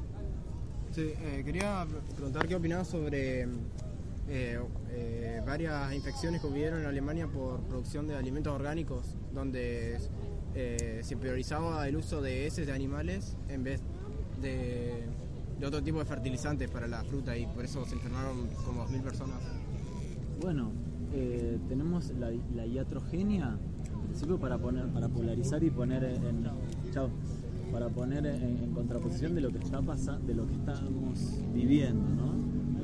Sí, 0.91 1.13
eh, 1.19 1.43
quería 1.45 1.87
preguntar 2.17 2.49
qué 2.49 2.57
opinás 2.57 2.89
sobre 2.89 3.47
eh, 4.33 4.61
eh, 4.91 5.43
varias 5.45 5.93
infecciones 5.93 6.41
que 6.41 6.47
hubieron 6.47 6.81
en 6.81 6.87
Alemania 6.87 7.27
por 7.27 7.61
producción 7.63 8.07
de 8.07 8.15
alimentos 8.15 8.53
orgánicos, 8.53 9.17
donde 9.33 9.99
eh, 10.55 11.01
se 11.03 11.17
priorizaba 11.17 11.89
el 11.89 11.97
uso 11.97 12.23
de 12.23 12.47
heces 12.47 12.65
de 12.65 12.73
animales 12.73 13.37
en 13.49 13.65
vez 13.65 13.81
de, 14.41 15.05
de 15.59 15.67
otro 15.67 15.83
tipo 15.83 15.99
de 15.99 16.05
fertilizantes 16.05 16.71
para 16.71 16.87
la 16.87 17.03
fruta 17.03 17.37
y 17.37 17.47
por 17.47 17.65
eso 17.65 17.85
se 17.85 17.95
enfermaron 17.95 18.49
como 18.65 18.87
2.000 18.87 19.03
personas. 19.03 19.41
Bueno, 20.41 20.71
eh, 21.13 21.59
tenemos 21.69 22.13
la, 22.19 22.31
la 22.55 22.67
iatrogenia, 22.67 23.59
en 23.93 24.01
principio 24.07 24.39
para 24.39 24.59
poner, 24.59 24.87
para 24.89 25.09
polarizar 25.09 25.63
y 25.65 25.71
poner 25.71 26.05
en, 26.05 26.45
chao. 26.93 27.09
para 27.73 27.89
poner 27.89 28.27
en, 28.27 28.59
en 28.63 28.73
contraposición 28.73 29.35
de 29.35 29.41
lo 29.41 29.51
que 29.51 29.59
está 29.59 29.81
pasando, 29.83 30.27
de 30.27 30.35
lo 30.35 30.47
que 30.47 30.55
estamos 30.55 31.41
viviendo, 31.53 32.09
¿no? 32.09 32.35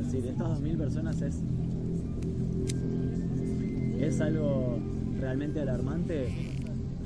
Es 0.00 0.12
decir, 0.12 0.30
estas 0.30 0.60
2.000 0.60 0.76
personas 0.76 1.22
es, 1.22 1.42
es 3.98 4.20
algo 4.20 4.78
realmente 5.18 5.60
alarmante 5.60 6.28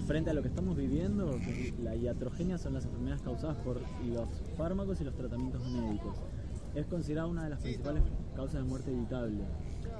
frente 0.06 0.30
a 0.30 0.34
lo 0.34 0.42
que 0.42 0.48
estamos 0.48 0.76
viviendo, 0.76 1.30
que 1.38 1.72
la 1.84 1.94
iatrogenia 1.94 2.58
son 2.58 2.74
las 2.74 2.84
enfermedades 2.84 3.22
causadas 3.22 3.56
por 3.58 3.80
los 4.04 4.28
fármacos 4.56 5.00
y 5.00 5.04
los 5.04 5.14
tratamientos 5.14 5.62
médicos. 5.70 6.16
Es 6.74 6.86
considerada 6.86 7.28
una 7.28 7.44
de 7.44 7.50
las 7.50 7.60
principales 7.60 8.02
causas 8.34 8.62
de 8.62 8.68
muerte 8.68 8.90
evitable. 8.90 9.44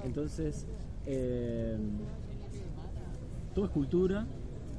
Entonces, 0.03 0.67
eh, 1.05 1.77
todo 3.53 3.65
es 3.65 3.71
cultura, 3.71 4.25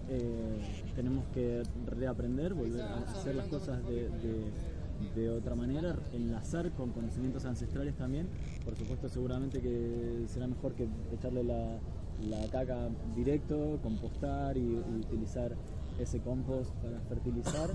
eh, 0.08 0.58
tenemos 0.94 1.24
que 1.34 1.62
reaprender, 1.86 2.54
volver 2.54 2.82
a 2.82 2.98
hacer 2.98 3.34
las 3.34 3.46
cosas 3.46 3.84
de, 3.86 4.08
de- 5.14 5.30
otra 5.30 5.56
manera, 5.56 5.96
enlazar 6.12 6.70
con 6.72 6.90
conocimientos 6.90 7.44
ancestrales 7.44 7.96
también. 7.96 8.28
Por 8.64 8.76
supuesto, 8.76 9.08
seguramente 9.08 9.60
que 9.60 10.24
será 10.28 10.46
mejor 10.46 10.74
que 10.74 10.86
echarle 11.12 11.42
la, 11.42 11.78
la 12.30 12.46
caca 12.50 12.88
directo, 13.16 13.80
compostar 13.82 14.56
y, 14.56 14.76
utilizar 15.00 15.56
ese 15.98 16.20
compost 16.20 16.70
para 16.76 17.00
fertilizar. 17.00 17.70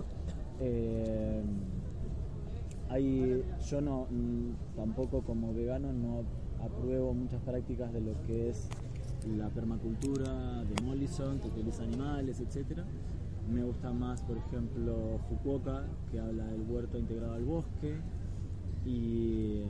Eh, 0.61 1.41
yo 3.69 3.81
no 3.81 4.07
tampoco 4.75 5.21
como 5.21 5.53
vegano 5.53 5.91
no 5.91 6.23
apruebo 6.61 7.13
muchas 7.13 7.41
prácticas 7.41 7.91
de 7.93 8.01
lo 8.01 8.21
que 8.23 8.49
es 8.49 8.69
la 9.35 9.49
permacultura 9.49 10.63
de 10.63 10.83
Mollison, 10.83 11.39
que 11.39 11.47
utiliza 11.47 11.83
animales, 11.83 12.39
etc. 12.39 12.81
Me 13.51 13.63
gusta 13.63 13.91
más, 13.91 14.21
por 14.23 14.37
ejemplo, 14.37 15.19
Fukuoka, 15.27 15.85
que 16.11 16.19
habla 16.19 16.45
del 16.47 16.61
huerto 16.69 16.97
integrado 16.97 17.33
al 17.33 17.43
bosque. 17.43 17.95
Y, 18.85 19.63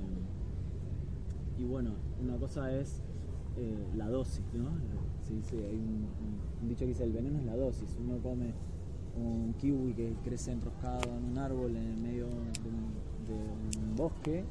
y 1.57 1.63
bueno, 1.63 1.91
una 2.21 2.37
cosa 2.37 2.71
es 2.71 3.01
eh, 3.57 3.87
la 3.95 4.09
dosis, 4.09 4.45
¿no? 4.53 4.69
Se 5.27 5.33
dice, 5.33 5.57
hay 5.57 5.75
un, 5.75 6.07
dicho 6.67 6.81
que 6.81 6.87
dice, 6.87 7.03
el 7.03 7.11
veneno 7.11 7.39
es 7.39 7.45
la 7.45 7.55
dosis. 7.55 7.95
Uno 7.99 8.17
come 8.19 8.53
un 9.15 9.53
kiwi 9.53 9.93
que 9.93 10.13
crece 10.23 10.51
enroscado 10.51 11.17
en 11.17 11.31
un 11.31 11.37
árbol 11.39 11.75
en 11.75 12.01
medio 12.01 12.27
de 12.27 13.79
un 13.79 13.95
bosque 13.95 14.45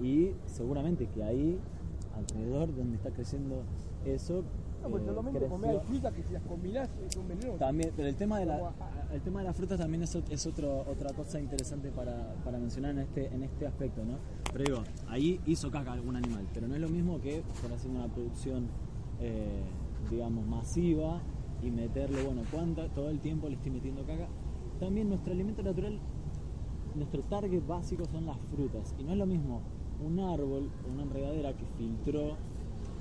y 0.00 0.32
seguramente 0.46 1.06
que 1.08 1.22
ahí, 1.22 1.58
alrededor 2.14 2.74
donde 2.74 2.96
está 2.96 3.10
creciendo 3.10 3.62
eso, 4.04 4.42
No, 4.82 4.90
pues 4.90 5.02
eh, 5.02 5.06
solamente 5.06 5.38
creció- 5.38 5.54
comer 5.56 5.80
frutas 5.80 6.12
que 6.14 6.22
si 6.22 6.32
las 6.32 6.42
combinás 6.42 6.88
son 7.12 7.28
venenosas. 7.28 7.58
también, 7.58 7.92
pero 7.96 8.08
el 8.08 8.14
tema 8.16 8.38
de 8.38 8.46
la, 8.46 8.72
el 9.12 9.20
tema 9.22 9.40
de 9.40 9.46
las 9.46 9.56
frutas 9.56 9.78
también 9.78 10.02
es, 10.02 10.14
es 10.14 10.46
otro, 10.46 10.80
otra 10.88 11.12
cosa 11.14 11.40
interesante 11.40 11.90
para, 11.90 12.34
para 12.44 12.58
mencionar 12.58 12.92
en 12.92 12.98
este, 13.00 13.26
en 13.34 13.42
este 13.42 13.66
aspecto, 13.66 14.04
¿no? 14.04 14.18
Pero 14.52 14.64
digo, 14.64 14.82
ahí 15.08 15.40
hizo 15.46 15.70
caca 15.70 15.92
algún 15.92 16.16
animal, 16.16 16.46
pero 16.54 16.68
no 16.68 16.74
es 16.74 16.80
lo 16.80 16.88
mismo 16.88 17.20
que 17.20 17.38
estar 17.38 17.72
haciendo 17.72 18.00
una 18.00 18.12
producción, 18.12 18.68
eh, 19.20 19.62
digamos, 20.10 20.46
masiva 20.46 21.20
y 21.62 21.70
meterle, 21.70 22.22
bueno, 22.22 22.42
cuánta, 22.52 22.88
todo 22.88 23.08
el 23.10 23.18
tiempo 23.20 23.48
le 23.48 23.54
estoy 23.54 23.72
metiendo 23.72 24.02
caca. 24.04 24.28
También 24.78 25.08
nuestro 25.08 25.32
alimento 25.32 25.62
natural, 25.62 25.98
nuestro 26.94 27.22
target 27.22 27.66
básico 27.66 28.04
son 28.04 28.26
las 28.26 28.36
frutas, 28.54 28.94
y 28.98 29.04
no 29.04 29.12
es 29.12 29.18
lo 29.18 29.26
mismo 29.26 29.62
un 30.04 30.20
árbol, 30.20 30.68
una 30.92 31.02
enredadera 31.02 31.52
que 31.52 31.64
filtró 31.78 32.36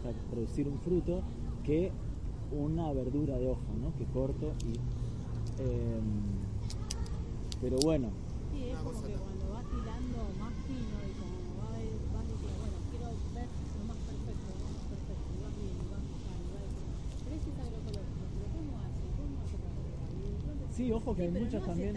para 0.04 0.16
producir 0.32 0.68
un 0.68 0.78
fruto, 0.80 1.22
que 1.64 1.92
una 2.52 2.92
verdura 2.94 3.38
de 3.38 3.50
hoja, 3.50 3.74
¿no? 3.82 3.92
Que 3.98 4.06
corto 4.14 4.54
y... 4.66 4.74
eh, 5.62 6.00
pero 7.62 7.78
bueno, 7.84 8.10
Sí, 8.54 8.70
es 8.70 8.78
como 8.78 9.02
que 9.02 9.14
cuando 9.16 9.50
vas 9.50 9.66
hilando 9.74 10.20
más 10.40 10.54
fino 10.68 10.96
y 11.02 11.12
como 11.20 11.36
vas, 11.60 11.76
vas 12.14 12.26
diciendo, 12.30 12.58
bueno, 12.62 12.78
quiero 12.92 13.08
ver 13.34 13.48
lo 13.80 13.84
más 13.90 13.98
perfecto, 14.06 14.50
lo 14.56 14.68
más 14.76 14.86
perfecto, 14.86 15.28
y 15.36 15.40
vas 15.44 15.56
bien, 15.56 15.76
vas 15.92 16.04
buscando, 16.06 16.48
vas 16.56 16.72
pero 17.26 17.36
es 17.36 17.44
agroecológico, 17.60 18.24
pero 18.36 18.46
¿cómo 18.56 18.72
hace? 18.80 19.04
¿Cómo 19.18 19.36
hace 19.42 19.58
para 19.58 19.76
sí, 20.76 20.92
ojo 20.92 21.16
que 21.16 21.22
hay 21.24 21.32
pero 21.32 21.46
muchas 21.46 21.62
no 21.62 21.68
también... 21.68 21.96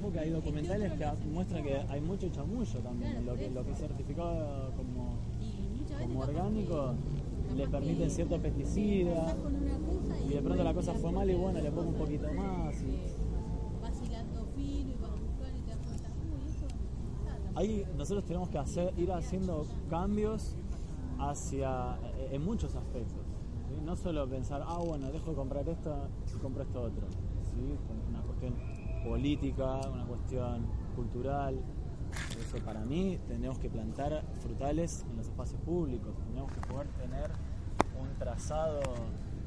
Ojo 0.00 0.12
que 0.12 0.18
hay 0.20 0.30
documentales 0.30 0.92
que 0.92 1.06
muestran 1.32 1.64
que 1.64 1.76
hay 1.88 2.00
mucho 2.00 2.28
chamullo 2.28 2.78
también, 2.80 3.24
lo 3.24 3.34
que, 3.34 3.50
lo 3.50 3.64
que 3.64 3.70
es 3.72 3.78
certificado 3.78 4.72
como, 4.76 5.16
como 5.98 6.20
orgánico 6.20 6.94
le 7.56 7.68
permiten 7.68 8.10
cierto 8.10 8.38
pesticida 8.38 9.34
y 10.28 10.34
de 10.34 10.42
pronto 10.42 10.62
la 10.64 10.74
cosa 10.74 10.92
fue 10.94 11.12
mal 11.12 11.30
y 11.30 11.34
bueno, 11.34 11.60
le 11.60 11.70
pongo 11.70 11.88
un 11.90 11.94
poquito 11.94 12.32
más. 12.34 12.74
y- 12.82 12.98
Ahí 17.54 17.86
nosotros 17.96 18.24
tenemos 18.26 18.48
que 18.50 18.58
hacer, 18.58 18.92
ir 18.98 19.10
haciendo 19.12 19.66
cambios 19.88 20.54
hacia, 21.18 21.96
eh, 22.18 22.28
en 22.32 22.44
muchos 22.44 22.74
aspectos. 22.76 23.24
¿sí? 23.68 23.80
No 23.84 23.96
solo 23.96 24.28
pensar, 24.28 24.62
ah, 24.66 24.78
bueno, 24.84 25.10
dejo 25.10 25.30
de 25.30 25.36
comprar 25.36 25.66
esto 25.68 25.94
y 26.34 26.38
compro 26.40 26.62
esto 26.64 26.82
otro. 26.82 27.06
¿sí? 27.54 27.76
Una 28.10 28.20
cuestión 28.22 28.52
política, 29.06 29.80
una 29.92 30.04
cuestión 30.04 30.66
cultural. 30.94 31.58
Eso 32.40 32.58
para 32.64 32.80
mí 32.84 33.18
tenemos 33.28 33.58
que 33.58 33.68
plantar 33.68 34.24
frutales 34.40 35.04
en 35.10 35.16
los 35.16 35.26
espacios 35.26 35.60
públicos, 35.62 36.14
tenemos 36.28 36.50
que 36.52 36.60
poder 36.60 36.88
tener 36.88 37.30
un 38.00 38.08
trazado 38.18 38.80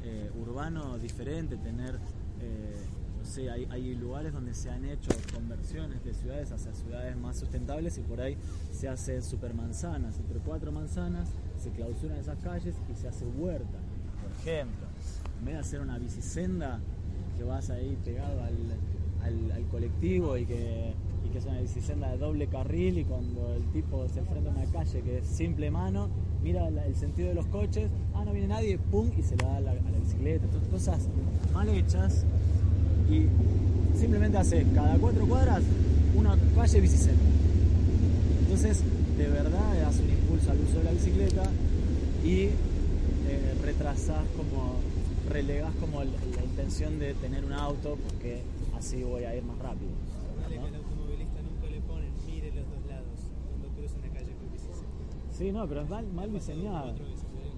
eh, 0.03 0.31
urbano 0.39 0.97
diferente, 0.97 1.57
tener, 1.57 1.99
eh, 2.41 2.85
no 3.17 3.25
sé, 3.25 3.49
hay, 3.49 3.67
hay 3.71 3.95
lugares 3.95 4.33
donde 4.33 4.53
se 4.53 4.69
han 4.69 4.85
hecho 4.85 5.09
conversiones 5.33 6.03
de 6.03 6.13
ciudades 6.13 6.51
hacia 6.51 6.73
ciudades 6.73 7.17
más 7.17 7.37
sustentables 7.37 7.97
y 7.97 8.01
por 8.01 8.21
ahí 8.21 8.37
se 8.71 8.87
hacen 8.87 9.23
supermanzanas, 9.23 10.19
entre 10.19 10.39
cuatro 10.39 10.71
manzanas 10.71 11.29
se 11.57 11.71
clausuran 11.71 12.17
esas 12.17 12.37
calles 12.39 12.75
y 12.91 12.95
se 12.95 13.07
hace 13.07 13.25
huerta, 13.25 13.79
por 14.21 14.31
ejemplo. 14.39 14.87
En 15.39 15.45
vez 15.45 15.55
de 15.55 15.59
hacer 15.59 15.81
una 15.81 15.97
bicisenda 15.97 16.79
que 17.37 17.43
vas 17.43 17.69
ahí 17.69 17.97
pegado 18.03 18.43
al, 18.43 18.55
al- 19.23 19.49
colectivo 19.69 20.35
y 20.35 20.45
que, 20.45 20.93
y 21.25 21.29
que 21.31 21.37
es 21.37 21.45
una 21.45 21.59
bicisenda 21.61 22.09
de 22.09 22.17
doble 22.17 22.47
carril 22.47 22.97
y 22.97 23.03
cuando 23.03 23.53
el 23.53 23.63
tipo 23.71 24.07
se 24.09 24.19
enfrenta 24.19 24.49
a 24.49 24.55
una 24.55 24.65
calle 24.65 25.01
que 25.01 25.19
es 25.19 25.27
simple 25.27 25.69
mano, 25.69 26.09
mira 26.43 26.67
el 26.67 26.95
sentido 26.95 27.29
de 27.29 27.35
los 27.35 27.45
coches, 27.47 27.89
ah, 28.15 28.25
no 28.25 28.31
viene 28.31 28.47
nadie, 28.47 28.77
pum, 28.77 29.11
y 29.17 29.21
se 29.21 29.35
le 29.35 29.43
da 29.43 29.57
a 29.57 29.59
la, 29.61 29.73
bicicleta. 29.73 30.45
Entonces, 30.45 30.69
cosas 30.69 31.07
mal 31.53 31.69
hechas 31.69 32.25
y 33.09 33.27
simplemente 33.97 34.37
hace 34.37 34.65
cada 34.73 34.97
cuatro 34.97 35.27
cuadras 35.27 35.61
una 36.15 36.35
calle 36.55 36.81
bicisenda. 36.81 37.21
Entonces, 38.41 38.83
de 39.17 39.27
verdad, 39.27 39.79
das 39.81 39.99
un 39.99 40.09
impulso 40.09 40.51
al 40.51 40.59
uso 40.61 40.79
de 40.79 40.83
la 40.85 40.91
bicicleta 40.91 41.43
y 42.23 42.43
eh, 42.43 42.51
retrasás 43.63 44.23
como, 44.35 44.75
relegás 45.29 45.73
como 45.75 46.03
la 46.03 46.43
intención 46.43 46.99
de 46.99 47.13
tener 47.13 47.45
un 47.45 47.53
auto 47.53 47.97
porque 48.07 48.41
así 48.79 49.03
voy 49.03 49.23
a 49.23 49.35
ir 49.35 49.43
más 49.43 49.57
rápido. 49.59 49.91
¿no? 49.91 50.47
que 50.49 50.57
al 50.57 50.75
automovilista 50.75 51.41
nunca 51.41 51.67
le 51.69 51.81
ponen 51.81 52.11
mire 52.25 52.51
los 52.55 52.65
dos 52.69 52.85
lados 52.87 53.19
cuando 53.49 53.67
cruza 53.77 53.95
una 53.97 54.09
calle 54.13 54.33
con 54.33 54.51
bicicleta. 54.51 54.87
Sí, 55.31 55.51
no, 55.51 55.67
pero 55.67 55.81
es 55.81 55.89
mal, 55.89 56.07
mal 56.13 56.31
diseñada. 56.33 56.95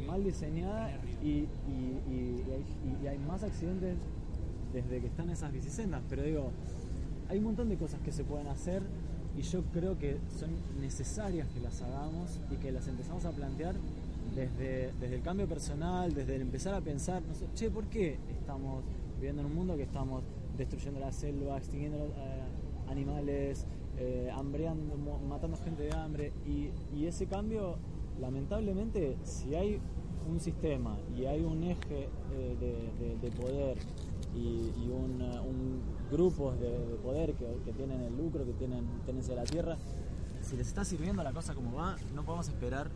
Mal 0.07 0.23
diseñada 0.23 0.91
y, 1.23 1.27
y- 1.27 1.47
y- 1.67 2.43
y 2.47 2.51
hay, 2.51 2.65
y- 3.01 3.03
y 3.03 3.07
hay 3.07 3.17
más 3.19 3.43
accidentes 3.43 3.95
desde 4.73 4.99
que 4.99 5.07
están 5.07 5.29
esas 5.29 5.51
bicisendas. 5.53 6.01
Pero 6.09 6.23
digo, 6.23 6.51
hay 7.29 7.37
un 7.37 7.45
montón 7.45 7.69
de 7.69 7.77
cosas 7.77 8.01
que 8.01 8.11
se 8.11 8.23
pueden 8.23 8.47
hacer 8.47 8.81
y 9.37 9.41
yo 9.43 9.61
creo 9.71 9.97
que 9.97 10.17
son 10.37 10.49
necesarias 10.81 11.47
que 11.49 11.59
las 11.61 11.81
hagamos 11.81 12.39
y 12.51 12.55
que 12.57 12.71
las 12.71 12.87
empezamos 12.87 13.23
a 13.25 13.31
plantear 13.31 13.75
desde, 14.35 14.91
desde 14.99 15.15
el 15.15 15.21
cambio 15.21 15.47
personal, 15.47 16.13
desde 16.13 16.35
el 16.35 16.41
empezar 16.41 16.73
a 16.73 16.81
pensar, 16.81 17.21
no 17.23 17.33
sé, 17.35 17.45
che, 17.53 17.69
¿por 17.69 17.85
qué 17.85 18.17
estamos 18.39 18.83
viviendo 19.17 19.41
en 19.41 19.47
un 19.47 19.55
mundo 19.55 19.77
que 19.77 19.83
estamos 19.83 20.23
destruyendo 20.57 20.99
la 20.99 21.11
selva, 21.11 21.57
extinguiendo 21.57 21.97
eh, 21.97 22.41
animales, 22.89 23.65
eh, 23.97 24.29
hambreando, 24.33 24.95
matando 25.27 25.57
gente 25.57 25.83
de 25.83 25.91
hambre? 25.93 26.33
Y, 26.45 26.71
ese 27.05 27.25
cambio, 27.27 27.77
lamentablemente, 28.19 29.17
si 29.23 29.55
hay 29.55 29.79
un 30.29 30.39
sistema 30.39 30.97
y 31.17 31.25
hay 31.25 31.41
un 31.43 31.63
eje 31.63 32.09
eh, 32.31 32.55
de, 32.59 33.05
de- 33.05 33.17
de 33.17 33.31
poder 33.31 33.77
y, 34.35 34.89
un, 34.89 35.21
un 35.21 35.81
grupos 36.09 36.59
de, 36.59 36.69
de 36.69 36.95
poder 36.97 37.33
que, 37.33 37.45
que 37.65 37.73
tienen 37.73 38.01
el 38.01 38.15
lucro, 38.15 38.45
que 38.45 38.53
tienen 38.53 38.85
tenencia 39.05 39.33
de 39.35 39.41
la 39.41 39.47
tierra, 39.47 39.77
si 40.41 40.55
les 40.57 40.67
está 40.67 40.83
sirviendo 40.85 41.23
la 41.23 41.33
cosa 41.33 41.53
como 41.53 41.73
va, 41.73 41.95
no 42.15 42.23
podemos 42.23 42.47
esperar 42.47 42.89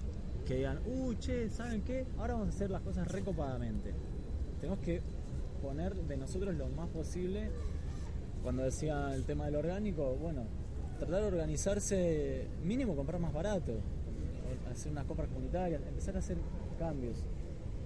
que 0.45 0.55
digan, 0.55 0.79
uh, 0.85 1.13
che, 1.15 1.49
¿saben 1.49 1.81
qué? 1.81 2.05
Ahora 2.17 2.33
vamos 2.33 2.49
a 2.49 2.51
hacer 2.51 2.69
las 2.69 2.81
cosas 2.81 3.07
recopadamente. 3.11 3.93
Tenemos 4.59 4.79
que 4.79 5.01
poner 5.61 5.95
de 5.95 6.17
nosotros 6.17 6.55
lo 6.55 6.67
más 6.69 6.89
posible. 6.89 7.49
Cuando 8.43 8.63
decía 8.63 9.13
el 9.13 9.23
tema 9.23 9.45
del 9.45 9.55
orgánico, 9.55 10.15
bueno, 10.21 10.43
tratar 10.99 11.21
de 11.21 11.27
organizarse, 11.27 12.47
mínimo 12.63 12.95
comprar 12.95 13.19
más 13.19 13.33
barato, 13.33 13.73
hacer 14.71 14.91
unas 14.91 15.05
compras 15.05 15.29
comunitarias, 15.29 15.81
empezar 15.87 16.15
a 16.15 16.19
hacer 16.19 16.37
cambios, 16.77 17.17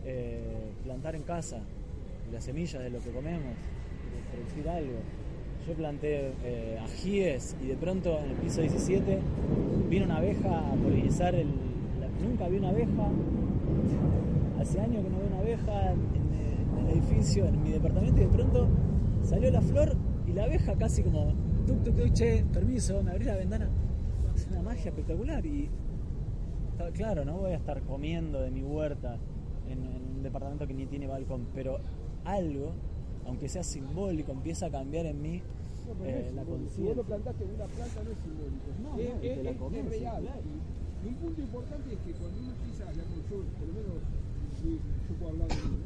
eh, 0.06 0.72
plantar 0.84 1.16
en 1.16 1.24
casa 1.24 1.60
las 2.32 2.44
semillas 2.44 2.82
de 2.84 2.90
lo 2.90 3.00
que 3.00 3.12
comemos, 3.12 3.54
producir 4.32 4.70
algo. 4.70 5.00
yo 5.68 5.74
planté 5.74 6.32
eh, 6.44 6.80
ajíes 6.82 7.56
y 7.62 7.68
de 7.68 7.76
pronto 7.76 8.18
en 8.20 8.32
el 8.32 8.38
piso 8.38 8.62
17 8.62 9.20
vino 9.90 10.06
una 10.06 10.18
abeja 10.18 10.72
a 10.72 10.76
polinizar 10.76 11.36
el. 11.36 11.48
nunca 12.22 12.48
vi 12.48 12.58
una 12.58 12.70
abeja. 12.70 13.10
Hace 14.60 14.80
años 14.82 15.04
que 15.04 15.10
no 15.10 15.20
veo 15.20 15.28
una 15.28 15.40
abeja 15.40 15.94
el 16.90 16.98
edificio, 16.98 17.46
en 17.46 17.62
mi 17.64 17.72
departamento, 17.72 18.22
y 18.22 18.26
de 18.26 18.30
pronto 18.32 18.68
salió 19.24 19.52
la 19.52 19.62
flor 19.62 19.96
y 20.28 20.34
la 20.34 20.44
abeja 20.46 20.76
casi 20.76 21.04
como. 21.04 21.34
Tuk, 21.68 21.84
tuk, 21.84 21.96
tuk, 21.96 22.14
che, 22.14 22.44
permiso, 22.52 23.02
me 23.04 23.12
abrí 23.12 23.26
la 23.26 23.36
ventana. 23.36 23.70
Es 24.36 24.48
una 24.48 24.62
magia 24.62 24.90
espectacular 24.90 25.46
y. 25.46 25.70
Claro, 26.94 27.26
no 27.26 27.38
voy 27.40 27.52
a 27.52 27.56
estar 27.58 27.82
comiendo 27.82 28.40
de 28.40 28.52
mi 28.52 28.64
huerta 28.64 29.18
en, 29.70 29.84
en 29.84 30.16
un 30.18 30.24
departamento 30.24 30.66
que 30.66 30.74
ni 30.74 30.86
tiene 30.86 31.08
balcón, 31.08 31.48
pero 31.54 31.80
algo, 32.24 32.72
aunque 33.26 33.50
sea 33.50 33.64
simbólico, 33.64 34.32
empieza 34.32 34.68
a 34.68 34.70
cambiar 34.72 35.06
en 35.08 35.22
mí 35.22 35.42
No, 35.86 35.94
pero 36.00 36.10
no 36.12 36.18
eh, 36.18 36.26
es 36.30 36.34
la 36.34 36.42
simbólico. 36.44 36.70
Si 36.74 36.82
vos 36.82 36.96
lo 36.96 37.04
conciencia. 37.04 37.04
plantaste 37.04 37.44
en 37.44 37.50
una 37.56 37.66
planta 37.66 38.00
no 38.04 38.12
es 38.12 38.18
simbólico. 38.24 38.68
No, 38.82 38.90
es, 38.98 39.10
no, 39.10 39.16
es- 39.22 39.36
te 39.36 39.44
la 39.44 39.50
es- 39.52 39.58
comés, 39.58 39.84
es 39.86 39.90
real. 40.00 40.22
claro. 40.24 40.42
Y 41.04 41.08
un 41.08 41.16
punto 41.16 41.42
importante 41.42 41.94
es 41.94 42.00
que 42.00 42.12
cuando 42.14 42.40
uno 42.40 42.52
empieza, 42.56 42.84
digamos, 42.92 43.18
yo, 43.30 43.38
por 43.60 43.68
lo 43.68 43.74
menos 43.76 43.96
yo, 44.64 44.70
yo 44.72 45.14
puedo 45.20 45.32
hablar 45.32 45.48
de 45.50 45.56
mí. 45.56 45.78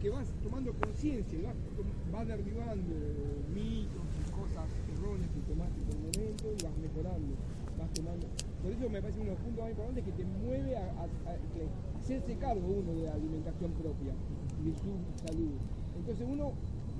Que 0.00 0.10
vas 0.10 0.26
tomando 0.42 0.72
conciencia, 0.74 1.38
vas, 1.44 1.54
vas 2.12 2.26
derribando 2.28 2.94
mitos 3.54 4.04
y 4.20 4.30
cosas 4.30 4.66
erróneas 4.92 5.30
que 5.32 5.40
tomaste 5.52 5.80
por 5.82 5.94
el 5.94 6.00
momento 6.04 6.44
y 6.52 6.64
vas 6.64 6.76
mejorando, 6.78 7.32
vas 7.78 7.90
tomando. 7.94 8.26
Por 8.62 8.72
eso 8.72 8.90
me 8.90 9.00
parece 9.00 9.20
uno 9.20 9.30
de 9.30 9.36
los 9.36 9.44
puntos 9.44 9.62
más 9.62 9.70
importantes 9.70 10.04
que 10.04 10.12
te 10.12 10.24
mueve 10.24 10.76
a, 10.76 10.84
a- 11.06 11.98
hacerse 12.00 12.34
cargo 12.36 12.66
uno 12.66 12.92
de 12.92 13.06
la 13.06 13.14
alimentación 13.14 13.72
propia 13.72 14.12
de 14.64 14.72
su 14.76 14.92
salud. 15.26 15.54
Entonces 15.96 16.26
uno 16.28 16.52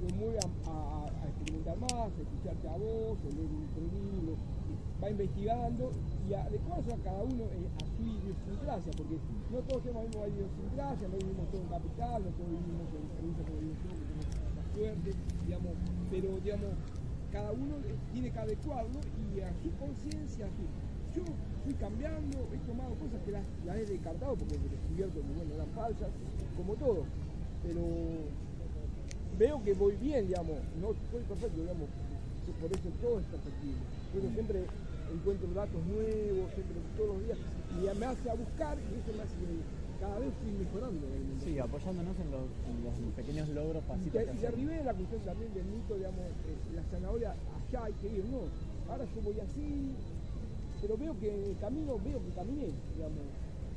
lo 0.03 0.09
mueve 0.11 0.39
a, 0.41 0.45
a- 0.45 1.27
experimentar 1.27 1.77
más, 1.79 2.11
a 2.13 2.21
escucharte 2.23 2.69
a 2.69 2.77
vos, 2.77 3.19
a 3.19 3.29
leer 3.37 3.51
un 3.51 3.89
libro, 3.93 4.33
y 4.67 5.03
va 5.03 5.11
investigando 5.11 5.93
y 6.29 6.35
adecuarse 6.35 6.93
a 6.93 6.97
cada 6.97 7.23
uno 7.23 7.45
eh, 7.45 7.69
a 7.77 7.85
su 7.97 8.03
idiosincrasia, 8.03 8.93
porque 8.97 9.17
no 9.53 9.59
todos 9.63 9.83
tenemos 9.83 10.05
la 10.05 10.11
misma 10.11 10.29
idiosincrasia, 10.29 11.09
no 11.09 11.17
vivimos 11.17 11.47
todos 11.51 11.65
en 11.65 11.71
capital, 11.71 12.19
no 12.25 12.31
todos 12.31 12.51
vivimos 12.51 12.89
en 12.95 13.05
provincia 13.07 13.43
como 13.47 13.59
que 13.61 14.07
tenemos 14.07 14.27
más 14.57 14.67
suerte, 14.75 15.09
digamos, 15.47 15.73
pero 16.11 16.29
digamos, 16.41 16.73
cada 17.33 17.53
uno 17.53 17.75
eh, 17.85 17.95
tiene 18.13 18.31
que 18.31 18.39
adecuarlo 18.39 18.99
y 19.35 19.41
a 19.41 19.51
su 19.63 19.71
conciencia, 19.79 20.47
yo 21.15 21.23
fui 21.65 21.75
cambiando, 21.75 22.37
he 22.53 22.59
tomado 22.67 22.95
cosas 22.97 23.21
que 23.25 23.33
las, 23.33 23.45
las 23.65 23.77
he 23.77 23.87
descartado 23.87 24.35
porque 24.37 24.55
he 24.55 24.69
descubierto 24.69 25.19
que 25.21 25.33
bueno, 25.37 25.55
eran 25.55 25.71
falsas, 25.75 26.11
como 26.57 26.75
todo, 26.75 27.05
pero 27.63 27.83
veo 29.39 29.63
que 29.63 29.75
voy 29.75 29.97
bien, 29.97 30.27
digamos, 30.27 30.57
no 30.81 30.89
soy 31.11 31.23
perfecto, 31.29 31.61
digamos, 31.61 31.89
que 32.47 32.53
por 32.61 32.73
eso 32.73 32.89
todo 33.01 33.21
es 33.21 33.27
perfectible. 33.27 33.83
Por 34.13 34.21
eso 34.25 34.33
siempre 34.33 34.59
encuentro 35.13 35.49
datos 35.55 35.81
nuevos, 35.87 36.47
siempre 36.55 36.77
todos 36.97 37.09
los 37.17 37.25
días, 37.25 37.39
y 37.77 37.99
me 37.99 38.07
hace 38.07 38.31
a 38.31 38.35
buscar 38.35 38.77
y 38.79 38.93
eso 38.97 39.13
me 39.17 39.23
hace 39.23 39.37
cada 40.01 40.19
vez 40.19 40.29
fui 40.43 40.53
mejorando. 40.53 41.01
realmente. 41.09 41.45
Sí, 41.45 41.59
apoyándonos 41.59 42.17
en 42.21 42.31
los, 42.31 42.47
en 42.69 42.77
los 42.85 42.95
pequeños 43.17 43.49
logros, 43.49 43.83
pasitos 43.85 44.13
que 44.13 44.19
y 44.19 44.23
hacemos. 44.23 44.43
derribé 44.43 44.85
la 44.85 44.95
cuestión 44.95 45.21
también 45.23 45.55
del 45.55 45.65
mito, 45.65 45.95
digamos, 45.97 46.21
eh, 46.21 46.77
la 46.77 46.83
zanahoria 46.91 47.31
allá 47.33 47.85
hay 47.85 47.93
que 47.95 48.09
ir, 48.09 48.25
no. 48.29 48.45
Ahora 48.93 49.05
yo 49.05 49.21
voy 49.23 49.41
así, 49.41 49.91
pero 50.81 50.97
veo 50.97 51.19
que 51.19 51.33
en 51.33 51.45
el 51.51 51.57
camino, 51.59 51.99
veo 52.05 52.21
que 52.21 52.31
caminé, 52.37 52.69
digamos. 52.95 53.25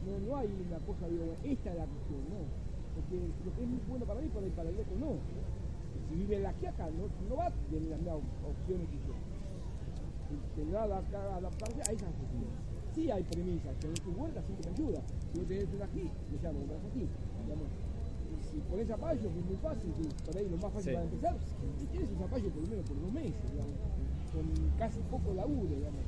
No, 0.06 0.20
no 0.28 0.38
hay 0.38 0.48
una 0.48 0.80
cosa, 0.84 1.08
digo, 1.08 1.36
esta 1.44 1.72
es 1.72 1.78
la 1.78 1.86
cuestión, 1.86 2.22
no. 2.32 2.69
Porque 3.00 3.16
lo 3.46 3.52
que 3.56 3.62
es 3.64 3.70
muy 3.70 3.80
bueno 3.88 4.06
para 4.06 4.20
mí, 4.20 4.28
para 4.28 4.46
ir 4.46 4.52
para 4.54 4.70
el 4.70 4.76
otro, 4.80 4.96
no. 5.00 5.12
Si 6.10 6.16
vive 6.16 6.36
en 6.36 6.44
la 6.44 6.54
quiaca, 6.54 6.90
no, 6.92 7.08
no 7.30 7.36
va 7.36 7.48
a 7.48 7.52
tener 7.72 7.88
las 7.90 8.00
mismas 8.00 8.20
opciones 8.44 8.88
que 8.90 9.00
yo. 9.08 9.14
Tendrá 10.56 10.86
que 11.10 11.16
adaptarse 11.16 11.80
a 11.80 11.92
esas 11.94 12.12
opciones. 12.12 12.54
Sí 12.94 13.10
hay 13.10 13.24
premisas, 13.24 13.72
que 13.80 13.88
en 13.88 13.94
tu 13.94 14.12
vuelta 14.12 14.42
siempre 14.44 14.70
me 14.70 14.76
ayuda. 14.76 15.02
Si 15.32 15.40
vos 15.40 15.48
tenés 15.48 15.70
una 15.74 15.86
aquí, 15.86 16.04
me 16.10 16.38
llamo, 16.44 16.60
compras 16.60 16.82
aquí. 16.90 17.06
Digamos. 17.46 17.70
Y 18.30 18.44
si 18.44 18.58
pones 18.68 18.88
zapallo, 18.88 19.22
que 19.22 19.40
es 19.40 19.46
muy 19.46 19.58
fácil, 19.58 19.90
que 19.94 20.04
por 20.26 20.38
ahí 20.38 20.50
lo 20.50 20.58
más 20.58 20.72
fácil 20.74 20.90
Sí. 20.90 20.94
para 20.94 21.06
empezar, 21.06 21.36
y 21.82 21.86
tienes 21.88 22.10
un 22.12 22.18
zapallo 22.20 22.50
por 22.50 22.62
lo 22.62 22.68
menos 22.70 22.86
por 22.86 22.98
dos 23.02 23.14
meses, 23.14 23.46
digamos, 23.52 23.78
con 24.34 24.46
casi 24.78 25.00
poco 25.10 25.34
laburo, 25.34 25.72
digamos. 25.74 26.04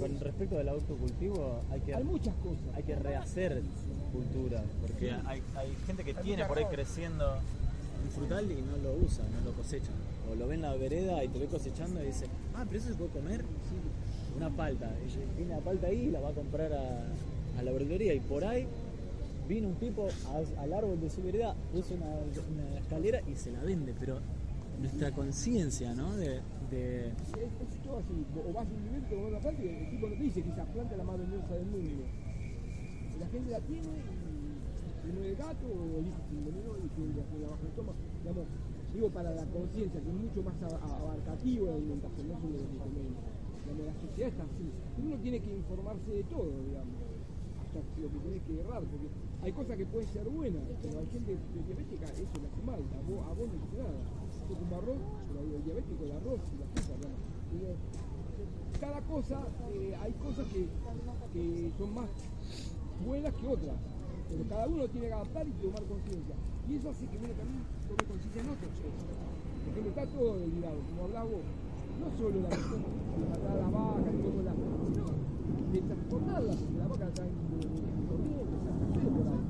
Con 0.00 0.20
respecto 0.20 0.56
del 0.56 0.68
autocultivo, 0.68 1.60
hay 1.70 1.80
que, 1.80 1.94
hay 1.94 2.04
muchas 2.04 2.34
cosas. 2.36 2.64
hay 2.74 2.82
que 2.82 2.96
rehacer 2.96 3.62
cultura, 4.12 4.62
porque 4.80 5.12
hay, 5.26 5.42
hay 5.54 5.74
gente 5.86 6.02
que 6.04 6.10
Hay 6.16 6.22
tiene 6.24 6.44
por 6.46 6.56
ahí 6.58 6.64
razón. 6.64 6.74
creciendo 6.76 7.38
un 8.04 8.10
frutal 8.10 8.50
y 8.50 8.54
no 8.62 8.76
lo 8.82 8.94
usa, 9.04 9.24
no 9.32 9.44
lo 9.50 9.52
cosecha. 9.56 9.90
O 10.30 10.34
lo 10.34 10.48
ve 10.48 10.54
en 10.54 10.62
la 10.62 10.74
vereda 10.74 11.22
y 11.22 11.28
te 11.28 11.38
ve 11.38 11.46
cosechando 11.46 12.02
y 12.02 12.06
dice, 12.06 12.26
ah, 12.54 12.64
pero 12.66 12.80
eso 12.80 12.88
se 12.88 12.94
puede 12.94 13.10
comer. 13.10 13.40
Sí, 13.42 14.36
una 14.36 14.50
palta. 14.50 14.90
Y 15.06 15.36
tiene 15.36 15.54
la 15.54 15.60
palta 15.60 15.86
ahí 15.88 16.06
y 16.06 16.10
la 16.10 16.20
va 16.20 16.30
a 16.30 16.32
comprar 16.32 16.72
a, 16.72 17.58
a 17.58 17.62
la 17.62 17.72
verdulería. 17.72 18.14
Y 18.14 18.20
por 18.20 18.44
ahí 18.44 18.66
vino 19.48 19.68
un 19.68 19.74
tipo 19.76 20.08
a- 20.08 20.62
al 20.62 20.72
árbol 20.72 21.00
de 21.00 21.10
su 21.10 21.22
vereda, 21.22 21.54
puso 21.72 21.94
una, 21.94 22.06
una 22.06 22.78
escalera 22.80 23.20
y 23.30 23.36
se 23.36 23.52
la 23.52 23.60
vende. 23.60 23.94
Pero 24.00 24.18
nuestra 24.80 25.12
conciencia, 25.12 25.94
¿no? 25.94 26.16
De, 26.16 26.40
de- 26.70 27.08
Es, 27.08 27.52
es 27.74 27.82
todo 27.82 27.98
así, 27.98 28.24
o 28.48 28.52
vas 28.52 28.66
a 28.66 28.70
un 28.72 28.82
nivel 28.84 29.02
con 29.08 29.18
una 29.18 29.38
planta 29.38 29.62
y 29.62 29.68
el 29.68 29.90
tipo 29.90 30.08
no 30.08 30.14
te 30.14 30.22
dice 30.22 30.42
que 30.42 30.50
esa 30.50 30.64
planta 30.64 30.92
es 30.92 30.98
la 30.98 31.04
más 31.04 31.18
venenosa 31.18 31.54
del 31.54 31.66
mundo. 31.66 32.04
La 33.20 33.28
gente 33.28 33.50
la 33.50 33.60
tiene 33.60 33.88
y 35.06 35.08
no 35.14 35.22
el 35.24 35.36
gato 35.36 35.66
o 35.66 36.00
hijo 36.02 36.20
sin 36.28 36.44
veneno 36.44 36.72
y 36.76 36.88
que 36.90 37.02
la, 37.16 37.48
la 37.48 37.54
el 37.60 37.66
estómago. 37.68 37.98
Digamos, 38.22 38.44
digo 38.92 39.08
para 39.10 39.30
la 39.34 39.44
conciencia, 39.46 40.00
que 40.00 40.08
es 40.08 40.14
mucho 40.14 40.42
más 40.42 40.54
abarcativo 40.62 41.66
la 41.66 41.74
alimentación, 41.74 42.28
no 42.28 42.34
solo 42.40 42.52
lo 42.58 42.66
que 42.70 42.78
comemos. 42.78 43.22
Digamos, 43.64 43.86
la 43.86 43.94
sociedad 44.00 44.28
está 44.30 44.42
así. 44.44 44.66
Uno 45.02 45.16
tiene 45.22 45.38
que 45.40 45.50
informarse 45.56 46.10
de 46.10 46.24
todo, 46.24 46.50
digamos, 46.66 46.96
hasta 47.62 47.78
lo 48.00 48.08
que 48.10 48.18
tenés 48.18 48.42
que 48.42 48.60
errar, 48.60 48.82
porque 48.84 49.08
hay 49.42 49.52
cosas 49.52 49.76
que 49.76 49.86
pueden 49.86 50.08
ser 50.08 50.28
buenas, 50.28 50.62
pero 50.82 50.98
hay 50.98 51.06
gente 51.06 51.36
diabética, 51.66 52.06
eso 52.10 52.34
le 52.40 52.46
hace 52.48 52.62
mal, 52.66 52.80
a 52.82 53.00
vos, 53.06 53.20
a 53.26 53.32
vos 53.32 53.46
no 53.48 53.54
te 53.54 53.66
hace 53.66 53.76
nada. 53.78 54.25
Como 54.46 54.76
arroz, 54.76 54.98
el 55.54 55.64
diabético 55.64 56.04
el 56.04 56.12
arroz 56.12 56.40
la 56.58 56.66
azúcar. 56.80 57.10
Digo, 57.52 57.74
cada 58.80 59.00
cosa, 59.02 59.40
eh, 59.72 59.96
hay 60.00 60.12
cosas 60.14 60.46
que, 60.48 60.68
que 61.32 61.72
son 61.78 61.94
más 61.94 62.08
buenas 63.04 63.34
que 63.34 63.46
otras, 63.46 63.76
pero 64.28 64.44
cada 64.48 64.66
uno 64.68 64.88
tiene 64.88 65.08
que 65.08 65.12
adaptar 65.12 65.46
y 65.48 65.52
tomar 65.52 65.82
conciencia. 65.84 66.34
Y 66.68 66.76
eso 66.76 66.90
hace 66.90 67.06
que 67.06 67.16
uno 67.18 67.28
también 67.34 67.62
tome 67.86 68.04
conciencia 68.06 68.42
en 68.42 68.48
otras 68.50 68.72
cosas. 68.78 69.06
Por 69.66 69.70
ejemplo, 69.72 69.90
está 69.90 70.06
todo 70.06 70.36
ligado, 70.46 70.78
como 70.90 71.02
hablás 71.04 71.24
vos, 71.24 71.46
no 71.96 72.06
solo 72.18 72.36
la 72.42 72.48
cuestión 72.48 72.82
de 72.82 73.26
matar 73.30 73.50
a 73.50 73.60
la 73.60 73.70
vaca, 73.70 74.08
ni 74.12 74.22
cómo 74.22 74.42
la, 74.42 74.52
sino 74.86 75.06
de 75.72 75.80
transportarla, 75.80 76.52
porque 76.54 76.78
la 76.78 76.86
vaca 76.86 77.06
de, 77.06 77.22
de, 77.26 77.66
de 77.66 78.02
corriente, 78.06 78.56
no 78.62 78.94
sé, 79.00 79.08
por 79.10 79.26
ahí. 79.26 79.42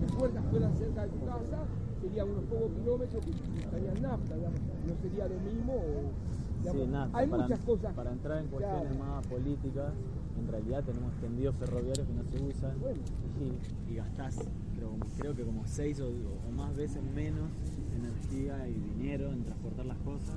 Las 0.00 0.12
puertas 0.12 0.44
fueran 0.50 0.72
cerca 0.76 1.02
de 1.02 1.08
tu 1.08 1.20
casa, 1.26 1.58
serían 2.06 2.28
unos 2.30 2.44
pocos 2.44 2.70
kilómetros 2.72 3.24
que 3.24 3.30
estarían 3.60 4.02
nafta, 4.02 4.34
digamos, 4.36 4.60
no 4.86 4.94
sería 5.02 5.26
lo 5.28 5.38
mismo. 5.40 5.72
o, 5.74 6.60
digamos, 6.60 6.82
Sí, 6.86 6.88
nada, 6.92 7.10
hay 7.12 7.26
para, 7.28 7.42
muchas 7.42 7.60
cosas. 7.60 7.94
para 7.94 8.12
entrar 8.12 8.38
en 8.42 8.48
cuestiones 8.48 8.92
Claro. 8.96 9.04
más 9.12 9.26
políticas, 9.26 9.92
en 10.38 10.48
realidad 10.48 10.84
tenemos 10.84 11.12
tendidos 11.20 11.54
ferroviarios 11.56 12.06
que 12.06 12.14
no 12.14 12.24
se 12.24 12.36
usan 12.44 12.80
Bueno. 12.80 13.00
y, 13.40 13.92
y 13.92 13.96
gastás, 13.96 14.36
creo, 14.76 14.90
creo 15.18 15.34
que 15.36 15.42
como 15.44 15.66
seis 15.66 16.00
o, 16.00 16.08
o 16.08 16.52
más 16.52 16.74
veces 16.76 17.02
menos 17.14 17.48
energía 17.94 18.68
y 18.68 18.74
dinero 18.98 19.32
en 19.32 19.44
transportar 19.44 19.86
las 19.86 19.98
cosas. 19.98 20.36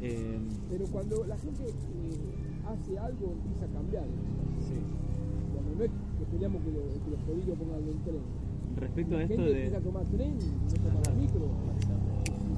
Eh, 0.00 0.38
Pero 0.70 0.84
cuando 0.86 1.24
la 1.24 1.36
gente 1.38 1.64
eh, 1.64 1.74
hace 2.66 2.98
algo, 2.98 3.32
empieza 3.32 3.64
a 3.64 3.68
cambiar. 3.68 4.04
sí. 4.60 4.74
Digamos, 5.50 5.76
no 5.78 5.84
es 5.84 5.90
que 6.18 6.22
esperamos 6.24 6.62
que, 6.62 6.70
lo- 6.70 7.04
que 7.04 7.10
los 7.10 7.20
políticos 7.22 7.58
pongan 7.58 7.82
el 7.88 7.98
tren. 8.02 8.22
Respecto 8.76 9.14
a 9.14 9.18
La 9.18 9.24
esto 9.24 9.42
de... 9.42 9.76
a 9.76 9.80
tomar 9.80 10.04
tren, 10.04 10.34
no 10.34 10.74
toma 10.74 11.00
la 11.06 11.12
micro. 11.14 11.46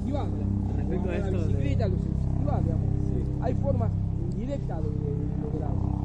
Y 0.05 0.11
va. 0.11 0.27
Respecto 0.77 1.09
a 1.09 1.11
la 1.11 1.17
esto 1.17 1.31
de- 1.31 1.37
bicicleta, 1.47 1.87
los 1.87 1.99
incentivar, 1.99 2.63
digamos. 2.63 2.85
Sí. 3.05 3.23
Hay 3.41 3.53
formas 3.55 3.91
indirectas 4.33 4.83
de, 4.83 4.89
de 4.89 5.37
lograrlo. 5.43 5.97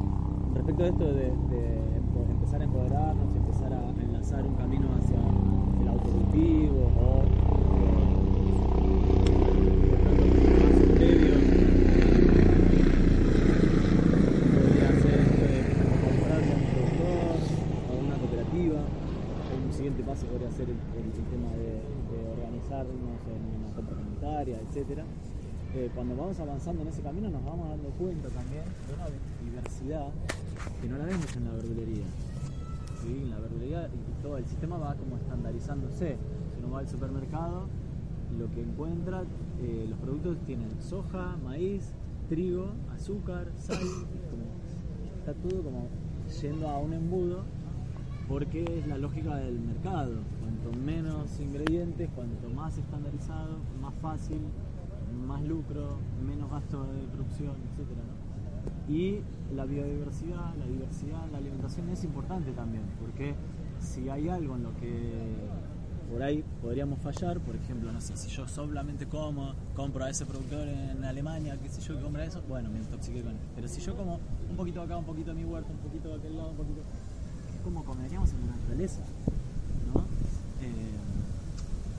Respecto 0.55 0.83
a 0.85 0.87
esto 0.87 1.05
de, 1.15 1.25
de 1.25 1.83
empezar 2.31 2.61
a 2.61 2.65
empoderarnos 2.65 3.35
empezar 3.35 3.73
a 3.73 3.91
enlazar 4.03 4.45
un 4.47 4.55
camino 4.55 4.89
hacia 4.99 5.17
el 5.81 5.89
autocultivo 5.89 6.91
o 7.01 7.23
eh, 7.23 8.03
previos, 10.97 11.43
podría 14.53 14.89
ser 15.03 15.19
esto 15.21 15.43
de 15.43 15.59
comprarse 16.05 16.53
a 16.53 16.57
un 16.57 16.65
productor 16.73 17.37
o 17.89 17.93
una 18.07 18.17
cooperativa. 18.17 18.81
Un 19.67 19.73
siguiente 19.73 20.03
paso 20.03 20.27
podría 20.27 20.51
ser 20.51 20.69
el, 20.69 20.77
el- 20.77 21.13
el 21.13 21.27
tema 21.33 21.51
de, 21.57 21.81
de 22.13 22.19
organizarnos 22.37 23.12
en 23.31 23.75
compra 23.75 23.97
comunitaria, 23.97 24.59
etcétera. 24.61 25.05
Eh, 25.75 25.91
cuando 25.95 26.15
vamos 26.17 26.39
avanzando 26.39 26.83
en 26.83 26.89
ese 26.89 27.01
camino 27.01 27.31
nos 27.31 27.43
vamos 27.45 27.69
dando 27.69 27.89
cuenta 27.91 28.29
también 28.29 28.63
de 28.87 28.95
una 28.95 29.07
diversidad 29.43 30.09
que 30.83 30.89
no 30.89 30.99
la 30.99 31.05
vemos 31.07 31.37
en 31.37 31.45
la 31.45 31.53
verdulería. 31.53 32.05
En 33.07 33.31
la 33.31 33.39
verdulería 33.39 33.89
todo 34.23 34.37
el 34.37 34.45
sistema 34.47 34.77
va 34.77 34.95
como 34.95 35.17
estandarizándose. 35.17 36.17
Si 36.17 36.63
uno 36.63 36.75
va 36.75 36.81
al 36.81 36.89
supermercado, 36.89 37.67
lo 38.39 38.51
que 38.51 38.61
encuentra, 38.63 39.23
eh, 39.63 39.87
los 39.89 39.99
productos 39.99 40.39
tienen 40.47 40.69
soja, 40.81 41.37
maíz, 41.45 41.93
trigo, 42.29 42.67
azúcar, 42.95 43.49
sal, 43.59 43.79
está 45.19 45.35
todo 45.35 45.63
como 45.63 45.89
yendo 46.41 46.69
a 46.69 46.79
un 46.79 46.93
embudo 46.95 47.45
porque 48.29 48.65
es 48.65 48.87
la 48.87 48.99
lógica 48.99 49.37
del 49.37 49.59
mercado. 49.61 50.13
Cuanto 50.43 50.79
menos 50.79 51.41
ingredientes, 51.41 52.11
cuanto 52.15 52.49
más 52.51 52.77
estandarizado, 52.77 53.59
más 53.81 53.95
fácil, 54.03 54.41
más 55.27 55.43
lucro, 55.43 55.97
menos 56.27 56.51
gasto 56.51 56.83
de 56.83 57.07
producción, 57.13 57.55
etcétera, 57.71 58.03
¿no? 58.07 58.93
Y 58.93 59.21
la 59.55 59.65
biodiversidad, 59.65 60.55
la 60.57 60.67
diversidad, 60.67 61.31
la 61.31 61.39
alimentación 61.39 61.89
es 61.91 62.03
importante 62.05 62.53
también, 62.53 62.83
porque 63.01 63.35
si 63.81 64.09
hay 64.09 64.29
algo 64.29 64.57
en 64.57 64.63
lo 64.65 64.77
que 64.77 65.13
por 66.11 66.23
ahí 66.23 66.45
podríamos 66.61 66.99
fallar, 66.99 67.41
por 67.41 67.57
ejemplo, 67.57 67.91
no 67.93 68.01
sé, 68.01 68.17
si 68.17 68.29
yo 68.29 68.47
solamente 68.47 69.07
como, 69.07 69.55
compro 69.75 70.05
a 70.05 70.11
ese 70.11 70.27
productor 70.27 70.69
en 70.69 71.03
Alemania, 71.05 71.57
qué 71.63 71.69
sé 71.69 71.81
yo, 71.81 71.97
que 71.97 72.03
compra 72.03 72.25
eso, 72.25 72.43
bueno, 72.49 72.71
me 72.71 72.81
intoxiqué 72.81 73.23
con 73.23 73.33
él. 73.33 73.39
Pero 73.55 73.69
si 73.69 73.81
yo 73.81 73.97
como 73.97 74.21
un 74.51 74.57
poquito 74.57 74.83
acá, 74.83 74.97
un 74.97 75.05
poquito 75.05 75.31
de 75.31 75.37
mi 75.37 75.45
huerta, 75.45 75.71
un 75.73 75.79
poquito 75.79 76.11
de 76.11 76.17
aquel 76.17 76.37
lado, 76.37 76.51
un 76.51 76.57
poquito, 76.57 76.81
es 77.55 77.61
como 77.63 77.85
comeríamos 77.85 78.31
en 78.33 78.41
la 78.41 78.57
naturaleza, 78.57 79.03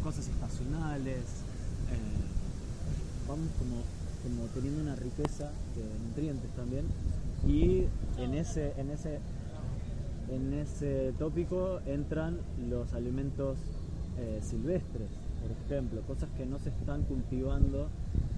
cosas 0.04 0.28
estacionales, 0.28 1.44
eh, 1.90 3.28
vamos 3.28 3.48
como, 3.58 3.84
como 4.22 4.48
teniendo 4.54 4.82
una 4.82 4.96
riqueza 4.96 5.52
de 5.76 5.84
nutrientes 6.08 6.50
también. 6.52 6.86
Y 7.48 7.86
en 8.18 8.34
ese, 8.36 8.74
en 8.78 8.90
ese, 8.92 9.20
en 10.30 10.54
ese 10.54 11.14
tópico 11.18 11.80
entran 11.86 12.38
los 12.70 12.94
alimentos 12.94 13.58
eh, 14.18 14.40
silvestres, 14.44 15.10
por 15.42 15.52
ejemplo, 15.52 16.02
cosas 16.02 16.30
que 16.38 16.46
no 16.46 16.60
se 16.60 16.70
están 16.70 17.04
cultivando 17.04 17.90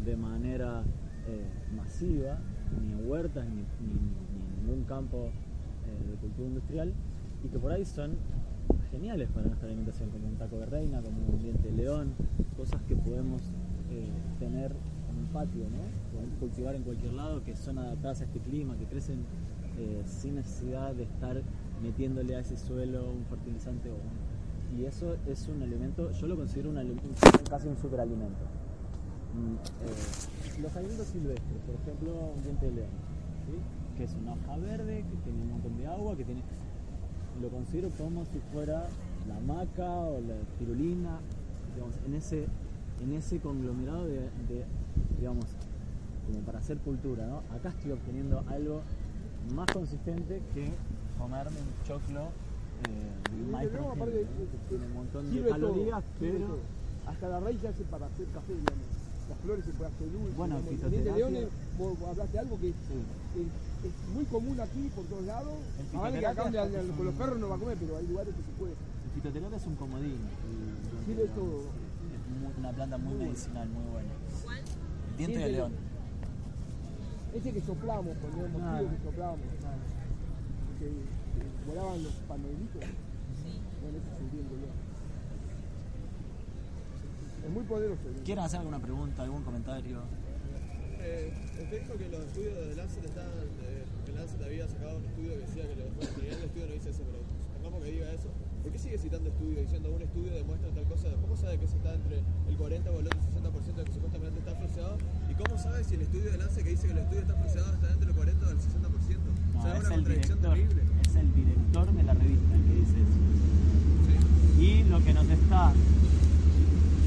de 0.06 0.16
manera 0.16 0.84
eh, 1.28 1.46
masiva, 1.76 2.38
ni 2.82 2.94
en 2.94 3.10
huertas, 3.10 3.46
ni, 3.46 3.56
ni- 3.56 3.92
en 3.94 4.68
ningún 4.68 4.84
campo 4.86 5.30
de 6.10 6.16
cultivo 6.18 6.48
industrial, 6.48 6.94
y 7.44 7.48
que 7.50 7.60
por 7.60 7.72
ahí 7.72 7.86
son 7.86 8.12
geniales 8.96 9.30
para 9.34 9.46
nuestra 9.48 9.68
alimentación, 9.68 10.10
como 10.10 10.28
un 10.28 10.36
taco 10.36 10.58
de 10.58 10.66
reina, 10.68 11.02
como 11.02 11.18
un 11.28 11.40
diente 11.40 11.68
de 11.70 11.76
león, 11.76 12.14
cosas 12.56 12.82
que 12.88 12.96
podemos 12.96 13.42
eh, 13.92 14.08
tener 14.40 14.72
en 14.72 15.18
un 15.18 15.28
patio, 15.34 15.64
¿no? 15.70 15.84
Cultivar 16.40 16.76
en 16.76 16.84
cualquier 16.84 17.12
lado, 17.14 17.44
que 17.44 17.56
son 17.58 17.78
adaptadas 17.78 18.22
a 18.22 18.24
este 18.24 18.40
clima, 18.40 18.78
que 18.78 18.86
crecen 18.86 19.20
eh, 19.78 20.02
sin 20.06 20.36
necesidad 20.36 20.94
de 20.94 21.04
estar 21.04 21.42
metiéndole 21.84 22.36
a 22.38 22.40
ese 22.40 22.56
suelo 22.56 23.10
un 23.12 23.26
fertilizante 23.26 23.90
o 23.92 23.96
un- 23.96 24.80
y 24.80 24.86
eso 24.86 25.16
es 25.28 25.48
un 25.50 25.62
alimento, 25.62 26.12
yo 26.12 26.28
lo 26.28 26.36
considero 26.38 26.70
un 26.70 26.78
alimento, 26.78 27.10
casi 27.50 27.68
un 27.68 27.78
superalimento. 27.78 28.44
Mm, 29.36 29.56
eh, 29.56 30.62
los 30.62 30.76
alimentos 30.78 31.08
silvestres, 31.08 31.60
por 31.66 31.76
ejemplo, 31.76 32.32
un 32.36 32.44
diente 32.44 32.66
de 32.68 32.72
león, 32.72 32.90
que 33.98 34.04
es 34.06 34.16
una 34.22 34.34
hoja 34.34 34.58
verde, 34.58 35.04
que 35.10 35.18
tiene 35.24 35.42
un 35.44 35.52
montón 35.52 35.78
de 35.78 35.86
agua, 35.88 36.16
que 36.16 36.24
tiene 36.24 36.42
lo 37.42 37.50
considero 37.50 37.90
como 37.98 38.26
si 38.26 38.40
fuera 38.52 38.88
la 39.28 39.40
maca 39.42 39.90
o 39.90 40.20
la 40.22 40.36
tirulina, 40.58 41.20
digamos, 41.74 41.96
en 42.06 42.16
ese, 42.16 42.46
en 43.02 43.14
ese 43.14 43.40
conglomerado 43.40 44.06
de, 44.06 44.20
de, 44.20 44.66
digamos, 45.20 45.46
como 46.28 46.40
para 46.40 46.60
hacer 46.60 46.78
cultura, 46.80 47.26
¿no? 47.28 47.44
Acá 47.56 47.70
estoy 47.70 47.92
obteniendo 47.92 48.44
algo 48.48 48.82
más 49.54 49.68
consistente 49.72 50.42
que 50.54 50.72
comerme 51.18 51.58
un 51.60 51.84
choclo 51.86 52.30
eh, 52.90 53.16
aparte, 53.92 54.26
¿no? 54.26 54.52
que 54.52 54.58
tiene 54.70 54.86
un 54.86 54.94
montón 54.94 55.34
de 55.34 55.42
todo, 55.42 55.50
calorías, 55.50 56.04
sirve 56.20 56.32
pero 56.34 56.48
todo. 56.48 56.60
Hasta 57.08 57.30
la 57.30 57.40
raíz 57.40 57.62
se 57.62 57.68
hace 57.68 57.84
para 57.84 58.08
hacer 58.08 58.26
café, 58.28 58.54
digamos. 58.54 58.86
Las 59.30 59.38
flores 59.40 59.66
se 59.66 59.72
puede 59.72 59.90
hacer 59.92 60.12
dulce. 60.12 60.38
Bueno, 60.38 60.58
El 60.60 60.66
diente 60.92 60.98
de 61.12 61.16
león, 61.18 61.34
vos 61.80 62.00
vos 62.00 62.10
hablaste 62.10 62.34
de 62.34 62.40
algo 62.40 62.60
que 62.60 62.68
sí. 62.68 63.00
es, 63.36 63.90
es 63.90 63.94
muy 64.14 64.26
común 64.26 64.60
aquí 64.60 64.90
por 64.96 65.06
todos 65.06 65.24
lados. 65.26 65.54
Ahora 65.96 66.12
que 66.12 66.26
acá 66.26 66.44
con 66.44 67.06
los 67.06 67.16
perros 67.16 67.40
no 67.40 67.50
va 67.50 67.56
a 67.56 67.60
comer, 67.60 67.78
pero 67.80 67.98
hay 67.98 68.08
lugares 68.08 68.34
que 68.36 68.42
se 68.44 68.52
puede. 68.58 68.74
el 68.74 69.12
fitoterapia 69.22 69.58
es 69.58 69.66
un 69.66 69.76
comodín. 69.76 70.20
y- 70.20 71.10
digamos, 71.10 71.36
todo. 71.36 71.60
Es 71.62 72.42
muy- 72.42 72.54
una 72.60 72.72
planta 72.72 72.98
muy 72.98 73.14
medicinal, 73.16 73.68
muy 73.70 73.84
buena. 73.92 74.10
¿Cuál? 74.44 74.60
El 74.60 75.18
diente 75.18 75.40
de 75.40 75.50
león. 75.52 75.72
Ese 77.34 77.52
que 77.52 77.62
soplamos, 77.62 78.16
cuando 78.22 78.40
éramos 78.46 78.62
chicos 78.80 78.98
que 78.98 79.04
soplábamos. 79.06 79.46
Que, 80.80 80.86
que 80.86 81.68
volaban 81.68 82.04
los 82.04 82.14
panelitos. 82.28 82.82
Bueno, 83.82 83.98
ese 83.98 84.10
es 84.14 84.20
el 84.22 84.32
diente 84.32 84.54
de 84.56 84.62
león. 84.62 84.85
Es 87.46 87.52
muy 87.52 87.64
poderoso. 87.64 88.02
¿Quieren 88.24 88.44
hacer 88.44 88.60
alguna 88.60 88.80
pregunta, 88.80 89.22
algún 89.24 89.44
comentario? 89.44 90.02
Eh, 91.00 91.32
usted 91.62 91.82
dijo 91.82 91.94
que 91.98 92.10
los 92.10 92.22
estudios 92.26 92.56
de 92.58 92.76
Lancet 92.76 93.06
están. 93.06 93.30
Eh, 93.62 93.86
que 94.06 94.12
Lancet 94.14 94.42
había 94.42 94.68
sacado 94.68 94.98
un 94.98 95.06
estudio 95.06 95.32
que 95.34 95.46
decía 95.46 95.64
que 95.70 95.76
bueno, 95.76 95.94
el 96.02 96.44
estudio 96.44 96.66
no 96.66 96.74
dice 96.74 96.90
eso, 96.90 97.04
pero 97.06 97.22
supongamos 97.54 97.84
que 97.86 97.92
diga 97.92 98.12
eso. 98.12 98.30
¿Por 98.64 98.72
qué 98.72 98.80
sigue 98.80 98.98
citando 98.98 99.30
estudios 99.30 99.62
diciendo 99.62 99.94
un 99.94 100.02
estudio 100.02 100.34
demuestra 100.34 100.70
tal 100.74 100.86
cosa? 100.86 101.08
¿Cómo 101.22 101.38
sabe 101.38 101.60
que 101.60 101.68
se 101.68 101.78
está 101.78 101.94
entre 101.94 102.18
el 102.50 102.58
40 102.58 102.90
o 102.90 103.00
el 103.00 103.06
otro 103.06 103.20
60% 103.22 103.76
de 103.76 103.84
que 103.86 103.94
supuestamente 103.94 104.40
está 104.40 104.56
freseado? 104.56 104.98
¿Y 105.30 105.34
cómo 105.36 105.54
sabe 105.62 105.84
si 105.84 105.94
el 105.94 106.02
estudio 106.02 106.32
de 106.32 106.38
Lancet 106.40 106.64
que 106.64 106.70
dice 106.72 106.88
que 106.88 106.94
el 106.94 107.00
estudio 107.06 107.22
está 107.22 107.36
freseado 107.36 107.74
está 107.74 107.94
entre 107.94 108.10
el 108.10 108.16
40 108.16 108.48
o 108.48 108.50
el 108.50 108.58
60%? 108.58 108.66
No, 109.54 109.60
o 109.60 109.62
sea, 109.62 109.78
es 109.78 109.78
es 109.78 109.86
una 109.86 109.94
el 109.94 110.02
contradicción 110.02 110.42
director, 110.42 110.58
terrible. 110.58 110.82
es 111.06 111.16
el 111.16 111.36
director 111.36 111.94
de 111.94 112.04
la 112.04 112.14
revista 112.16 112.56
el 112.56 112.64
que 112.66 112.74
dice 112.74 112.98
eso. 113.06 113.22
Sí. 114.10 114.64
Y 114.66 114.84
lo 114.90 114.98
que 115.04 115.14
nos 115.14 115.30
está. 115.30 115.74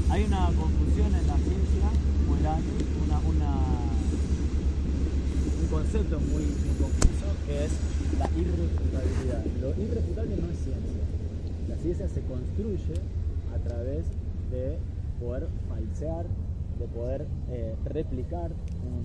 Hay 0.09 0.23
una 0.23 0.47
confusión 0.47 1.13
en 1.13 1.27
la 1.27 1.37
ciencia, 1.37 1.85
una, 2.27 2.57
una, 3.29 3.53
un 5.61 5.67
concepto 5.69 6.19
muy, 6.19 6.43
muy 6.43 6.75
confuso 6.81 7.27
que 7.45 7.65
es 7.65 7.71
la 8.17 8.27
irrefutabilidad. 8.35 9.45
Lo 9.61 9.69
irrefutable 9.81 10.35
no 10.35 10.49
es 10.49 10.57
ciencia. 10.57 11.03
La 11.69 11.77
ciencia 11.77 12.09
se 12.09 12.21
construye 12.21 12.95
a 13.53 13.59
través 13.59 14.05
de 14.49 14.79
poder 15.19 15.47
falsear, 15.69 16.25
de 16.79 16.87
poder 16.87 17.27
eh, 17.51 17.75
replicar 17.85 18.51
un, 18.83 19.03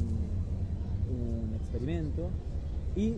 un 1.15 1.55
experimento 1.55 2.31
y 2.97 3.17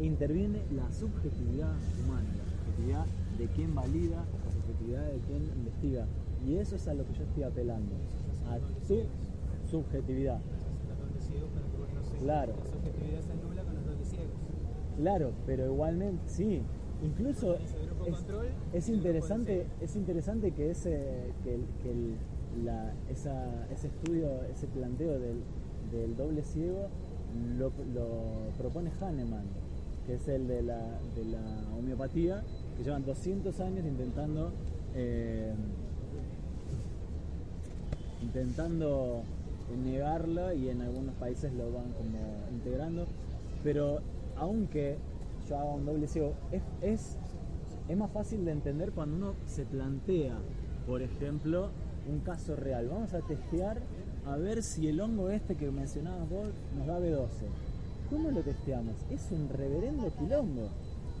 interviene 0.00 0.62
la 0.74 0.90
subjetividad 0.90 1.74
humana, 2.02 2.28
la 2.38 2.44
subjetividad 2.48 3.06
de 3.38 3.46
quien 3.48 3.74
valida, 3.74 4.24
la 4.46 4.52
subjetividad 4.52 5.04
de 5.04 5.18
quien 5.26 5.42
investiga. 5.54 6.06
Y 6.46 6.56
eso 6.56 6.76
es 6.76 6.86
a 6.88 6.94
lo 6.94 7.04
que 7.06 7.12
yo 7.14 7.24
estoy 7.24 7.42
apelando, 7.42 7.92
a 8.48 8.58
tu 8.86 9.02
subjetividad. 9.70 10.40
Claro. 12.20 12.54
La 12.56 12.70
subjetividad 12.70 13.20
se 13.20 13.32
anula 13.32 13.62
con 13.64 13.74
los 13.74 13.84
dobles 13.86 14.08
ciegos. 14.08 14.32
Claro, 14.96 15.32
pero 15.46 15.66
igualmente, 15.66 16.22
sí. 16.26 16.62
Incluso 17.02 17.56
es, 18.72 18.88
interesante, 18.88 19.66
es 19.80 19.94
interesante 19.96 20.50
que 20.52 20.70
ese, 20.70 21.32
que, 21.44 21.54
el- 21.54 22.16
la- 22.64 22.92
esa- 23.10 23.66
ese 23.70 23.86
estudio, 23.88 24.42
ese 24.52 24.66
planteo 24.66 25.18
del, 25.18 25.42
del 25.92 26.16
doble 26.16 26.42
ciego 26.42 26.88
lo, 27.56 27.70
lo 27.94 28.50
propone 28.58 28.90
Hahnemann, 29.00 29.44
que 30.06 30.14
es 30.14 30.26
el 30.26 30.48
de 30.48 30.62
la, 30.62 30.98
de 31.14 31.24
la 31.26 31.40
homeopatía, 31.78 32.42
que 32.76 32.82
llevan 32.82 33.04
200 33.04 33.60
años 33.60 33.84
intentando 33.86 34.50
eh, 34.96 35.52
intentando 38.22 39.22
negarlo 39.84 40.52
y 40.52 40.68
en 40.68 40.80
algunos 40.80 41.14
países 41.16 41.52
lo 41.52 41.70
van 41.72 41.92
como 41.92 42.18
integrando, 42.52 43.06
pero 43.62 44.00
aunque 44.36 44.96
yo 45.48 45.58
haga 45.58 45.70
un 45.74 45.86
doble 45.86 46.06
ciego, 46.08 46.34
es, 46.52 46.62
es, 46.82 47.16
es 47.88 47.96
más 47.96 48.10
fácil 48.10 48.44
de 48.44 48.52
entender 48.52 48.92
cuando 48.92 49.16
uno 49.16 49.34
se 49.46 49.64
plantea, 49.64 50.36
por 50.86 51.02
ejemplo, 51.02 51.70
un 52.08 52.20
caso 52.20 52.56
real. 52.56 52.88
Vamos 52.88 53.12
a 53.14 53.20
testear 53.20 53.80
a 54.26 54.36
ver 54.36 54.62
si 54.62 54.88
el 54.88 55.00
hongo 55.00 55.30
este 55.30 55.54
que 55.56 55.70
mencionabas 55.70 56.28
vos 56.28 56.48
nos 56.76 56.86
da 56.86 56.98
B12. 56.98 57.28
¿Cómo 58.10 58.30
lo 58.30 58.40
testeamos? 58.40 58.94
Es 59.10 59.30
un 59.30 59.48
reverendo 59.48 60.10
quilombo. 60.18 60.68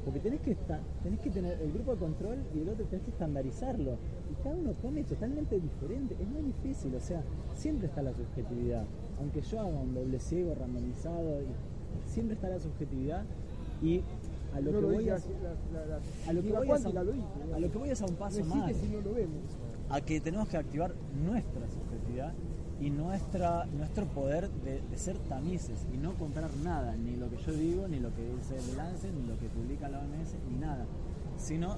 Porque 0.04 0.20
tenés 0.20 0.40
que, 0.40 0.52
esta- 0.52 0.80
tenés 1.02 1.20
que 1.20 1.30
tener 1.30 1.60
el 1.60 1.72
grupo 1.72 1.92
de 1.92 1.98
control 1.98 2.38
y 2.54 2.60
el 2.60 2.68
otro 2.70 2.84
tenés 2.86 3.04
que 3.04 3.10
estandarizarlo. 3.10 3.96
Y 4.30 4.42
cada 4.42 4.54
uno 4.54 4.72
come 4.80 5.04
totalmente 5.04 5.60
diferente. 5.60 6.16
Es 6.20 6.28
muy 6.28 6.42
difícil, 6.42 6.94
o 6.94 7.00
sea, 7.00 7.22
siempre 7.54 7.88
está 7.88 8.02
la 8.02 8.12
subjetividad. 8.14 8.84
Aunque 9.18 9.40
yo 9.42 9.60
haga 9.60 9.68
un 9.68 9.94
doble 9.94 10.18
ciego 10.20 10.54
randomizado, 10.54 11.42
y- 11.42 12.08
siempre 12.10 12.34
está 12.36 12.48
la 12.48 12.58
subjetividad. 12.60 13.24
Y 13.82 14.00
a 14.54 14.60
lo 14.60 14.72
No 14.72 14.78
que 14.78 14.82
lo 14.82 14.92
voy 14.94 15.08
a, 15.10 15.14
la, 15.14 15.20
la, 15.80 15.86
la, 15.86 15.96
a 16.26 16.32
lo 16.32 16.42
que 16.42 16.52
voy 16.52 16.68
es 16.70 16.84
a, 16.86 16.88
lo 16.88 17.00
a 17.54 17.58
lo 17.60 17.70
que 17.70 17.78
voy 17.78 17.90
es 17.90 18.02
a 18.02 18.06
un 18.06 18.14
paso 18.14 18.36
más. 18.44 18.54
si 18.76 18.86
no. 18.86 18.98
A 19.90 20.00
que 20.00 20.20
tenemos 20.20 20.48
que 20.48 20.56
activar 20.56 20.94
nuestra 21.24 21.62
subjetividad 21.68 22.32
y 22.80 22.90
nuestra, 22.90 23.66
nuestro 23.66 24.06
poder 24.06 24.48
de, 24.48 24.80
de 24.80 24.98
ser 24.98 25.16
tamices 25.18 25.86
y 25.92 25.96
no 25.96 26.14
comprar 26.14 26.50
nada, 26.62 26.94
ni 26.96 27.16
lo 27.16 27.28
que 27.28 27.36
yo 27.38 27.52
digo, 27.52 27.88
ni 27.88 27.98
lo 27.98 28.14
que 28.14 28.22
dice 28.22 28.56
el 28.56 28.76
Lance, 28.76 29.10
ni 29.10 29.26
lo 29.26 29.38
que 29.38 29.48
publica 29.48 29.88
la 29.88 29.98
OMS, 29.98 30.34
ni 30.50 30.58
nada. 30.58 30.84
Sino 31.36 31.76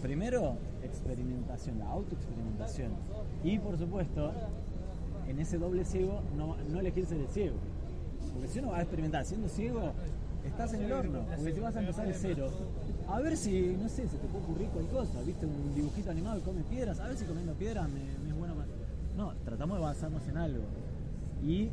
primero, 0.00 0.56
experimentación, 0.82 1.78
la 1.78 1.88
autoexperimentación. 1.90 2.92
Y 3.44 3.58
por 3.58 3.76
supuesto, 3.78 4.32
en 5.28 5.38
ese 5.38 5.58
doble 5.58 5.84
ciego, 5.84 6.20
no, 6.36 6.56
no 6.70 6.80
elegir 6.80 7.06
ser 7.06 7.20
el 7.20 7.28
ciego. 7.28 7.56
Porque 8.32 8.48
si 8.48 8.58
uno 8.60 8.70
va 8.70 8.78
a 8.78 8.82
experimentar 8.82 9.24
siendo 9.24 9.48
ciego, 9.48 9.92
estás 10.46 10.72
en 10.74 10.82
el 10.82 10.92
horno. 10.92 11.20
Porque 11.36 11.52
si 11.52 11.60
vas 11.60 11.76
a 11.76 11.80
empezar 11.80 12.06
de 12.06 12.14
cero, 12.14 12.50
a 13.08 13.20
ver 13.20 13.36
si, 13.36 13.76
no 13.80 13.88
sé, 13.88 14.08
se 14.08 14.16
te 14.16 14.26
puede 14.28 14.44
ocurrir 14.44 14.68
cualquier 14.68 14.94
cosa. 14.94 15.20
¿Viste 15.22 15.46
un 15.46 15.74
dibujito 15.74 16.10
animado 16.10 16.38
que 16.38 16.44
come 16.44 16.62
piedras? 16.62 17.00
A 17.00 17.08
ver 17.08 17.16
si 17.16 17.24
comiendo 17.24 17.54
piedras 17.54 17.88
me. 17.88 18.27
No, 19.18 19.34
tratamos 19.44 19.78
de 19.78 19.82
basarnos 19.82 20.26
en 20.28 20.36
algo. 20.36 20.62
Y 21.44 21.70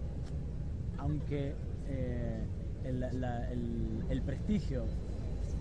aunque 0.98 1.54
eh, 1.88 2.44
el, 2.84 3.00
la- 3.22 3.52
el- 3.52 4.04
el 4.10 4.22
prestigio 4.24 4.84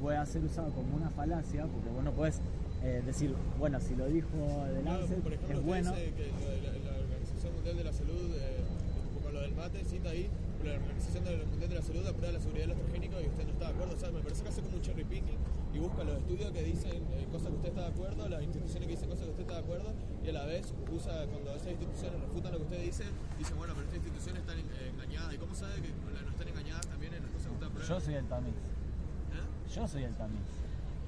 pueda 0.01 0.25
ser 0.25 0.43
usado 0.45 0.71
como 0.73 0.97
una 0.97 1.11
falacia, 1.11 1.67
porque 1.67 1.91
vos 1.91 2.03
no 2.03 2.13
podés 2.13 2.41
eh, 2.83 3.03
decir, 3.05 3.35
bueno, 3.59 3.79
si 3.81 3.95
lo 3.97 4.07
dijo 4.07 4.29
de 4.75 4.83
Lancet, 4.83 5.21
por 5.21 5.33
ejemplo, 5.35 5.59
es 5.59 5.65
bueno. 5.65 5.91
dice 5.93 6.13
que 6.17 6.27
la, 6.63 6.91
la 6.91 6.99
Organización 7.01 7.55
Mundial 7.55 7.77
de 7.77 7.85
la 7.85 7.93
Salud, 7.93 8.31
eh, 8.35 8.65
con 9.23 9.35
lo 9.35 9.41
del 9.43 9.55
mate, 9.55 9.85
cita 9.85 10.09
ahí, 10.09 10.29
pero 10.63 10.75
la 10.77 10.81
Organización 10.81 11.25
Mundial 11.51 11.69
de 11.71 11.77
la 11.77 11.83
Salud 11.83 12.07
aprueba 12.07 12.33
la 12.33 12.41
seguridad 12.41 12.63
de 12.65 12.69
los 12.69 12.77
transgénicos 12.79 13.23
y 13.23 13.27
usted 13.29 13.45
no 13.45 13.53
está 13.53 13.65
de 13.69 13.73
acuerdo. 13.75 13.95
O 13.95 13.99
sea, 13.99 14.11
me 14.11 14.21
parece 14.21 14.43
que 14.43 14.49
hace 14.49 14.63
como 14.63 14.77
un 14.77 14.83
cherry 14.83 15.05
picking 15.05 15.37
y 15.75 15.79
busca 15.81 16.05
los 16.05 16.17
estudios 16.19 16.51
que 16.53 16.63
dicen 16.63 17.03
eh, 17.13 17.27
cosas 17.33 17.49
que 17.49 17.57
usted 17.57 17.69
está 17.71 17.81
de 17.83 17.89
acuerdo, 17.89 18.29
las 18.29 18.43
instituciones 18.43 18.87
que 18.87 18.95
dicen 18.95 19.09
cosas 19.09 19.25
que 19.25 19.31
usted 19.31 19.43
está 19.43 19.55
de 19.55 19.61
acuerdo 19.61 19.93
y 20.25 20.29
a 20.29 20.33
la 20.33 20.45
vez 20.47 20.73
usa, 20.93 21.27
cuando 21.27 21.55
esas 21.55 21.69
instituciones 21.73 22.21
refutan 22.21 22.53
lo 22.53 22.59
que 22.59 22.65
usted 22.65 22.83
dice, 22.83 23.05
dice, 23.39 23.55
bueno, 23.55 23.75
pero 23.75 23.87
estas 23.87 23.99
instituciones 23.99 24.41
están 24.41 24.59
eh, 24.59 24.91
engañadas. 24.95 25.35
¿Y 25.35 25.39
cómo 25.39 25.55
sabe 25.55 25.75
que 25.83 25.89
no 25.91 26.31
están 26.31 26.49
engañadas 26.49 26.87
también 26.87 27.15
en 27.15 27.23
las 27.23 27.31
cosas 27.33 27.47
que 27.49 27.53
usted 27.55 27.67
aprueba? 27.67 27.89
Yo 27.89 28.01
soy 28.01 28.15
el 28.15 28.27
tamiz. 28.27 28.55
¿Eh? 28.55 29.75
Yo 29.75 29.89
soy 29.89 30.03
el 30.05 30.15
tamiz. 30.15 30.47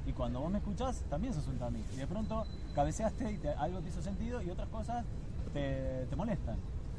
Y 0.06 0.12
cuando 0.12 0.40
vos 0.40 0.50
me 0.50 0.58
escuchás, 0.58 1.02
también 1.10 1.32
sos 1.34 1.46
un 1.48 1.58
tamiz. 1.58 1.84
Y 1.94 1.96
de 1.96 2.06
pronto 2.06 2.44
cabeceaste 2.74 3.32
y 3.32 3.38
te- 3.38 3.48
algo 3.50 3.80
te 3.80 3.88
hizo 3.88 4.02
sentido 4.02 4.42
y 4.42 4.50
otras 4.50 4.68
cosas 4.68 5.04
te, 5.52 6.06
te 6.10 6.16
molestan. 6.16 6.56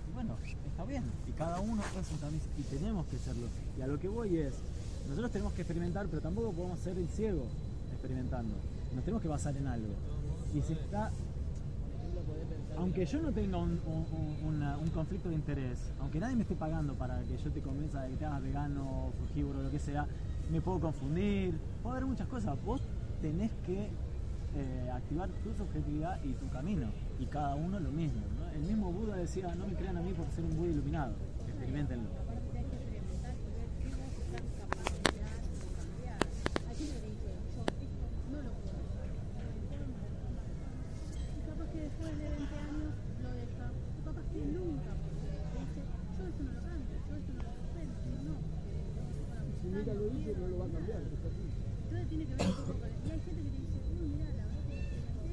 Y 0.09 0.13
bueno, 0.13 0.38
está 0.68 0.84
bien. 0.86 1.03
Y 1.28 1.32
cada 1.34 1.59
uno 1.59 1.82
es 1.99 2.11
un 2.11 2.18
tamiz 2.20 2.43
y 2.57 2.63
tenemos 2.63 3.05
que 3.07 3.18
serlo. 3.18 3.47
Y 3.78 3.82
a 3.82 3.88
lo 3.88 3.99
que 3.99 4.07
voy 4.07 4.38
es, 4.39 4.55
nosotros 5.08 5.32
tenemos 5.32 5.53
que 5.53 5.62
experimentar, 5.62 6.08
pero 6.08 6.22
tampoco 6.22 6.51
podemos 6.51 6.80
ser 6.80 6.97
el 6.97 7.08
ciego 7.08 7.45
experimentando. 7.91 8.53
Nos 8.93 9.03
tenemos 9.03 9.22
que 9.22 9.28
basar 9.28 9.55
en 9.55 9.68
algo. 9.68 9.93
Y 10.53 10.62
si 10.62 10.74
está 10.74 11.12
aunque 12.78 13.05
yo 13.05 13.22
no 13.22 13.32
tenga 13.32 13.58
un, 13.58 13.80
conflicto 14.93 15.30
de 15.30 15.36
interés, 15.36 15.80
aunque 15.99 16.20
nadie 16.20 16.36
me 16.36 16.41
esté 16.43 16.55
pagando 16.55 16.93
para 16.93 17.22
que 17.24 17.38
yo 17.38 17.51
te 17.51 17.62
convenza 17.62 18.03
de 18.03 18.12
que 18.12 18.18
te 18.18 18.26
hagas 18.26 18.41
vegano, 18.41 19.12
frugívoro, 19.18 19.64
lo 19.64 19.72
que 19.72 19.80
sea, 19.80 20.05
me 20.51 20.62
puedo 20.62 20.80
confundir, 20.80 21.58
puede 21.82 21.97
haber 21.97 22.08
muchas 22.08 22.28
cosas. 22.28 22.58
Vos 22.66 22.82
tenés 23.22 23.51
que 23.66 23.89
eh, 24.55 24.89
activar 24.93 25.30
tu 25.43 25.53
subjetividad 25.53 26.24
y 26.24 26.34
tu 26.34 26.49
camino, 26.49 26.88
y 27.20 27.26
cada 27.26 27.55
uno 27.55 27.80
lo 27.80 27.91
mismo. 27.91 28.22
El 28.55 28.62
mismo 28.62 28.91
Buda 28.91 29.16
decía, 29.16 29.53
no 29.55 29.68
me 29.68 29.74
crean 29.74 29.97
a 29.97 30.01
mí 30.01 30.14
por 30.14 30.26
ser 30.32 30.45
un 30.45 30.55
Buda 30.58 30.72
iluminado, 30.72 31.14
experimentenlo. 31.47 32.10
Aparte 32.10 32.58
hay 32.58 32.66
que 32.66 32.76
experimentar 32.76 33.36
y 33.38 33.45
ver 33.53 33.70
qué 33.78 33.89
vos 33.93 34.10
estás 34.18 34.41
capaz 34.58 34.86
de 34.89 34.99
crear 35.14 35.38
o 35.38 35.70
cambiar. 35.78 36.18
Hay 36.70 36.76
gente 36.78 36.97
que 37.01 37.10
dice, 37.12 37.30
yo 37.53 37.62
esto 37.70 38.01
no 38.32 38.38
lo 38.41 38.51
puedo 38.58 38.78
hacer. 38.82 39.10
Y 41.38 41.41
capaz 41.45 41.68
que 41.70 41.80
después 41.82 42.12
de 42.18 42.30
20 42.30 42.55
años 42.58 42.93
lo 43.22 43.30
deja. 43.30 43.66
O 43.68 44.01
capaz 44.05 44.26
que 44.34 44.41
nunca, 44.41 44.91
porque 45.05 45.28
dice, 45.60 45.82
yo 46.18 46.24
esto 46.28 46.41
no 46.43 46.51
lo 46.53 46.62
cambio, 46.66 46.97
yo 46.97 47.14
esto 47.14 47.32
no 47.38 47.41
lo 47.45 47.51
suspendo. 47.62 47.93
No, 48.26 48.41
porque 49.05 49.22
para 49.28 49.45
Si 49.53 49.68
mira 49.70 49.93
lo 49.93 50.05
dice, 50.18 50.34
no 50.34 50.47
lo 50.47 50.58
va 50.58 50.66
a 50.66 50.74
cambiar. 50.74 50.97
es 50.97 51.22
así. 51.30 51.45
Entonces 51.88 52.10
tiene 52.10 52.26
que 52.26 52.36
ver 52.36 52.47
un 52.47 52.58
poco 52.58 52.74
con... 52.80 52.89
Y 52.89 53.12
hay 53.12 53.22
gente 53.22 53.41
que 53.41 53.51
te 53.53 53.58
dice, 53.58 53.78
no, 53.95 54.01
mira, 54.08 54.28
la 54.28 54.45
verdad 54.45 54.64
que 54.68 54.76
lo 54.76 54.82
experimenté 54.82 55.30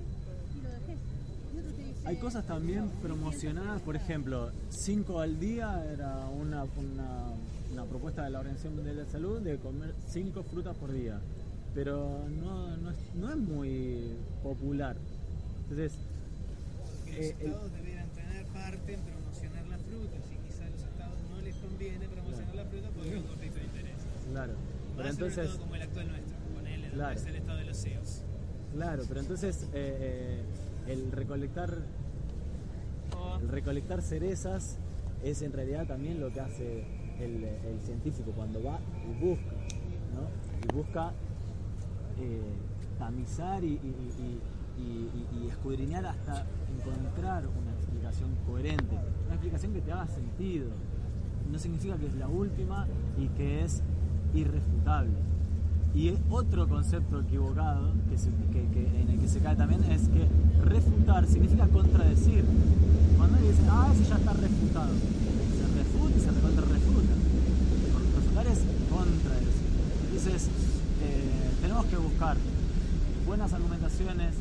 y 0.55 0.61
lo 0.63 0.71
dejé. 0.71 0.95
Y 0.95 1.59
otro 1.59 1.73
te 1.75 1.83
dice... 1.83 2.03
Hay 2.05 2.14
cosas 2.25 2.47
también 2.47 2.89
promocionadas, 3.03 3.83
por 3.83 3.97
ejemplo, 3.97 4.51
5 4.71 5.21
al 5.21 5.39
día 5.39 5.85
era 5.93 6.27
una, 6.29 6.65
una, 6.65 7.35
una 7.71 7.85
propuesta 7.85 8.25
de 8.25 8.31
la 8.31 8.39
Organización 8.41 8.77
Mundial 8.77 8.97
de 8.97 9.03
la 9.05 9.11
Salud 9.11 9.41
de 9.43 9.59
comer 9.59 9.95
5 10.09 10.43
frutas 10.45 10.75
por 10.77 10.91
día, 10.91 11.21
pero 11.75 12.25
no, 12.43 12.79
no, 12.79 12.91
es, 12.91 12.97
no 13.15 13.29
es 13.31 13.37
muy 13.37 14.15
popular. 14.43 14.97
Entonces, 15.69 15.99
Que 17.05 17.11
eh, 17.13 17.33
los 17.35 17.41
el- 17.43 17.47
estados 17.51 17.73
debieran 17.75 18.09
tener 18.09 18.47
parte 18.47 18.95
en 18.95 19.01
promocionar 19.01 19.67
las 19.67 19.83
frutas 19.83 20.21
y 20.33 20.49
quizá 20.49 20.65
a 20.65 20.71
los 20.71 20.81
estados 20.81 21.19
no 21.31 21.41
les 21.43 21.55
conviene 21.57 22.09
promocionar 22.09 22.55
la 22.55 22.65
fruta 22.65 22.89
porque 22.97 23.11
es 23.11 23.17
un 23.17 23.23
conflicto 23.25 23.59
de 23.59 23.65
intereses. 23.67 24.05
claro, 24.33 24.53
pero 24.97 25.09
entonces, 25.11 25.51
como 25.59 25.75
el 25.77 25.83
actual 25.83 26.09
nuestro, 26.09 26.37
con 26.55 26.67
él, 26.67 26.91
Claro. 26.91 27.17
es 27.21 27.27
el 27.27 27.37
estado 27.37 27.59
de 27.59 27.65
los 27.67 27.77
CEOs. 27.77 28.23
claro, 28.73 29.03
pero 29.09 29.21
entonces 29.21 29.65
eh, 29.75 30.39
eh, 30.87 30.93
el 30.93 31.13
recolectar 31.13 31.77
el 33.41 33.49
recolectar 33.49 34.03
cerezas 34.03 34.79
es 35.23 35.43
en 35.43 35.53
realidad 35.53 35.87
también 35.87 36.21
lo 36.21 36.33
que 36.33 36.41
hace 36.41 36.85
el, 37.21 37.45
científico 37.85 38.33
cuando 38.35 38.63
va 38.63 38.79
y 39.09 39.25
busca, 39.25 39.53
¿no? 40.15 40.29
Y 40.73 40.77
busca 40.77 41.13
eh, 42.21 42.41
tamizar 42.99 43.63
y- 43.65 43.75
y- 43.75 44.41
y 45.45 45.49
escudriñar 45.49 46.05
hasta 46.07 46.45
encontrar 46.77 47.45
una 47.47 47.73
explicación 47.73 48.31
coherente, 48.47 48.97
una 49.27 49.35
explicación 49.35 49.73
que 49.73 49.81
te 49.81 49.93
haga 49.93 50.07
sentido. 50.09 50.67
No 51.51 51.59
significa 51.59 51.97
que 51.97 52.07
es 52.07 52.15
la 52.15 52.27
última 52.29 52.87
y 53.19 53.29
que 53.29 53.63
es 53.65 53.83
irrefutable. 54.35 55.13
Y 55.95 56.13
otro 56.29 56.69
concepto 56.69 57.21
equivocado 57.21 57.93
que 58.09 59.01
en 59.01 59.11
el 59.11 59.21
que 59.21 59.29
se 59.29 59.39
cae 59.39 59.55
también 59.55 59.85
es 59.85 60.09
que 60.09 60.27
refutar 60.65 61.25
significa 61.27 61.69
contradecir. 61.69 62.45
Cuando 63.17 63.37
alguien 63.37 63.57
dice, 63.57 63.69
ah, 63.71 63.91
ese 63.95 64.05
ya 64.05 64.17
está 64.17 64.33
refutado, 64.33 64.91
se 64.91 65.79
refuta 65.79 66.17
y 66.17 66.21
se 66.21 66.31
recontra 66.33 66.65
refuta. 66.65 67.15
Refutar 68.17 68.47
es 68.49 68.59
contradecir. 68.91 69.69
Entonces, 70.09 70.49
eh, 71.03 71.51
tenemos 71.61 71.87
que 71.87 71.97
buscar 71.97 72.37
buenas 73.25 73.53
argumentaciones, 73.53 74.35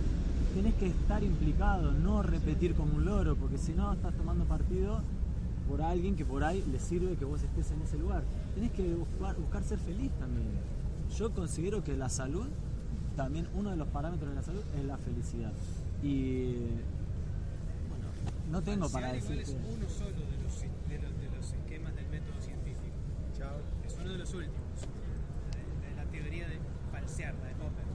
tenés 0.55 0.73
que 0.75 0.87
estar 0.87 1.23
implicado, 1.23 1.91
no 1.91 2.23
repetir 2.23 2.73
como 2.73 2.95
un 2.95 3.05
loro, 3.05 3.35
porque 3.35 3.59
si 3.59 3.73
no 3.73 3.93
estás 3.93 4.13
tomando 4.15 4.45
partido 4.45 5.01
por 5.69 5.83
alguien 5.83 6.15
que 6.15 6.25
por 6.25 6.43
ahí 6.43 6.63
le 6.71 6.79
sirve 6.79 7.15
que 7.15 7.25
vos 7.25 7.41
estés 7.43 7.71
en 7.71 7.81
ese 7.83 7.97
lugar. 7.99 8.23
Tenés 8.55 8.71
que 8.71 8.93
buscar, 8.95 9.35
buscar 9.35 9.63
ser 9.63 9.77
feliz 9.77 10.11
también. 10.19 10.47
Yo 11.17 11.31
considero 11.31 11.83
que 11.83 11.95
la 11.95 12.09
salud, 12.09 12.47
también 13.15 13.47
uno 13.53 13.69
de 13.69 13.75
los 13.75 13.87
parámetros 13.89 14.31
de 14.31 14.35
la 14.35 14.41
salud 14.41 14.63
es 14.75 14.83
la 14.83 14.97
felicidad. 14.97 15.53
Y 16.01 16.53
bueno, 17.87 18.09
no 18.49 18.63
tengo 18.63 18.89
para 18.89 19.13
decir 19.13 19.37
es 19.37 19.49
uno 19.49 19.87
solo 19.87 20.09
de 20.09 20.41
los, 20.41 20.59
de, 20.59 20.97
los, 20.97 21.21
de 21.21 21.37
los 21.37 21.53
esquemas 21.53 21.95
del 21.95 22.07
método 22.07 22.41
científico. 22.41 22.97
Es 23.85 23.95
uno 23.99 24.09
de 24.09 24.17
los 24.17 24.33
últimos. 24.33 24.57
De, 25.53 25.87
de 25.87 25.95
la 25.95 26.05
teoría 26.09 26.47
de 26.47 26.57
falsear, 26.91 27.35
la 27.35 27.47
de 27.47 27.55
Popper. 27.61 27.85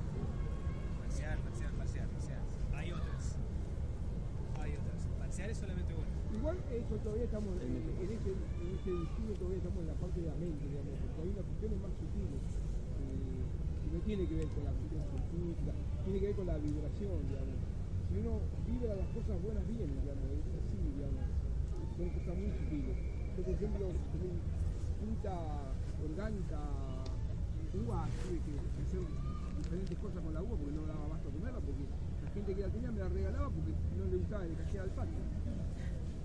Falsear, 1.03 1.39
falsear, 1.43 1.73
falsear, 1.73 2.09
falsear. 2.09 2.41
Hay 2.73 2.93
otras. 2.93 3.37
Hay 4.63 4.73
otras. 4.79 5.09
Falsear 5.19 5.51
es 5.51 5.59
solamente 5.59 5.93
uno. 5.93 6.39
Igual 6.39 6.57
eso 6.71 6.95
todavía 7.03 7.25
estamos 7.25 7.51
en, 7.63 7.83
en 7.99 8.13
ese, 8.15 8.31
en 8.31 8.79
ese 8.79 8.91
discurso 8.95 9.35
todavía 9.35 9.59
estamos 9.59 9.81
en 9.81 9.89
la 9.89 9.95
parte 9.95 10.21
de 10.21 10.27
la 10.29 10.35
mente, 10.37 10.65
digamos, 10.71 10.95
porque 11.03 11.23
hay 11.23 11.29
unas 11.35 11.45
cuestiones 11.47 11.81
más 11.83 11.91
sutiles 11.99 12.58
tiene 14.01 14.27
que 14.27 14.35
ver 14.35 14.49
con 14.55 14.65
la 14.65 14.73
cuestión 14.73 15.09
tiene 16.05 16.21
que 16.21 16.27
ver 16.27 16.37
con 16.37 16.47
la 16.47 16.57
vibración, 16.57 17.21
digamos. 17.29 17.59
Si 18.09 18.13
uno 18.17 18.41
vibra 18.65 18.97
las 18.97 19.09
cosas 19.13 19.37
buenas 19.45 19.65
bien, 19.69 19.93
digamos, 19.93 20.25
es 20.33 20.49
así, 20.57 20.79
digamos, 20.97 21.29
son 22.01 22.09
cosas 22.17 22.35
muy 22.39 22.51
sutiles. 22.57 22.97
Yo, 23.37 23.41
por 23.45 23.55
ejemplo, 23.55 23.85
como 23.93 24.33
fruta 24.99 25.37
orgánica, 26.01 26.61
uva, 27.77 28.09
tuve 28.25 28.41
que 28.41 28.55
hacer 28.57 29.05
diferentes 29.05 29.99
cosas 30.01 30.21
con 30.25 30.33
la 30.33 30.41
uva 30.41 30.57
porque 30.57 30.73
no 30.73 30.89
daba 30.89 31.05
abasto 31.13 31.29
a 31.29 31.33
comerla, 31.37 31.61
porque 31.61 31.85
la 31.85 32.31
gente 32.33 32.49
que 32.57 32.63
la 32.65 32.73
tenía 32.73 32.91
me 32.91 33.01
la 33.05 33.09
regalaba 33.13 33.49
porque 33.53 33.73
no 33.77 34.05
le 34.09 34.17
gustaba 34.17 34.43
el 34.49 34.57
cajera 34.57 34.83
al 34.89 34.95
patio 34.97 35.21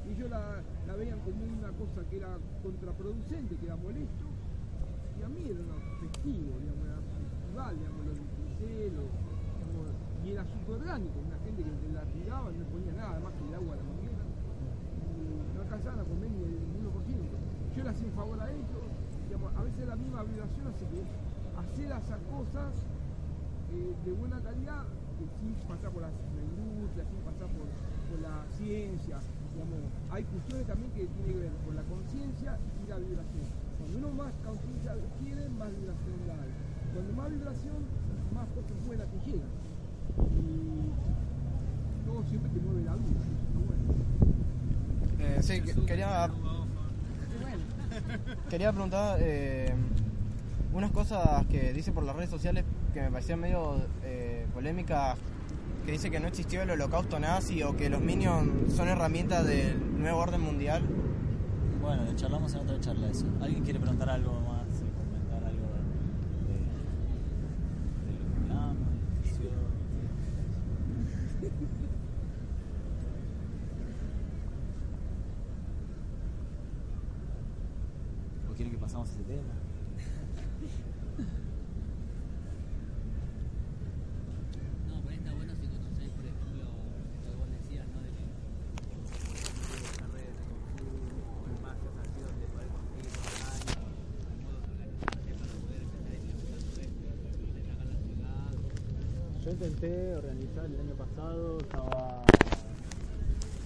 y 0.03 0.11
ellos 0.11 0.29
la, 0.29 0.61
la 0.87 0.95
veían 0.95 1.19
como 1.23 1.43
una 1.43 1.71
cosa 1.79 2.03
que 2.09 2.17
era 2.17 2.35
contraproducente, 2.61 3.55
que 3.55 3.65
era 3.65 3.75
molesto, 3.77 4.25
y 5.19 5.23
a 5.23 5.29
mí 5.29 5.39
era 5.47 5.63
una 5.63 5.79
festivo, 5.99 6.59
digamos, 6.59 6.92
digamos, 7.53 8.01
lo 8.01 8.13
disfruté, 8.17 8.89
lo, 8.97 9.05
digamos, 9.05 9.93
y 10.25 10.31
era 10.33 10.41
súper 10.41 10.81
orgánico, 10.81 11.21
una 11.21 11.37
gente 11.45 11.61
que 11.61 11.93
la 11.93 12.01
tiraba, 12.09 12.49
no 12.49 12.57
le 12.57 12.65
ponía 12.65 12.93
nada, 12.97 13.11
además 13.13 13.33
que 13.37 13.45
el 13.45 13.53
agua 13.53 13.73
a 13.73 13.77
la 13.77 13.85
manguera, 13.85 14.25
y 14.25 15.53
no 15.53 15.61
alcanzaban 15.61 15.99
a 16.01 16.05
comer 16.09 16.29
ni 16.33 16.41
el 16.49 16.65
1%. 16.81 17.77
Yo 17.77 17.83
le 17.83 17.89
hacía 17.89 18.07
un 18.09 18.17
favor 18.17 18.39
a 18.41 18.49
ellos, 18.49 18.83
digamos, 19.29 19.53
a 19.53 19.61
veces 19.61 19.85
la 19.85 19.95
misma 19.95 20.23
vibración 20.25 20.65
hace 20.65 20.85
que 20.89 21.01
hacer 21.53 21.85
esas 21.93 22.21
cosas 22.25 22.73
eh, 23.69 23.93
de 24.01 24.11
buena 24.13 24.41
calidad, 24.41 24.85
sin 25.39 25.53
pasar 25.69 25.93
por 25.93 26.01
la, 26.01 26.09
la 26.09 26.41
industria, 26.41 27.05
sin 27.05 27.21
pasar 27.21 27.47
por, 27.53 27.69
la 28.21 28.45
ciencia. 28.57 29.17
Digamos, 29.53 29.89
hay 30.11 30.23
cuestiones 30.25 30.67
también 30.67 30.91
que 30.93 31.05
tienen 31.05 31.33
que 31.33 31.39
ver 31.49 31.51
con 31.65 31.75
la 31.75 31.81
conciencia 31.89 32.57
y 32.61 32.89
la 32.89 32.97
vibración. 32.97 33.45
Cuando 33.77 33.97
uno 33.97 34.09
más 34.13 34.33
conciencia 34.45 34.91
adquiere, 34.93 35.49
más 35.49 35.69
vibración 35.73 36.17
da. 36.29 36.72
Cuando 36.93 37.13
más 37.13 37.29
vibración, 37.31 37.75
más 38.33 38.47
cosas 38.49 38.71
buenas 38.85 39.07
te 39.07 39.31
llegan. 39.31 39.49
Y 40.39 40.91
no 42.07 42.23
siempre 42.29 42.51
te 42.51 42.59
mueve 42.59 42.83
la 42.83 42.91
bueno. 42.91 43.13
Eh, 45.19 45.37
sí, 45.41 45.61
que- 45.61 45.73
quería, 45.85 46.29
quería 48.49 48.71
preguntar 48.71 49.17
eh, 49.21 49.73
unas 50.73 50.91
cosas 50.91 51.45
que 51.47 51.73
dice 51.73 51.91
por 51.91 52.03
las 52.03 52.15
redes 52.15 52.29
sociales 52.29 52.63
que 52.93 53.01
me 53.01 53.09
parecían 53.11 53.39
medio 53.39 53.81
eh, 54.03 54.45
polémicas, 54.53 55.17
que 55.85 55.91
dice 55.91 56.11
que 56.11 56.19
no 56.19 56.27
existió 56.27 56.61
el 56.61 56.69
holocausto 56.71 57.19
nazi 57.19 57.63
o 57.63 57.75
que 57.75 57.89
los 57.89 58.01
Minions 58.01 58.73
son 58.73 58.87
herramientas 58.87 59.45
del 59.45 59.77
nuevo 59.99 60.19
orden 60.19 60.41
mundial. 60.41 60.83
Bueno, 61.81 62.03
lo 62.05 62.13
charlamos 62.15 62.53
en 62.53 62.61
otra 62.61 62.79
charla 62.79 63.09
eso. 63.09 63.25
¿Alguien 63.41 63.63
quiere 63.63 63.79
preguntar 63.79 64.09
algo 64.09 64.39
más? 64.41 64.81
eh, 64.81 64.85
comentar 64.95 65.43
algo 65.43 65.67
de, 66.47 66.53
de 68.05 68.19
lo 68.19 68.47
que 68.47 68.53
hablamos, 68.53 68.77
de 69.21 69.27
ficción? 69.27 69.51
¿O 78.49 78.53
quieren 78.55 78.71
que 78.73 78.79
pasamos 78.79 79.09
a 79.09 79.11
ese 79.13 79.13
tema? 79.13 79.13
No, 79.13 79.13
pero 79.13 79.13
está 79.13 79.13
bueno 79.13 79.13
si 79.13 79.13
conocéis, 79.13 79.13
por 79.13 79.13
ejemplo, 79.13 79.13
lo 79.13 79.13
que 79.13 79.13
vos 79.13 79.13
decías, 79.13 79.13
¿no? 79.13 79.13
De 79.13 79.13
que 79.13 79.13
esta 79.13 79.13
red 79.13 79.13
de 79.13 79.13
Kung 79.13 79.13
Fu, 79.13 79.13
espacios 79.13 79.13
así 79.13 79.13
donde 79.13 79.13
poder 79.13 79.13
conseguir 79.13 79.13
online, 79.13 79.13
modos 79.13 79.13
de 79.13 79.13
organizarse 79.13 79.13
para 79.13 79.13
poder 79.13 79.13
empezar 79.13 79.13
a 79.13 79.13
implementar 79.13 79.13
todo 79.13 79.13
esto, 79.13 79.13
desde 79.13 79.13
acá 79.13 79.21
en 79.21 79.21
la 79.21 79.22
ciudad. 79.33 79.63
Yo 99.43 99.51
intenté 99.51 100.15
organizar 100.15 100.65
el 100.65 100.79
año 100.79 100.95
pasado, 100.95 101.57
estaba 101.59 102.23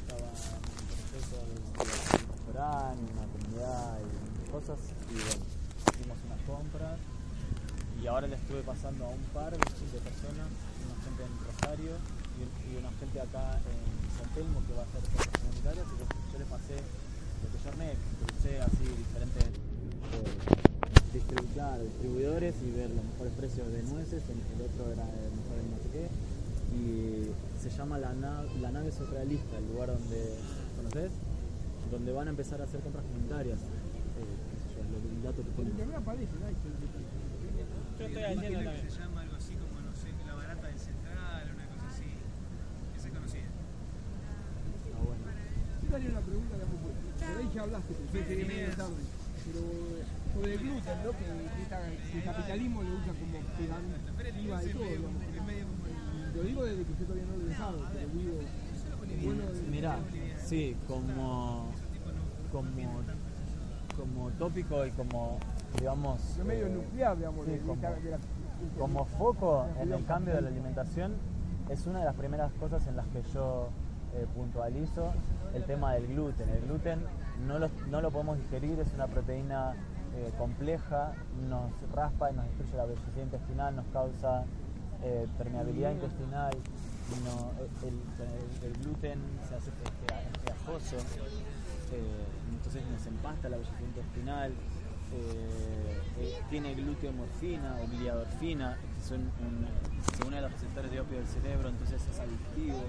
en 0.10 0.16
un 0.16 0.88
proceso 0.88 1.38
de 1.46 1.54
un 1.54 1.66
restaurante, 2.32 3.14
una 3.14 3.28
comunidad 3.28 4.00
y 4.02 4.50
cosas, 4.50 4.80
y 5.12 5.14
bueno, 5.14 5.46
hicimos 5.94 6.18
unas 6.26 6.42
compras 6.48 7.00
y 8.02 8.08
ahora 8.08 8.26
le 8.28 8.37
estuve 8.48 8.64
pasando 8.64 9.04
a 9.04 9.10
un 9.12 9.20
par 9.36 9.52
de 9.52 9.60
personas, 9.60 10.48
una 10.48 10.96
gente 11.04 11.20
en 11.20 11.36
Rosario 11.52 11.92
y, 12.40 12.80
una 12.80 12.96
gente 12.96 13.20
acá 13.20 13.60
en 13.60 13.84
San 14.16 14.32
Telmo 14.32 14.64
que 14.64 14.72
va 14.72 14.88
a 14.88 14.88
hacer 14.88 15.04
cosas 15.04 15.36
comunitarias 15.36 15.84
y 15.84 15.96
yo, 16.00 16.40
les 16.40 16.48
pasé 16.48 16.80
lo 16.80 17.48
que 17.52 17.60
yo 17.60 17.68
armé, 17.76 17.90
crucé 18.24 18.52
así 18.64 18.88
diferentes 18.88 19.44
eh, 19.52 20.32
distribuidores 21.12 22.56
y 22.64 22.72
ver 22.72 22.88
los 22.96 23.04
mejores 23.04 23.34
precios 23.36 23.68
de 23.68 23.84
nueces, 23.84 24.24
el, 24.32 24.40
otro 24.64 24.96
era 24.96 25.04
el 25.04 25.32
mejor 25.36 25.56
de 25.60 25.68
no 25.68 25.78
sé 25.84 25.90
qué 25.92 26.06
y 26.72 27.28
se 27.60 27.68
llama 27.68 28.00
la, 28.00 28.16
Na- 28.16 28.48
la 28.64 28.72
nave 28.72 28.96
el 29.60 29.68
lugar 29.76 29.92
donde, 29.92 30.24
¿conoces? 30.80 31.12
Donde 31.92 32.16
van 32.16 32.28
a 32.28 32.32
empezar 32.32 32.62
a 32.62 32.64
hacer 32.64 32.80
compras 32.80 33.04
comunitarias. 33.12 33.60
Eh, 33.60 34.24
el 34.80 34.88
En 35.52 35.52
ponen. 35.52 35.72
internet 35.72 35.98
aparece, 36.00 36.32
¿no? 36.40 36.48
Yo 38.00 38.06
estoy 38.06 38.24
haciendo 38.24 38.60
que 38.72 38.90
se 38.90 39.00
llama 39.00 39.22
algo 39.22 39.36
así 39.36 39.54
como, 39.56 39.82
no 39.82 39.94
sé, 39.96 40.10
la 40.28 40.34
barata 40.36 40.68
del 40.68 40.80
central, 40.80 41.44
una 41.56 41.66
cosa 41.74 41.88
así. 41.90 42.10
Esa 42.98 43.08
es 43.08 43.14
conocida. 43.14 43.50
Ah, 44.94 45.02
bueno. 45.04 45.24
Yo 45.82 45.90
te 45.90 45.96
haría 45.96 46.10
una 46.12 46.22
pregunta, 46.22 46.54
digamos, 46.56 46.78
pues, 46.84 46.96
por 47.18 47.38
ahí 47.42 47.50
ya 47.56 47.62
hablaste, 47.64 47.94
pero 48.12 48.26
sé 48.28 48.36
que 48.38 48.46
medio 48.46 48.70
tarde. 48.78 49.02
Pero 49.48 49.60
eh, 49.64 50.04
sobre 50.34 50.54
el 50.54 50.60
gluten, 50.60 50.98
¿no? 51.04 51.12
Que, 51.18 51.26
que 51.26 51.62
esta- 51.64 51.88
que 51.88 52.18
el 52.18 52.24
capitalismo 52.24 52.84
lo 52.84 52.90
usa 53.00 53.14
como 53.18 53.38
pegativa 54.18 54.62
de 54.62 54.70
todo, 54.74 54.86
Lo 56.36 56.44
digo 56.44 56.64
desde 56.66 56.84
que 56.84 56.92
yo 57.00 57.06
todavía 57.06 57.26
no 57.26 57.38
lo 57.38 57.46
he 57.46 57.50
dejado, 57.50 57.78
pero 57.94 58.08
digo, 58.14 58.38
bueno, 59.24 59.44
Mira, 59.72 59.98
sí, 60.46 60.76
como, 60.88 61.72
como, 62.52 63.02
como 63.98 64.30
tópico 64.38 64.86
y 64.86 64.92
como, 64.92 65.40
digamos, 65.80 66.38
lo 66.38 66.46
medio 66.46 66.68
eh, 66.68 66.70
nuclear, 66.70 67.18
digamos, 67.18 67.46
sí, 67.46 67.52
de, 67.52 67.58
de 67.58 67.64
como- 67.64 67.82
de 67.82 68.12
la- 68.12 68.18
como 68.80 69.06
foco 69.06 69.66
en 69.80 69.92
el 69.92 70.06
cambio 70.06 70.34
de 70.36 70.42
la 70.42 70.48
alimentación 70.50 71.14
es 71.70 71.86
una 71.86 72.00
de 72.00 72.06
las 72.06 72.16
primeras 72.16 72.52
cosas 72.54 72.86
en 72.88 72.96
las 72.96 73.06
que 73.08 73.22
yo 73.34 73.70
eh, 74.16 74.26
puntualizo 74.36 75.12
el 75.54 75.64
tema 75.66 75.94
del 75.94 76.08
gluten. 76.08 76.50
El 76.50 76.62
gluten 76.62 77.00
no 77.46 77.60
lo, 77.60 77.70
no 77.92 78.02
lo 78.02 78.10
podemos 78.10 78.38
digerir, 78.38 78.80
es 78.80 78.92
una 78.94 79.06
proteína 79.08 79.74
eh, 80.16 80.32
compleja, 80.38 81.12
nos 81.50 81.70
raspa 81.94 82.32
y 82.32 82.34
nos 82.34 82.46
destruye 82.46 82.78
la 82.78 82.86
velocidad 82.86 83.22
intestinal, 83.24 83.76
nos 83.76 83.86
causa 83.88 84.46
eh, 85.04 85.28
permeabilidad 85.38 85.92
intestinal, 85.92 86.52
no- 87.26 87.52
el, 87.86 87.94
el- 87.94 88.72
el 88.72 88.74
gluten 88.84 89.20
se 89.48 89.56
hace 89.56 89.72
pegajoso, 90.44 90.96
entonces 92.52 92.82
nos 92.92 93.06
empasta 93.06 93.50
la 93.50 93.58
velocidad 93.58 93.80
intestinal, 93.82 94.52
eh, 95.14 96.02
eh, 96.20 96.42
tiene 96.50 96.74
gluteomorfina 96.76 97.78
o 97.82 97.88
gliadorfina, 97.88 98.78
que 98.98 99.08
son 99.08 99.22
un, 99.22 100.34
a 100.34 100.42
los 100.42 100.52
receptores 100.52 100.92
de 100.92 101.00
opio 101.00 101.18
del 101.18 101.28
cerebro, 101.28 101.70
entonces 101.70 102.02
es 102.12 102.20
adictivo. 102.20 102.80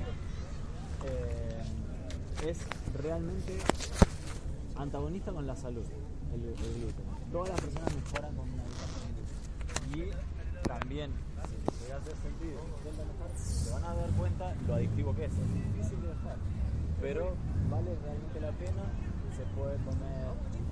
Eh, 1.04 2.48
es 2.48 2.58
realmente 2.94 3.58
antagonista 4.76 5.32
con 5.32 5.46
la 5.46 5.56
salud, 5.56 5.84
el, 6.32 6.40
gluten. 6.40 7.04
Todas 7.32 7.50
las 7.50 7.60
personas 7.60 7.94
mejoran 7.94 8.34
con 8.34 8.48
una 8.48 8.62
dieta 8.64 8.86
con 8.94 9.12
gluten. 9.14 9.38
Y 9.94 10.68
también, 10.68 11.10
si 11.72 11.86
sentido, 12.22 12.60
se 13.36 13.72
van 13.72 13.84
a 13.84 13.94
dar 13.94 14.10
cuenta 14.10 14.54
lo 14.66 14.74
adictivo 14.74 15.14
que 15.14 15.24
es. 15.26 15.32
Es 15.32 15.54
difícil 15.54 16.02
de 16.02 16.08
dejar, 16.08 16.36
pero 17.00 17.34
vale 17.70 17.96
realmente 18.02 18.40
la 18.40 18.52
pena. 18.52 18.82
Se 19.36 19.44
puede 19.54 19.76
comer. 19.84 20.57